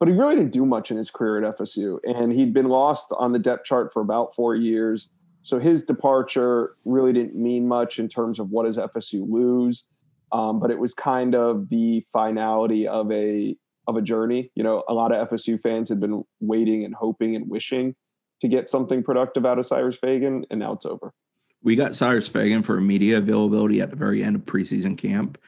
but 0.00 0.08
he 0.08 0.14
really 0.14 0.36
didn't 0.36 0.52
do 0.52 0.64
much 0.64 0.90
in 0.90 0.96
his 0.96 1.10
career 1.10 1.42
at 1.42 1.58
FSU. 1.58 1.98
And 2.04 2.32
he'd 2.32 2.54
been 2.54 2.68
lost 2.68 3.12
on 3.18 3.32
the 3.32 3.38
depth 3.38 3.64
chart 3.64 3.92
for 3.92 4.00
about 4.00 4.34
four 4.34 4.54
years. 4.54 5.08
So 5.42 5.58
his 5.58 5.84
departure 5.84 6.76
really 6.84 7.12
didn't 7.12 7.34
mean 7.34 7.66
much 7.66 7.98
in 7.98 8.08
terms 8.08 8.38
of 8.38 8.50
what 8.50 8.64
does 8.64 8.76
FSU 8.76 9.28
lose 9.28 9.84
um, 10.32 10.60
but 10.60 10.70
it 10.70 10.78
was 10.78 10.94
kind 10.94 11.34
of 11.34 11.68
the 11.68 12.04
finality 12.12 12.86
of 12.86 13.10
a 13.10 13.56
of 13.86 13.96
a 13.96 14.02
journey. 14.02 14.50
You 14.54 14.62
know, 14.62 14.84
a 14.88 14.94
lot 14.94 15.12
of 15.12 15.28
FSU 15.30 15.60
fans 15.60 15.88
had 15.88 16.00
been 16.00 16.24
waiting 16.40 16.84
and 16.84 16.94
hoping 16.94 17.34
and 17.34 17.48
wishing 17.48 17.94
to 18.40 18.48
get 18.48 18.70
something 18.70 19.02
productive 19.02 19.44
out 19.44 19.58
of 19.58 19.66
Cyrus 19.66 19.96
Fagan, 19.96 20.44
and 20.50 20.60
now 20.60 20.72
it's 20.72 20.86
over. 20.86 21.12
We 21.62 21.76
got 21.76 21.96
Cyrus 21.96 22.28
Fagan 22.28 22.62
for 22.62 22.80
media 22.80 23.18
availability 23.18 23.80
at 23.80 23.90
the 23.90 23.96
very 23.96 24.22
end 24.22 24.36
of 24.36 24.42
preseason 24.42 24.96
camp, 24.96 25.38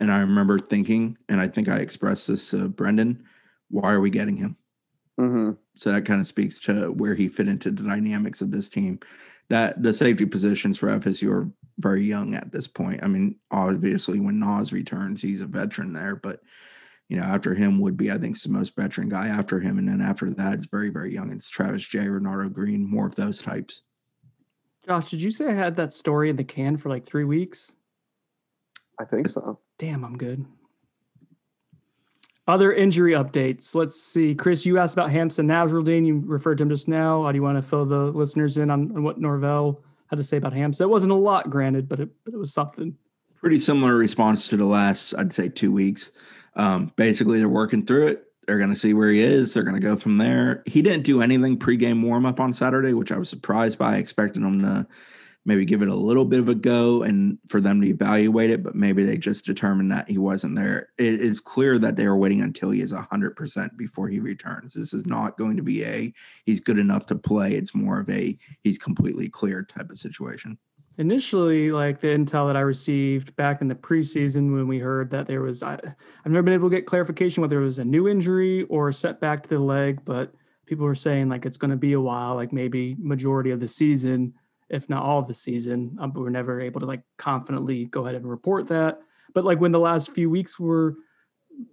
and 0.00 0.12
I 0.12 0.18
remember 0.18 0.58
thinking, 0.58 1.16
and 1.28 1.40
I 1.40 1.48
think 1.48 1.68
I 1.68 1.76
expressed 1.76 2.28
this 2.28 2.50
to 2.50 2.68
Brendan, 2.68 3.24
why 3.70 3.92
are 3.92 4.00
we 4.00 4.10
getting 4.10 4.36
him? 4.36 4.56
Mm-hmm. 5.18 5.52
So 5.76 5.92
that 5.92 6.04
kind 6.06 6.20
of 6.20 6.26
speaks 6.26 6.60
to 6.62 6.92
where 6.92 7.14
he 7.14 7.28
fit 7.28 7.48
into 7.48 7.70
the 7.70 7.82
dynamics 7.82 8.40
of 8.40 8.50
this 8.50 8.68
team. 8.68 9.00
That 9.48 9.82
the 9.82 9.92
safety 9.92 10.24
positions 10.24 10.78
for 10.78 10.88
FSU 10.88 11.30
are 11.30 11.50
very 11.78 12.04
young 12.04 12.34
at 12.34 12.52
this 12.52 12.66
point. 12.66 13.02
I 13.02 13.08
mean, 13.08 13.36
obviously, 13.50 14.18
when 14.18 14.38
Nas 14.38 14.72
returns, 14.72 15.22
he's 15.22 15.40
a 15.40 15.46
veteran 15.46 15.92
there, 15.92 16.16
but 16.16 16.40
you 17.08 17.16
know, 17.18 17.24
after 17.24 17.54
him 17.54 17.80
would 17.80 17.96
be, 17.96 18.10
I 18.10 18.18
think, 18.18 18.40
the 18.40 18.48
most 18.48 18.74
veteran 18.74 19.08
guy 19.08 19.28
after 19.28 19.60
him, 19.60 19.78
and 19.78 19.88
then 19.88 20.00
after 20.00 20.30
that, 20.30 20.54
it's 20.54 20.66
very, 20.66 20.90
very 20.90 21.12
young. 21.12 21.30
It's 21.30 21.50
Travis 21.50 21.86
Jay, 21.86 22.06
Renardo 22.06 22.52
Green, 22.52 22.88
more 22.88 23.06
of 23.06 23.16
those 23.16 23.42
types. 23.42 23.82
Josh, 24.86 25.10
did 25.10 25.22
you 25.22 25.30
say 25.30 25.48
I 25.48 25.52
had 25.52 25.76
that 25.76 25.92
story 25.92 26.30
in 26.30 26.36
the 26.36 26.44
can 26.44 26.76
for 26.76 26.88
like 26.88 27.06
three 27.06 27.24
weeks? 27.24 27.74
I 28.98 29.04
think 29.04 29.28
so. 29.28 29.58
Damn, 29.78 30.04
I'm 30.04 30.16
good. 30.16 30.44
Other 32.46 32.72
injury 32.72 33.12
updates. 33.12 33.74
Let's 33.74 34.00
see. 34.00 34.34
Chris, 34.34 34.66
you 34.66 34.78
asked 34.78 34.94
about 34.94 35.08
Hamsah 35.08 35.44
Nasirildeen. 35.44 36.06
You 36.06 36.22
referred 36.26 36.58
to 36.58 36.62
him 36.64 36.68
just 36.68 36.88
now. 36.88 37.24
How 37.24 37.32
do 37.32 37.36
you 37.36 37.42
want 37.42 37.56
to 37.56 37.62
fill 37.62 37.86
the 37.86 38.04
listeners 38.04 38.58
in 38.58 38.70
on, 38.70 38.92
on 38.94 39.02
what 39.02 39.18
Norvell 39.18 39.82
had 40.08 40.18
to 40.18 40.24
say 40.24 40.36
about 40.36 40.52
Hamsah? 40.52 40.82
It 40.82 40.90
wasn't 40.90 41.12
a 41.12 41.16
lot, 41.16 41.48
granted, 41.48 41.88
but 41.88 42.00
it, 42.00 42.10
but 42.24 42.34
it 42.34 42.36
was 42.36 42.52
something. 42.52 42.96
Pretty 43.40 43.58
similar 43.58 43.96
response 43.96 44.48
to 44.48 44.58
the 44.58 44.66
last, 44.66 45.14
I'd 45.14 45.32
say, 45.32 45.48
two 45.48 45.72
weeks. 45.72 46.10
Um, 46.56 46.92
basically, 46.96 47.38
they're 47.38 47.48
working 47.48 47.84
through 47.84 48.08
it. 48.08 48.24
They're 48.46 48.58
going 48.58 48.70
to 48.70 48.76
see 48.76 48.92
where 48.92 49.10
he 49.10 49.20
is. 49.20 49.54
They're 49.54 49.62
going 49.62 49.80
to 49.80 49.86
go 49.86 49.96
from 49.96 50.18
there. 50.18 50.62
He 50.66 50.82
didn't 50.82 51.04
do 51.04 51.22
anything 51.22 51.58
pregame 51.58 52.02
warm 52.02 52.26
up 52.26 52.40
on 52.40 52.52
Saturday, 52.52 52.92
which 52.92 53.10
I 53.10 53.18
was 53.18 53.28
surprised 53.28 53.78
by. 53.78 53.94
I 53.94 53.98
expected 53.98 54.42
him 54.42 54.60
to 54.62 54.86
maybe 55.46 55.64
give 55.64 55.82
it 55.82 55.88
a 55.88 55.94
little 55.94 56.24
bit 56.24 56.40
of 56.40 56.48
a 56.48 56.54
go 56.54 57.02
and 57.02 57.38
for 57.48 57.60
them 57.60 57.80
to 57.80 57.88
evaluate 57.88 58.50
it, 58.50 58.62
but 58.62 58.74
maybe 58.74 59.04
they 59.04 59.16
just 59.16 59.44
determined 59.44 59.92
that 59.92 60.08
he 60.08 60.16
wasn't 60.16 60.56
there. 60.56 60.88
It 60.96 61.20
is 61.20 61.40
clear 61.40 61.78
that 61.78 61.96
they 61.96 62.04
are 62.04 62.16
waiting 62.16 62.40
until 62.40 62.70
he 62.70 62.80
is 62.80 62.92
100% 62.92 63.76
before 63.76 64.08
he 64.08 64.20
returns. 64.20 64.74
This 64.74 64.94
is 64.94 65.04
not 65.04 65.36
going 65.36 65.56
to 65.56 65.62
be 65.62 65.84
a 65.84 66.12
he's 66.44 66.60
good 66.60 66.78
enough 66.78 67.06
to 67.06 67.14
play. 67.14 67.52
It's 67.54 67.74
more 67.74 68.00
of 68.00 68.08
a 68.08 68.38
he's 68.62 68.78
completely 68.78 69.28
cleared 69.28 69.68
type 69.68 69.90
of 69.90 69.98
situation. 69.98 70.58
Initially, 70.96 71.72
like 71.72 72.00
the 72.00 72.08
intel 72.08 72.48
that 72.48 72.56
I 72.56 72.60
received 72.60 73.34
back 73.36 73.60
in 73.60 73.68
the 73.68 73.74
preseason 73.74 74.54
when 74.54 74.68
we 74.68 74.78
heard 74.78 75.10
that 75.10 75.26
there 75.26 75.42
was, 75.42 75.62
I, 75.62 75.74
I've 75.74 76.32
never 76.32 76.42
been 76.42 76.54
able 76.54 76.70
to 76.70 76.76
get 76.76 76.86
clarification 76.86 77.40
whether 77.40 77.60
it 77.60 77.64
was 77.64 77.80
a 77.80 77.84
new 77.84 78.08
injury 78.08 78.62
or 78.64 78.88
a 78.88 78.94
setback 78.94 79.42
to 79.42 79.48
the 79.48 79.58
leg, 79.58 80.04
but 80.04 80.32
people 80.66 80.86
were 80.86 80.94
saying 80.94 81.28
like 81.28 81.46
it's 81.46 81.56
going 81.56 81.72
to 81.72 81.76
be 81.76 81.94
a 81.94 82.00
while, 82.00 82.36
like 82.36 82.52
maybe 82.52 82.94
majority 82.98 83.50
of 83.50 83.60
the 83.60 83.68
season 83.68 84.34
if 84.68 84.88
not 84.88 85.02
all 85.02 85.20
of 85.20 85.26
the 85.26 85.34
season. 85.34 85.96
Um, 86.00 86.10
but 86.10 86.20
we're 86.20 86.30
never 86.30 86.60
able 86.60 86.80
to 86.80 86.86
like 86.86 87.02
confidently 87.16 87.86
go 87.86 88.04
ahead 88.04 88.16
and 88.16 88.28
report 88.28 88.68
that. 88.68 89.00
But 89.32 89.44
like 89.44 89.60
when 89.60 89.72
the 89.72 89.80
last 89.80 90.12
few 90.12 90.30
weeks 90.30 90.58
were, 90.58 90.96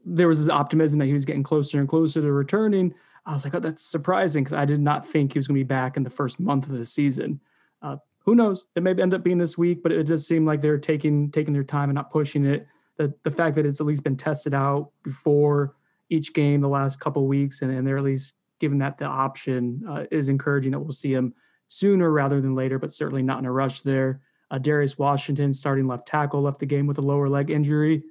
there 0.06 0.28
was 0.28 0.40
this 0.40 0.50
optimism 0.50 1.00
that 1.00 1.08
he 1.08 1.14
was 1.14 1.26
getting 1.26 1.44
closer 1.44 1.80
and 1.80 1.90
closer 1.90 2.22
to 2.22 2.32
returning. 2.32 2.94
I 3.26 3.34
was 3.34 3.44
like, 3.44 3.56
oh, 3.56 3.60
that's 3.60 3.84
surprising 3.84 4.44
because 4.44 4.58
I 4.58 4.66
did 4.66 4.80
not 4.80 5.06
think 5.06 5.34
he 5.34 5.40
was 5.40 5.48
going 5.48 5.60
to 5.60 5.64
be 5.64 5.68
back 5.68 5.98
in 5.98 6.04
the 6.04 6.10
first 6.10 6.40
month 6.40 6.66
of 6.66 6.78
the 6.78 6.86
season. 6.86 7.40
Uh, 7.82 7.98
who 8.32 8.36
knows? 8.36 8.65
It 8.78 8.84
may 8.84 8.91
end 8.91 9.13
up 9.13 9.24
being 9.24 9.39
this 9.39 9.58
week, 9.58 9.84
but 9.84 9.91
it 9.91 10.08
does 10.08 10.26
seem 10.26 10.46
like 10.46 10.62
they're 10.62 10.78
taking 10.78 11.32
taking 11.32 11.54
their 11.54 11.65
time 11.65 11.89
and 11.89 11.96
not 11.96 12.10
pushing 12.10 12.46
it. 12.46 12.65
The 12.96 13.13
the 13.24 13.30
fact 13.30 13.58
that 13.58 13.65
it's 13.65 13.82
at 13.82 13.86
least 13.86 14.06
been 14.06 14.15
tested 14.15 14.54
out 14.54 14.91
before 15.04 15.76
each 16.10 16.34
game 16.34 16.62
the 16.62 16.70
last 16.70 17.02
couple 17.02 17.28
weeks, 17.28 17.62
and, 17.62 17.70
and 17.74 17.86
they're 17.86 17.98
at 17.98 18.06
least 18.06 18.36
giving 18.62 18.78
that 18.78 18.98
the 18.98 19.04
option 19.04 19.84
uh, 19.86 20.06
is 20.12 20.30
encouraging 20.30 20.72
that 20.72 20.80
we'll 20.80 20.94
see 20.94 21.13
him 21.13 21.34
sooner 21.67 22.10
rather 22.10 22.39
than 22.39 22.56
later, 22.56 22.80
but 22.80 22.94
certainly 22.94 23.22
not 23.22 23.39
in 23.39 23.46
a 23.46 23.52
rush 23.52 23.82
there. 23.82 24.22
Uh, 24.50 24.58
Darius 24.58 24.98
Washington, 24.98 25.52
starting 25.52 25.86
left 25.86 26.08
tackle, 26.08 26.41
left 26.41 26.60
the 26.60 26.65
game 26.65 26.88
with 26.88 27.00
a 27.00 27.02
lower 27.02 27.28
leg 27.28 27.50
injury 27.50 28.02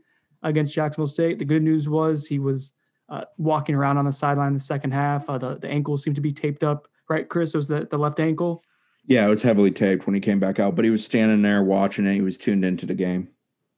against 0.43 0.75
Jacksonville 0.75 1.07
State. 1.07 1.39
The 1.39 1.47
good 1.47 1.63
news 1.63 1.89
was 1.89 2.27
he 2.27 2.39
was 2.39 2.75
uh, 3.09 3.25
walking 3.39 3.75
around 3.75 3.97
on 3.97 4.05
the 4.05 4.13
sideline 4.13 4.49
in 4.49 4.55
the 4.55 4.61
second 4.61 4.91
half. 4.91 5.31
Uh, 5.31 5.39
the, 5.39 5.57
the 5.57 5.69
ankle 5.69 5.97
seemed 5.97 6.17
to 6.17 6.23
be 6.23 6.33
taped 6.33 6.63
up, 6.63 6.89
right, 7.09 7.27
Chris? 7.27 7.55
Was 7.55 7.69
the, 7.69 7.89
the 7.91 7.97
left 7.97 8.21
ankle? 8.21 8.63
Yeah, 9.07 9.27
it 9.27 9.29
was 9.29 9.43
heavily 9.43 9.71
taped 9.71 10.07
when 10.07 10.15
he 10.15 10.21
came 10.21 10.39
back 10.39 10.59
out, 10.61 10.77
but 10.77 10.85
he 10.85 10.91
was 10.91 11.05
standing 11.05 11.43
there 11.43 11.63
watching 11.63 12.07
it. 12.07 12.15
He 12.15 12.21
was 12.21 12.39
tuned 12.39 12.65
into 12.65 12.87
the 12.87 12.95
game, 12.95 13.29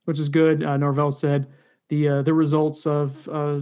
which 0.04 0.18
is 0.18 0.28
good. 0.28 0.62
Uh, 0.62 0.76
Norvell 0.76 1.10
said 1.10 1.46
the 1.88 2.08
uh, 2.08 2.22
the 2.22 2.34
results 2.34 2.86
of 2.86 3.28
uh, 3.28 3.60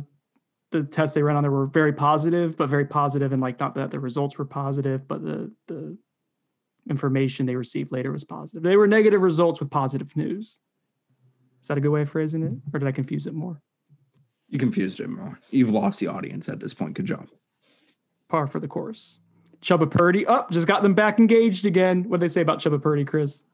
the 0.70 0.82
tests 0.84 1.14
they 1.14 1.22
ran 1.22 1.36
on 1.36 1.42
there 1.42 1.50
were 1.50 1.66
very 1.66 1.92
positive, 1.92 2.56
but 2.56 2.68
very 2.68 2.86
positive, 2.86 3.32
and 3.32 3.42
like 3.42 3.60
not 3.60 3.74
that 3.74 3.90
the 3.90 4.00
results 4.00 4.38
were 4.38 4.44
positive, 4.44 5.06
but 5.06 5.22
the 5.22 5.52
the 5.68 5.96
information 6.88 7.46
they 7.46 7.56
received 7.56 7.92
later 7.92 8.10
was 8.10 8.24
positive. 8.24 8.62
They 8.62 8.76
were 8.76 8.86
negative 8.86 9.22
results 9.22 9.60
with 9.60 9.70
positive 9.70 10.16
news. 10.16 10.58
Is 11.60 11.68
that 11.68 11.78
a 11.78 11.80
good 11.80 11.90
way 11.90 12.02
of 12.02 12.10
phrasing 12.10 12.42
it? 12.42 12.52
Or 12.72 12.80
did 12.80 12.88
I 12.88 12.92
confuse 12.92 13.26
it 13.26 13.34
more? 13.34 13.60
You 14.48 14.58
confused 14.58 14.98
it 14.98 15.08
more. 15.08 15.38
You've 15.50 15.70
lost 15.70 16.00
the 16.00 16.08
audience 16.08 16.48
at 16.48 16.58
this 16.58 16.74
point. 16.74 16.94
Good 16.94 17.06
job. 17.06 17.28
Par 18.28 18.46
for 18.46 18.60
the 18.60 18.66
course. 18.66 19.20
Chubba 19.62 19.90
Purdy. 19.90 20.26
Up, 20.26 20.46
oh, 20.48 20.52
just 20.52 20.66
got 20.66 20.82
them 20.82 20.94
back 20.94 21.18
engaged 21.18 21.66
again. 21.66 22.04
What 22.04 22.20
did 22.20 22.28
they 22.28 22.32
say 22.32 22.40
about 22.40 22.60
Chubba 22.60 22.80
Purdy, 22.80 23.04
Chris? 23.04 23.44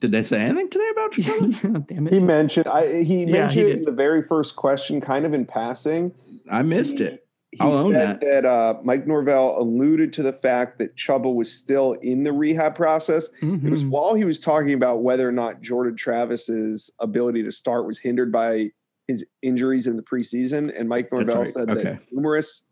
Did 0.00 0.12
they 0.12 0.22
say 0.22 0.40
anything 0.42 0.70
today 0.70 0.90
about 0.92 1.12
Chubba? 1.12 1.86
Damn 1.86 2.06
it. 2.06 2.12
He 2.12 2.20
mentioned 2.20 2.66
I 2.66 3.02
he 3.02 3.24
yeah, 3.24 3.32
mentioned 3.32 3.78
he 3.78 3.84
the 3.84 3.92
very 3.92 4.22
first 4.22 4.56
question 4.56 5.00
kind 5.00 5.24
of 5.24 5.34
in 5.34 5.46
passing. 5.46 6.12
I 6.50 6.62
missed 6.62 7.00
it 7.00 7.26
he 7.56 7.60
I'll 7.60 7.74
own 7.74 7.92
that. 7.92 8.20
that 8.20 8.44
uh, 8.44 8.74
Mike 8.82 9.06
Norvell 9.06 9.58
alluded 9.58 10.12
to 10.14 10.22
the 10.22 10.32
fact 10.32 10.78
that 10.78 10.94
Chubba 10.94 11.32
was 11.32 11.50
still 11.50 11.92
in 11.94 12.24
the 12.24 12.32
rehab 12.32 12.74
process. 12.74 13.30
Mm-hmm. 13.40 13.66
It 13.66 13.70
was 13.70 13.80
mm-hmm. 13.80 13.90
while 13.90 14.14
he 14.14 14.24
was 14.24 14.38
talking 14.38 14.74
about 14.74 15.02
whether 15.02 15.26
or 15.26 15.32
not 15.32 15.62
Jordan 15.62 15.96
Travis's 15.96 16.90
ability 17.00 17.42
to 17.44 17.52
start 17.52 17.86
was 17.86 17.98
hindered 17.98 18.30
by 18.30 18.72
his 19.08 19.24
injuries 19.40 19.86
in 19.86 19.96
the 19.96 20.02
preseason. 20.02 20.78
And 20.78 20.88
Mike 20.88 21.10
Norvell 21.10 21.44
right. 21.44 21.52
said 21.52 21.70
okay. 21.70 21.82
that 21.82 22.00
numerous 22.12 22.65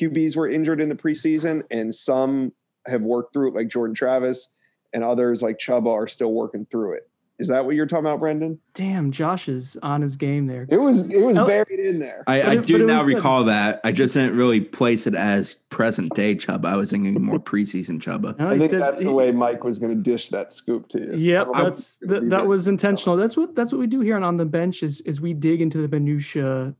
QBs 0.00 0.36
were 0.36 0.48
injured 0.48 0.80
in 0.80 0.88
the 0.88 0.94
preseason, 0.94 1.62
and 1.70 1.94
some 1.94 2.52
have 2.86 3.02
worked 3.02 3.32
through 3.32 3.48
it, 3.48 3.54
like 3.54 3.68
Jordan 3.68 3.94
Travis, 3.94 4.48
and 4.92 5.02
others 5.02 5.42
like 5.42 5.58
Chubba 5.58 5.92
are 5.92 6.06
still 6.06 6.32
working 6.32 6.66
through 6.70 6.94
it. 6.94 7.10
Is 7.38 7.48
that 7.48 7.66
what 7.66 7.74
you're 7.74 7.86
talking 7.86 8.06
about, 8.06 8.20
Brendan? 8.20 8.58
Damn, 8.72 9.12
Josh 9.12 9.46
is 9.46 9.76
on 9.82 10.00
his 10.00 10.16
game 10.16 10.46
there. 10.46 10.66
It 10.70 10.78
was 10.78 11.06
it 11.10 11.20
was 11.20 11.36
oh. 11.36 11.46
buried 11.46 11.80
in 11.80 11.98
there. 11.98 12.24
I, 12.26 12.40
I 12.40 12.52
it, 12.52 12.66
do 12.66 12.86
now 12.86 13.02
recall 13.02 13.42
a, 13.42 13.46
that. 13.46 13.80
I 13.84 13.92
just 13.92 14.14
didn't 14.14 14.36
really 14.36 14.60
place 14.60 15.06
it 15.06 15.14
as 15.14 15.54
present 15.68 16.14
day 16.14 16.34
Chubba. 16.34 16.64
I 16.64 16.76
was 16.76 16.90
thinking 16.90 17.22
more 17.22 17.38
preseason 17.38 18.00
Chubba. 18.00 18.38
No, 18.38 18.48
I 18.48 18.58
think 18.58 18.70
said, 18.70 18.80
that's 18.80 19.00
he, 19.00 19.04
the 19.04 19.12
way 19.12 19.32
Mike 19.32 19.64
was 19.64 19.78
going 19.78 19.94
to 19.94 20.02
dish 20.02 20.30
that 20.30 20.54
scoop 20.54 20.88
to 20.90 21.00
you. 21.00 21.14
Yep, 21.14 21.48
that's 21.52 21.98
that, 21.98 22.30
that 22.30 22.46
was 22.46 22.68
intentional. 22.68 23.18
That's 23.18 23.36
what 23.36 23.54
that's 23.54 23.70
what 23.70 23.80
we 23.80 23.86
do 23.86 24.00
here 24.00 24.16
on 24.16 24.24
on 24.24 24.38
the 24.38 24.46
bench 24.46 24.82
is 24.82 25.02
is 25.02 25.20
we 25.20 25.34
dig 25.34 25.60
into 25.60 25.78
the 25.78 25.88
minutia 25.88 26.74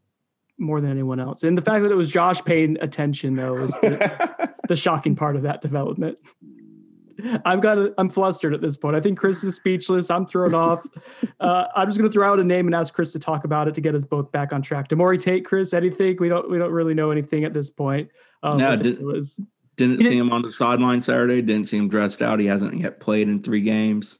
more 0.59 0.81
than 0.81 0.91
anyone 0.91 1.21
else. 1.21 1.43
And 1.43 1.57
the 1.57 1.63
fact 1.63 1.83
that 1.83 1.93
it 1.93 1.97
was 1.97 2.11
Josh 2.11 2.45
paying 2.45 2.77
attention 2.81 3.37
though 3.37 3.55
is 3.55 3.73
the, 3.81 4.55
the 4.69 4.77
shocking 4.77 5.17
part 5.17 5.37
of 5.37 5.43
that 5.43 5.61
development. 5.61 6.19
I'm 7.45 7.63
kind 7.63 7.81
of 7.81 7.95
I'm 7.99 8.11
flustered 8.11 8.53
at 8.53 8.61
this 8.61 8.77
point. 8.77 8.95
I 8.95 9.01
think 9.01 9.19
Chris 9.19 9.43
is 9.43 9.57
speechless. 9.57 10.11
I'm 10.11 10.27
thrown 10.27 10.55
off. 10.55 10.87
Uh, 11.39 11.67
I'm 11.77 11.87
just 11.87 11.99
going 11.99 12.11
to 12.11 12.15
throw 12.15 12.33
out 12.33 12.41
a 12.41 12.45
name 12.45 12.67
and 12.67 12.75
ask 12.75 12.95
Chris 12.95 13.13
to 13.13 13.19
talk 13.19 13.45
about 13.45 13.69
it 13.69 13.75
to 13.75 13.81
get 13.83 13.95
us 13.95 14.07
both 14.07 14.33
back 14.33 14.55
on 14.55 14.63
track. 14.63 14.89
Demore 14.89 15.21
Tate, 15.21 15.45
Chris, 15.45 15.75
anything? 15.75 16.17
We 16.19 16.31
don't 16.31 16.51
we 16.51 16.57
don't 16.57 16.73
really 16.73 16.95
know 16.95 17.11
anything 17.11 17.45
at 17.45 17.53
this 17.53 17.69
point. 17.69 18.09
Um, 18.43 18.57
no, 18.57 18.75
did, 18.75 19.03
was, 19.03 19.39
didn't 19.77 20.01
see 20.01 20.17
him 20.17 20.33
on 20.33 20.41
the 20.43 20.51
sideline 20.51 21.03
Saturday. 21.03 21.43
Didn't 21.43 21.67
see 21.67 21.77
him 21.77 21.89
dressed 21.89 22.23
out. 22.23 22.41
He 22.41 22.47
hasn't 22.47 22.79
yet 22.79 23.01
played 23.01 23.29
in 23.29 23.43
three 23.43 23.61
games. 23.61 24.19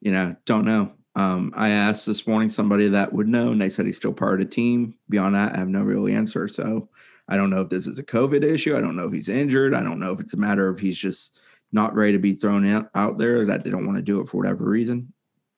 You 0.00 0.12
know, 0.12 0.36
don't 0.44 0.66
know. 0.66 0.92
Um, 1.16 1.52
I 1.54 1.68
asked 1.68 2.06
this 2.06 2.26
morning 2.26 2.50
somebody 2.50 2.88
that 2.88 3.12
would 3.12 3.28
know, 3.28 3.52
and 3.52 3.60
they 3.60 3.70
said 3.70 3.86
he's 3.86 3.96
still 3.96 4.12
part 4.12 4.40
of 4.40 4.48
the 4.48 4.54
team. 4.54 4.94
Beyond 5.08 5.34
that, 5.34 5.54
I 5.54 5.58
have 5.58 5.68
no 5.68 5.82
real 5.82 6.08
answer. 6.08 6.48
So 6.48 6.88
I 7.28 7.36
don't 7.36 7.50
know 7.50 7.60
if 7.60 7.68
this 7.68 7.86
is 7.86 7.98
a 7.98 8.02
COVID 8.02 8.42
issue. 8.42 8.76
I 8.76 8.80
don't 8.80 8.96
know 8.96 9.06
if 9.06 9.12
he's 9.12 9.28
injured. 9.28 9.74
I 9.74 9.82
don't 9.82 10.00
know 10.00 10.12
if 10.12 10.20
it's 10.20 10.34
a 10.34 10.38
matter 10.38 10.68
of 10.68 10.80
he's 10.80 10.98
just 10.98 11.38
not 11.72 11.94
ready 11.94 12.12
to 12.12 12.18
be 12.18 12.34
thrown 12.34 12.66
out, 12.68 12.90
out 12.94 13.18
there 13.18 13.46
that 13.46 13.64
they 13.64 13.70
don't 13.70 13.86
want 13.86 13.96
to 13.96 14.02
do 14.02 14.20
it 14.20 14.28
for 14.28 14.38
whatever 14.38 14.64
reason. 14.64 15.12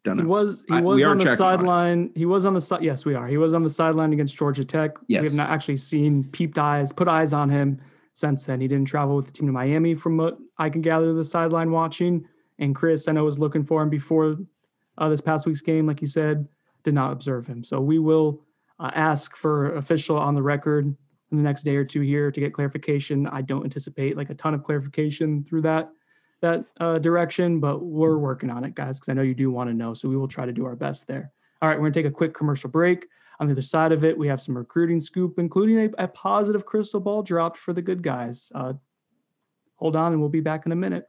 Don't 0.04 0.18
know. 0.18 0.22
He 0.22 0.28
was 0.28 0.62
he 0.68 0.80
was 0.80 1.02
I, 1.02 1.06
on 1.06 1.18
the 1.18 1.36
sideline. 1.36 2.12
He 2.14 2.26
was 2.26 2.46
on 2.46 2.54
the 2.54 2.60
side. 2.60 2.82
Yes, 2.82 3.04
we 3.04 3.14
are. 3.14 3.26
He 3.26 3.38
was 3.38 3.54
on 3.54 3.64
the 3.64 3.70
sideline 3.70 4.12
against 4.12 4.36
Georgia 4.36 4.64
Tech. 4.64 4.92
Yes. 5.08 5.22
We 5.22 5.26
have 5.28 5.34
not 5.34 5.50
actually 5.50 5.78
seen 5.78 6.24
peeped 6.24 6.58
eyes, 6.58 6.92
put 6.92 7.08
eyes 7.08 7.32
on 7.32 7.50
him 7.50 7.80
since 8.14 8.44
then. 8.44 8.60
He 8.60 8.68
didn't 8.68 8.86
travel 8.86 9.16
with 9.16 9.26
the 9.26 9.32
team 9.32 9.46
to 9.46 9.52
Miami, 9.52 9.94
from 9.94 10.16
what 10.16 10.38
I 10.58 10.70
can 10.70 10.80
gather. 10.80 11.12
The 11.12 11.24
sideline 11.24 11.72
watching, 11.72 12.26
and 12.58 12.74
Chris, 12.74 13.08
I 13.08 13.12
know 13.12 13.24
was 13.24 13.38
looking 13.38 13.64
for 13.64 13.82
him 13.82 13.90
before 13.90 14.36
uh, 14.98 15.08
this 15.08 15.20
past 15.20 15.46
week's 15.46 15.60
game. 15.60 15.86
Like 15.86 16.00
you 16.00 16.06
said, 16.06 16.48
did 16.84 16.94
not 16.94 17.12
observe 17.12 17.46
him. 17.46 17.64
So 17.64 17.80
we 17.80 17.98
will 17.98 18.42
uh, 18.78 18.90
ask 18.94 19.36
for 19.36 19.74
official 19.74 20.18
on 20.18 20.34
the 20.34 20.42
record 20.42 20.84
in 21.30 21.36
the 21.36 21.42
next 21.42 21.64
day 21.64 21.76
or 21.76 21.84
two 21.84 22.00
here 22.00 22.30
to 22.30 22.40
get 22.40 22.54
clarification. 22.54 23.26
I 23.26 23.42
don't 23.42 23.64
anticipate 23.64 24.16
like 24.16 24.30
a 24.30 24.34
ton 24.34 24.54
of 24.54 24.62
clarification 24.62 25.44
through 25.44 25.62
that 25.62 25.90
that 26.42 26.64
uh, 26.80 26.98
direction, 26.98 27.60
but 27.60 27.82
we're 27.82 28.18
working 28.18 28.50
on 28.50 28.62
it, 28.62 28.74
guys, 28.74 28.98
because 28.98 29.08
I 29.08 29.14
know 29.14 29.22
you 29.22 29.34
do 29.34 29.50
want 29.50 29.70
to 29.70 29.74
know. 29.74 29.94
So 29.94 30.08
we 30.08 30.16
will 30.16 30.28
try 30.28 30.44
to 30.44 30.52
do 30.52 30.66
our 30.66 30.76
best 30.76 31.06
there. 31.06 31.32
All 31.62 31.68
right, 31.68 31.80
we're 31.80 31.90
to 31.90 31.98
take 31.98 32.06
a 32.06 32.14
quick 32.14 32.34
commercial 32.34 32.68
break. 32.68 33.06
On 33.40 33.46
the 33.46 33.52
other 33.52 33.62
side 33.62 33.90
of 33.90 34.04
it, 34.04 34.16
we 34.16 34.28
have 34.28 34.40
some 34.40 34.56
recruiting 34.56 35.00
scoop, 35.00 35.38
including 35.38 35.78
a, 35.78 36.04
a 36.04 36.08
positive 36.08 36.66
crystal 36.66 37.00
ball 37.00 37.22
dropped 37.22 37.56
for 37.56 37.72
the 37.72 37.82
good 37.82 38.02
guys. 38.02 38.52
Uh, 38.54 38.74
hold 39.76 39.96
on, 39.96 40.12
and 40.12 40.20
we'll 40.20 40.28
be 40.28 40.40
back 40.40 40.66
in 40.66 40.72
a 40.72 40.76
minute. 40.76 41.08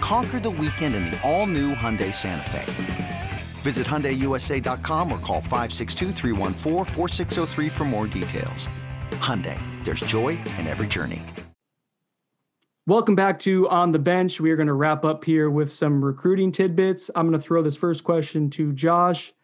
Conquer 0.00 0.38
the 0.38 0.50
weekend 0.50 0.94
in 0.94 1.06
the 1.06 1.20
all-new 1.28 1.74
Hyundai 1.74 2.14
Santa 2.14 2.48
Fe. 2.50 3.30
Visit 3.62 3.86
HyundaiUSA.com 3.86 5.10
or 5.10 5.18
call 5.18 5.40
562 5.40 6.12
for 7.70 7.84
more 7.84 8.06
details. 8.06 8.68
Hyundai, 9.12 9.58
there's 9.84 10.00
joy 10.00 10.38
in 10.58 10.66
every 10.66 10.86
journey. 10.86 11.22
Welcome 12.86 13.16
back 13.16 13.38
to 13.40 13.68
On 13.68 13.92
the 13.92 13.98
Bench. 13.98 14.40
We 14.40 14.50
are 14.50 14.56
going 14.56 14.68
to 14.68 14.72
wrap 14.72 15.04
up 15.04 15.24
here 15.24 15.50
with 15.50 15.70
some 15.70 16.02
recruiting 16.02 16.52
tidbits. 16.52 17.10
I'm 17.14 17.28
going 17.28 17.38
to 17.38 17.44
throw 17.44 17.62
this 17.62 17.76
first 17.76 18.02
question 18.02 18.48
to 18.50 18.72
Josh. 18.72 19.34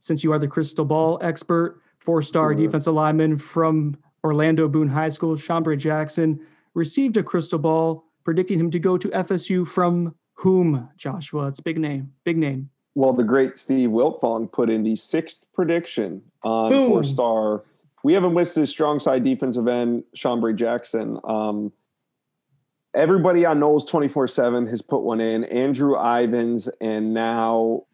Since 0.00 0.24
you 0.24 0.32
are 0.32 0.38
the 0.38 0.48
crystal 0.48 0.86
ball 0.86 1.18
expert, 1.20 1.82
four-star 1.98 2.52
sure. 2.52 2.54
defensive 2.54 2.94
lineman 2.94 3.36
from 3.36 3.98
Orlando 4.24 4.68
Boone 4.68 4.88
High 4.88 5.10
School, 5.10 5.36
Shambre 5.36 5.76
Jackson, 5.76 6.40
received 6.72 7.18
a 7.18 7.22
crystal 7.22 7.58
ball 7.58 8.06
predicting 8.24 8.58
him 8.58 8.70
to 8.70 8.78
go 8.78 8.96
to 8.96 9.08
FSU 9.08 9.66
from 9.66 10.14
whom, 10.34 10.88
Joshua? 10.96 11.48
It's 11.48 11.60
big 11.60 11.78
name, 11.78 12.12
big 12.24 12.36
name. 12.36 12.70
Well, 12.94 13.12
the 13.12 13.24
great 13.24 13.58
Steve 13.58 13.90
Wiltfong 13.90 14.52
put 14.52 14.68
in 14.68 14.82
the 14.82 14.96
sixth 14.96 15.46
prediction 15.54 16.22
on 16.42 16.70
four 16.70 17.04
star. 17.04 17.64
We 18.04 18.12
haven't 18.12 18.34
listed 18.34 18.62
his 18.62 18.70
strong 18.70 19.00
side 19.00 19.24
defensive 19.24 19.68
end, 19.68 20.04
Shambre 20.16 20.54
Jackson. 20.54 21.18
Um, 21.24 21.72
everybody 22.94 23.44
on 23.44 23.60
Noles 23.60 23.88
24 23.88 24.28
7 24.28 24.66
has 24.66 24.82
put 24.82 25.02
one 25.02 25.20
in, 25.20 25.44
Andrew 25.44 25.96
Ivins, 25.96 26.68
and 26.80 27.14
now 27.14 27.84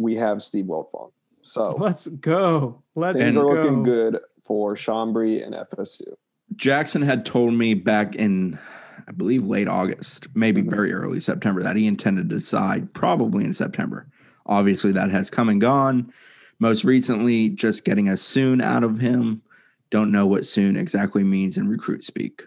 we 0.00 0.14
have 0.16 0.42
Steve 0.42 0.66
Wiltfong. 0.66 1.10
So 1.42 1.70
let's 1.78 2.06
go. 2.06 2.82
Let's 2.94 3.18
things 3.18 3.34
go. 3.34 3.48
are 3.48 3.64
looking 3.64 3.82
good 3.82 4.20
for 4.44 4.76
Chambray 4.76 5.42
and 5.42 5.54
FSU. 5.54 6.14
Jackson 6.54 7.02
had 7.02 7.26
told 7.26 7.54
me 7.54 7.74
back 7.74 8.14
in 8.14 8.58
I 9.06 9.12
believe 9.12 9.44
late 9.44 9.68
August, 9.68 10.26
maybe 10.34 10.60
mm-hmm. 10.60 10.70
very 10.70 10.92
early 10.92 11.20
September, 11.20 11.62
that 11.62 11.76
he 11.76 11.86
intended 11.86 12.28
to 12.30 12.36
decide 12.36 12.94
probably 12.94 13.44
in 13.44 13.54
September. 13.54 14.08
Obviously, 14.46 14.92
that 14.92 15.10
has 15.10 15.30
come 15.30 15.48
and 15.48 15.60
gone. 15.60 16.12
Most 16.58 16.84
recently, 16.84 17.48
just 17.48 17.84
getting 17.84 18.08
a 18.08 18.16
soon 18.16 18.60
out 18.60 18.84
of 18.84 19.00
him. 19.00 19.42
Don't 19.90 20.10
know 20.10 20.26
what 20.26 20.46
soon 20.46 20.76
exactly 20.76 21.22
means 21.22 21.56
in 21.56 21.68
recruit 21.68 22.04
speak. 22.04 22.46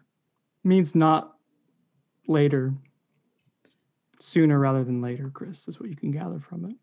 Means 0.64 0.96
not 0.96 1.36
later. 2.28 2.74
Sooner 4.20 4.60
rather 4.60 4.84
than 4.84 5.02
later, 5.02 5.30
Chris, 5.34 5.68
is 5.68 5.80
what 5.80 5.90
you 5.90 5.96
can 5.96 6.12
gather 6.12 6.40
from 6.40 6.66
it. 6.66 6.76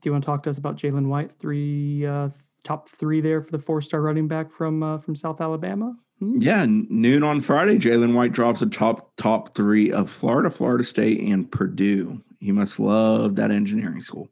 Do 0.00 0.08
you 0.08 0.12
want 0.12 0.24
to 0.24 0.26
talk 0.26 0.42
to 0.44 0.50
us 0.50 0.58
about 0.58 0.76
Jalen 0.76 1.06
White, 1.06 1.32
three 1.32 2.06
uh, 2.06 2.30
top 2.64 2.88
three 2.88 3.20
there 3.20 3.40
for 3.42 3.52
the 3.52 3.58
four 3.58 3.80
star 3.80 4.02
running 4.02 4.28
back 4.28 4.52
from 4.52 4.82
uh, 4.82 4.98
from 4.98 5.14
South 5.14 5.40
Alabama? 5.40 5.96
Hmm. 6.18 6.40
Yeah, 6.40 6.66
noon 6.66 7.22
on 7.22 7.40
Friday, 7.40 7.78
Jalen 7.78 8.14
White 8.14 8.32
drops 8.32 8.62
a 8.62 8.66
top 8.66 9.14
top 9.16 9.54
three 9.54 9.92
of 9.92 10.10
Florida, 10.10 10.50
Florida 10.50 10.84
State, 10.84 11.20
and 11.20 11.50
Purdue. 11.50 12.22
He 12.40 12.52
must 12.52 12.78
love 12.78 13.36
that 13.36 13.50
engineering 13.50 14.02
school. 14.02 14.28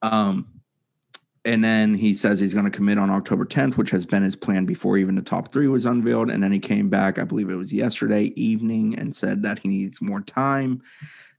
Um, 0.00 0.62
and 1.44 1.62
then 1.62 1.94
he 1.94 2.14
says 2.14 2.38
he's 2.38 2.54
going 2.54 2.66
to 2.66 2.70
commit 2.70 2.98
on 2.98 3.10
October 3.10 3.44
10th, 3.44 3.76
which 3.76 3.90
has 3.90 4.06
been 4.06 4.22
his 4.22 4.36
plan 4.36 4.64
before 4.64 4.96
even 4.96 5.16
the 5.16 5.22
top 5.22 5.52
three 5.52 5.66
was 5.66 5.84
unveiled. 5.84 6.30
And 6.30 6.42
then 6.42 6.52
he 6.52 6.60
came 6.60 6.88
back, 6.88 7.18
I 7.18 7.24
believe 7.24 7.50
it 7.50 7.56
was 7.56 7.72
yesterday 7.72 8.32
evening, 8.36 8.96
and 8.96 9.14
said 9.14 9.42
that 9.42 9.58
he 9.58 9.68
needs 9.68 10.00
more 10.00 10.20
time. 10.20 10.82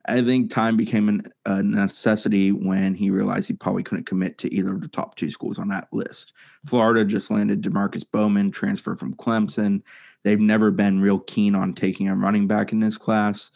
I 0.05 0.21
think 0.21 0.51
time 0.51 0.75
became 0.75 1.07
an, 1.07 1.31
a 1.45 1.63
necessity 1.63 2.51
when 2.51 2.95
he 2.95 3.09
realized 3.09 3.47
he 3.47 3.53
probably 3.53 3.83
couldn't 3.83 4.05
commit 4.05 4.37
to 4.39 4.53
either 4.53 4.73
of 4.73 4.81
the 4.81 4.89
top 4.89 5.15
two 5.15 5.29
schools 5.29 5.57
on 5.57 5.69
that 5.69 5.87
list. 5.93 6.33
Florida 6.65 7.05
just 7.05 7.31
landed 7.31 7.61
Demarkcus 7.61 8.03
Bowman, 8.11 8.51
transfer 8.51 8.95
from 8.95 9.15
Clemson. 9.15 9.81
They've 10.23 10.39
never 10.39 10.71
been 10.71 10.99
real 10.99 11.19
keen 11.19 11.55
on 11.55 11.73
taking 11.73 12.09
a 12.09 12.15
running 12.15 12.47
back 12.47 12.71
in 12.73 12.81
this 12.81 12.97
class. 12.97 13.51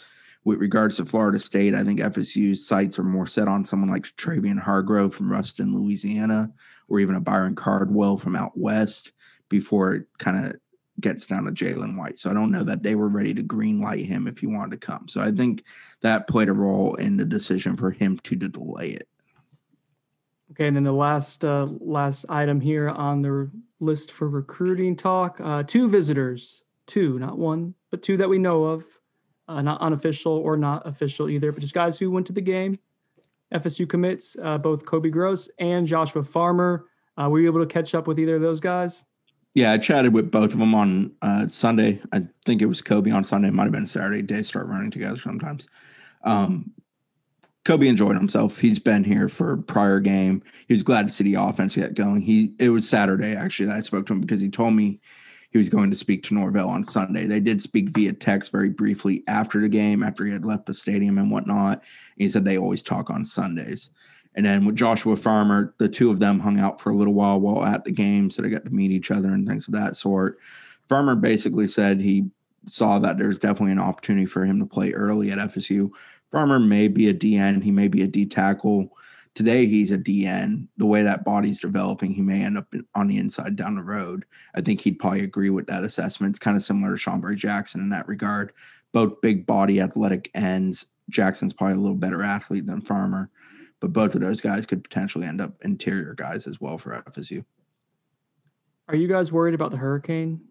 With 0.45 0.59
regards 0.59 0.95
to 0.95 1.05
Florida 1.05 1.39
State, 1.39 1.75
I 1.75 1.83
think 1.83 1.99
FSU's 1.99 2.65
sights 2.65 2.97
are 2.97 3.03
more 3.03 3.27
set 3.27 3.49
on 3.49 3.65
someone 3.65 3.89
like 3.89 4.03
Travian 4.15 4.61
Hargrove 4.61 5.13
from 5.13 5.29
Ruston, 5.29 5.75
Louisiana, 5.75 6.51
or 6.87 7.01
even 7.01 7.15
a 7.15 7.19
Byron 7.19 7.55
Cardwell 7.55 8.15
from 8.15 8.37
out 8.37 8.57
west 8.57 9.11
before 9.49 9.93
it 9.93 10.05
kind 10.19 10.45
of 10.45 10.55
gets 10.99 11.27
down 11.27 11.45
to 11.45 11.51
Jalen 11.51 11.97
White. 11.97 12.17
So 12.17 12.29
I 12.29 12.33
don't 12.33 12.51
know 12.51 12.63
that 12.63 12.83
they 12.83 12.95
were 12.95 13.07
ready 13.07 13.33
to 13.33 13.43
green 13.43 13.81
light 13.81 14.05
him 14.05 14.27
if 14.27 14.39
he 14.39 14.47
wanted 14.47 14.79
to 14.79 14.85
come. 14.85 15.07
So 15.07 15.21
I 15.21 15.31
think 15.31 15.63
that 16.01 16.27
played 16.27 16.49
a 16.49 16.53
role 16.53 16.95
in 16.95 17.17
the 17.17 17.25
decision 17.25 17.75
for 17.75 17.91
him 17.91 18.19
to 18.23 18.35
delay 18.35 18.91
it. 18.91 19.07
Okay, 20.51 20.67
and 20.67 20.75
then 20.75 20.85
the 20.85 20.93
last 20.93 21.43
uh, 21.43 21.67
last 21.79 22.25
item 22.29 22.61
here 22.61 22.89
on 22.89 23.21
the 23.21 23.51
list 23.79 24.11
for 24.11 24.29
recruiting 24.29 24.95
talk: 24.95 25.39
uh, 25.43 25.63
two 25.63 25.89
visitors, 25.89 26.63
two, 26.87 27.19
not 27.19 27.37
one, 27.37 27.75
but 27.91 28.01
two 28.01 28.17
that 28.17 28.29
we 28.29 28.39
know 28.39 28.63
of, 28.63 28.85
uh, 29.47 29.61
not 29.61 29.81
unofficial 29.81 30.33
or 30.33 30.57
not 30.57 30.87
official 30.87 31.29
either, 31.29 31.51
but 31.51 31.61
just 31.61 31.73
guys 31.73 31.99
who 31.99 32.09
went 32.09 32.27
to 32.27 32.33
the 32.33 32.41
game. 32.41 32.79
FSU 33.53 33.87
commits 33.87 34.35
uh, 34.41 34.57
both 34.57 34.85
Kobe 34.85 35.09
Gross 35.09 35.49
and 35.59 35.85
Joshua 35.85 36.23
Farmer. 36.23 36.85
Uh, 37.17 37.29
were 37.29 37.39
you 37.39 37.47
able 37.47 37.59
to 37.59 37.65
catch 37.65 37.93
up 37.93 38.07
with 38.07 38.19
either 38.19 38.35
of 38.35 38.41
those 38.41 38.59
guys? 38.59 39.05
Yeah, 39.57 39.71
I 39.71 39.79
chatted 39.79 40.13
with 40.13 40.29
both 40.29 40.53
of 40.53 40.59
them 40.59 40.75
on 40.75 41.13
uh, 41.19 41.47
Sunday. 41.47 41.99
I 42.11 42.27
think 42.45 42.61
it 42.61 42.67
was 42.67 42.83
Kobe 42.83 43.09
on 43.09 43.23
Sunday. 43.23 43.47
It 43.47 43.55
might 43.55 43.63
have 43.63 43.71
been 43.71 43.87
Saturday. 43.87 44.21
They 44.21 44.43
start 44.43 44.67
running 44.67 44.91
together 44.91 45.17
sometimes. 45.17 45.67
Um, 46.23 46.73
Kobe 47.65 47.87
enjoyed 47.87 48.15
himself. 48.15 48.59
He's 48.59 48.77
been 48.77 49.03
here 49.03 49.27
for 49.27 49.57
prior 49.57 49.99
game. 49.99 50.43
He 50.67 50.75
was 50.75 50.83
glad 50.83 51.07
to 51.07 51.11
see 51.11 51.23
the 51.23 51.41
offense 51.41 51.73
get 51.73 51.95
going. 51.95 52.21
He 52.21 52.53
it 52.59 52.69
was 52.69 52.87
Saturday 52.87 53.35
actually 53.35 53.65
that 53.65 53.77
I 53.77 53.79
spoke 53.79 54.05
to 54.05 54.13
him 54.13 54.21
because 54.21 54.41
he 54.41 54.49
told 54.51 54.75
me 54.75 54.99
he 55.49 55.57
was 55.57 55.69
going 55.69 55.89
to 55.89 55.95
speak 55.95 56.21
to 56.25 56.35
Norvell 56.35 56.69
on 56.69 56.83
Sunday. 56.83 57.25
They 57.25 57.39
did 57.39 57.63
speak 57.63 57.89
via 57.89 58.13
text 58.13 58.51
very 58.51 58.69
briefly 58.69 59.23
after 59.27 59.59
the 59.59 59.69
game, 59.69 60.03
after 60.03 60.23
he 60.23 60.33
had 60.33 60.45
left 60.45 60.67
the 60.67 60.75
stadium 60.75 61.17
and 61.17 61.31
whatnot. 61.31 61.81
He 62.15 62.29
said 62.29 62.45
they 62.45 62.59
always 62.59 62.83
talk 62.83 63.09
on 63.09 63.25
Sundays. 63.25 63.89
And 64.37 64.45
then 64.45 64.65
with 64.65 64.75
Joshua 64.75 65.17
Farmer, 65.17 65.73
the 65.79 65.89
two 65.89 66.11
of 66.11 66.19
them 66.19 66.41
hung 66.41 66.59
out 66.59 66.79
for 66.79 66.91
a 66.91 66.95
little 66.95 67.15
while 67.15 67.39
while 67.39 67.65
at 67.65 67.83
the 67.83 67.91
game, 67.91 68.29
so 68.29 68.43
they 68.43 68.49
got 68.49 68.65
to 68.65 68.69
meet 68.69 68.91
each 68.91 69.09
other 69.09 69.29
and 69.29 69.47
things 69.47 69.67
of 69.67 69.73
that 69.73 69.97
sort. 69.97 70.37
Farmer 70.87 71.15
basically 71.15 71.67
said 71.67 71.99
he 71.99 72.29
saw 72.67 72.99
that 72.99 73.17
there's 73.17 73.39
definitely 73.39 73.71
an 73.71 73.79
opportunity 73.79 74.27
for 74.27 74.45
him 74.45 74.59
to 74.59 74.65
play 74.67 74.91
early 74.91 75.31
at 75.31 75.39
FSU. 75.39 75.89
Farmer 76.31 76.59
may 76.59 76.87
be 76.87 77.09
a 77.09 77.15
DN, 77.15 77.63
he 77.63 77.71
may 77.71 77.87
be 77.87 78.03
a 78.03 78.07
D 78.07 78.27
tackle. 78.27 78.89
Today 79.33 79.65
he's 79.65 79.91
a 79.91 79.97
DN. 79.97 80.67
The 80.77 80.85
way 80.85 81.01
that 81.01 81.25
body's 81.25 81.59
developing, 81.59 82.13
he 82.13 82.21
may 82.21 82.43
end 82.43 82.59
up 82.59 82.71
on 82.93 83.07
the 83.07 83.17
inside 83.17 83.55
down 83.55 83.73
the 83.73 83.81
road. 83.81 84.25
I 84.53 84.61
think 84.61 84.81
he'd 84.81 84.99
probably 84.99 85.23
agree 85.23 85.49
with 85.49 85.65
that 85.65 85.83
assessment. 85.83 86.31
It's 86.31 86.39
kind 86.39 86.55
of 86.55 86.63
similar 86.63 86.95
to 86.95 87.03
Shambre 87.03 87.35
Jackson 87.35 87.81
in 87.81 87.89
that 87.89 88.07
regard. 88.07 88.51
Both 88.91 89.21
big 89.21 89.47
body 89.47 89.81
athletic 89.81 90.29
ends. 90.35 90.85
Jackson's 91.09 91.53
probably 91.53 91.77
a 91.77 91.79
little 91.79 91.95
better 91.95 92.21
athlete 92.21 92.67
than 92.67 92.81
Farmer. 92.81 93.31
But 93.79 93.93
both 93.93 94.15
of 94.15 94.21
those 94.21 94.41
guys 94.41 94.65
could 94.65 94.83
potentially 94.83 95.27
end 95.27 95.39
up 95.39 95.53
interior 95.61 96.13
guys 96.13 96.47
as 96.47 96.59
well 96.59 96.77
for 96.77 97.03
FSU. 97.07 97.45
Are 98.87 98.95
you 98.95 99.07
guys 99.07 99.31
worried 99.31 99.53
about 99.53 99.71
the 99.71 99.77
hurricane? 99.77 100.41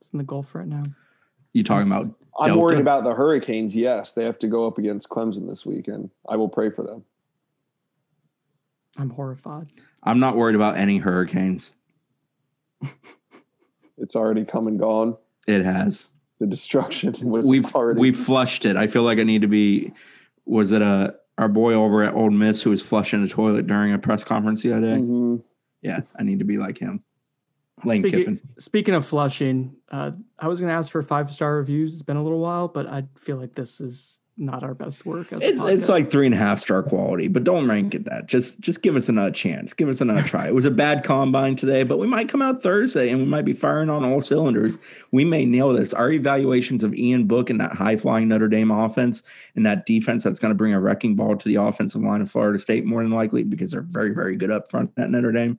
It's 0.00 0.10
in 0.12 0.18
the 0.18 0.24
Gulf 0.24 0.54
right 0.54 0.66
now. 0.66 0.84
You 1.52 1.62
talking 1.62 1.90
about? 1.90 2.14
I'm 2.38 2.48
Delta? 2.48 2.60
worried 2.60 2.80
about 2.80 3.04
the 3.04 3.14
Hurricanes. 3.14 3.74
Yes, 3.74 4.12
they 4.12 4.24
have 4.24 4.38
to 4.40 4.46
go 4.46 4.66
up 4.66 4.76
against 4.76 5.08
Clemson 5.08 5.48
this 5.48 5.64
weekend. 5.64 6.10
I 6.28 6.36
will 6.36 6.48
pray 6.48 6.70
for 6.70 6.82
them. 6.82 7.04
I'm 8.98 9.10
horrified. 9.10 9.68
I'm 10.02 10.20
not 10.20 10.36
worried 10.36 10.54
about 10.54 10.76
any 10.76 10.98
hurricanes. 10.98 11.74
it's 13.98 14.16
already 14.16 14.44
come 14.44 14.66
and 14.66 14.78
gone. 14.78 15.16
It 15.46 15.64
has. 15.64 16.08
The 16.40 16.46
destruction 16.46 17.14
was 17.22 17.46
we've 17.46 17.74
already. 17.74 18.00
We've 18.00 18.16
flushed 18.16 18.64
it. 18.66 18.76
I 18.76 18.86
feel 18.86 19.02
like 19.02 19.18
I 19.18 19.22
need 19.22 19.42
to 19.42 19.48
be. 19.48 19.92
Was 20.44 20.72
it 20.72 20.82
a 20.82 21.14
our 21.38 21.48
boy 21.48 21.74
over 21.74 22.02
at 22.02 22.14
Ole 22.14 22.30
Miss 22.30 22.62
who 22.62 22.70
was 22.70 22.82
flushing 22.82 23.22
the 23.22 23.28
toilet 23.28 23.66
during 23.66 23.92
a 23.92 23.98
press 23.98 24.24
conference 24.24 24.62
the 24.62 24.72
other 24.72 24.86
day. 24.86 25.00
Mm-hmm. 25.00 25.36
Yeah, 25.82 26.00
I 26.18 26.22
need 26.22 26.38
to 26.40 26.44
be 26.44 26.58
like 26.58 26.78
him. 26.78 27.02
Lane 27.84 28.02
speaking, 28.02 28.18
Kiffin. 28.20 28.40
Speaking 28.58 28.94
of 28.94 29.04
flushing, 29.04 29.76
uh, 29.90 30.12
I 30.38 30.48
was 30.48 30.60
going 30.60 30.70
to 30.70 30.76
ask 30.76 30.90
for 30.90 31.02
five 31.02 31.32
star 31.32 31.56
reviews. 31.56 31.92
It's 31.92 32.02
been 32.02 32.16
a 32.16 32.22
little 32.22 32.40
while, 32.40 32.68
but 32.68 32.86
I 32.86 33.04
feel 33.18 33.36
like 33.36 33.54
this 33.54 33.80
is 33.80 34.18
not 34.38 34.62
our 34.62 34.74
best 34.74 35.06
work. 35.06 35.32
As 35.32 35.42
a 35.42 35.48
It's, 35.48 35.60
it's 35.62 35.88
like 35.88 36.10
three 36.10 36.26
and 36.26 36.34
a 36.34 36.38
half 36.38 36.60
star 36.60 36.82
quality, 36.82 37.28
but 37.28 37.44
don't 37.44 37.66
rank 37.66 37.94
it 37.94 38.04
that. 38.04 38.26
Just 38.26 38.60
just 38.60 38.82
give 38.82 38.96
us 38.96 39.08
another 39.08 39.30
chance. 39.30 39.72
Give 39.72 39.88
us 39.88 40.00
another 40.00 40.22
try. 40.22 40.46
It 40.46 40.54
was 40.54 40.64
a 40.64 40.70
bad 40.70 41.04
combine 41.04 41.56
today, 41.56 41.82
but 41.84 41.98
we 41.98 42.06
might 42.06 42.28
come 42.28 42.42
out 42.42 42.62
Thursday 42.62 43.08
and 43.08 43.20
we 43.20 43.26
might 43.26 43.44
be 43.44 43.52
firing 43.52 43.88
on 43.88 44.04
all 44.04 44.20
cylinders. 44.20 44.78
We 45.10 45.24
may 45.24 45.46
nail 45.46 45.72
this. 45.72 45.94
Our 45.94 46.10
evaluations 46.10 46.84
of 46.84 46.94
Ian 46.94 47.26
Book 47.26 47.48
and 47.48 47.60
that 47.60 47.72
high 47.72 47.96
flying 47.96 48.28
Notre 48.28 48.48
Dame 48.48 48.70
offense 48.70 49.22
and 49.54 49.64
that 49.64 49.86
defense 49.86 50.22
that's 50.22 50.40
going 50.40 50.50
to 50.50 50.56
bring 50.56 50.74
a 50.74 50.80
wrecking 50.80 51.16
ball 51.16 51.36
to 51.36 51.48
the 51.48 51.56
offensive 51.56 52.02
line 52.02 52.20
of 52.20 52.30
Florida 52.30 52.58
State 52.58 52.84
more 52.84 53.02
than 53.02 53.12
likely 53.12 53.42
because 53.42 53.70
they're 53.70 53.82
very 53.82 54.14
very 54.14 54.36
good 54.36 54.50
up 54.50 54.70
front 54.70 54.92
at 54.98 55.10
Notre 55.10 55.32
Dame. 55.32 55.58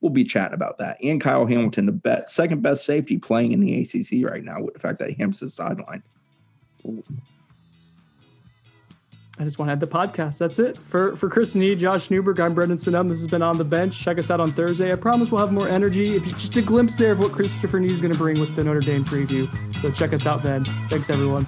We'll 0.00 0.10
be 0.10 0.24
chatting 0.24 0.54
about 0.54 0.78
that. 0.78 0.96
And 1.02 1.20
Kyle 1.20 1.46
Hamilton, 1.46 1.86
the 1.86 1.92
bet, 1.92 2.30
second 2.30 2.62
best 2.62 2.86
safety 2.86 3.18
playing 3.18 3.50
in 3.50 3.60
the 3.60 3.80
ACC 3.80 4.24
right 4.28 4.44
now, 4.44 4.62
with 4.62 4.74
the 4.74 4.80
fact 4.80 5.00
that 5.00 5.16
Ham's 5.16 5.40
the 5.40 5.50
sideline. 5.50 6.04
I 9.40 9.44
just 9.44 9.58
want 9.58 9.68
to 9.68 9.72
add 9.72 9.80
the 9.80 9.86
podcast. 9.86 10.38
That's 10.38 10.58
it 10.58 10.76
for 10.78 11.14
for 11.16 11.28
Chris 11.28 11.54
Nee, 11.54 11.76
Josh 11.76 12.10
Newberg. 12.10 12.40
I'm 12.40 12.54
Brendan 12.54 12.78
Sonnone. 12.78 13.08
This 13.08 13.18
has 13.18 13.28
been 13.28 13.42
on 13.42 13.56
the 13.56 13.64
bench. 13.64 13.98
Check 13.98 14.18
us 14.18 14.30
out 14.30 14.40
on 14.40 14.52
Thursday. 14.52 14.92
I 14.92 14.96
promise 14.96 15.30
we'll 15.30 15.40
have 15.40 15.52
more 15.52 15.68
energy. 15.68 16.16
If 16.16 16.26
you 16.26 16.32
just 16.32 16.56
a 16.56 16.62
glimpse 16.62 16.96
there 16.96 17.12
of 17.12 17.20
what 17.20 17.30
Christopher 17.32 17.78
Nee 17.78 17.92
is 17.92 18.00
going 18.00 18.12
to 18.12 18.18
bring 18.18 18.40
with 18.40 18.56
the 18.56 18.64
Notre 18.64 18.80
Dame 18.80 19.04
preview. 19.04 19.46
So 19.76 19.90
check 19.92 20.12
us 20.12 20.26
out 20.26 20.42
then. 20.42 20.64
Thanks 20.88 21.08
everyone. 21.08 21.46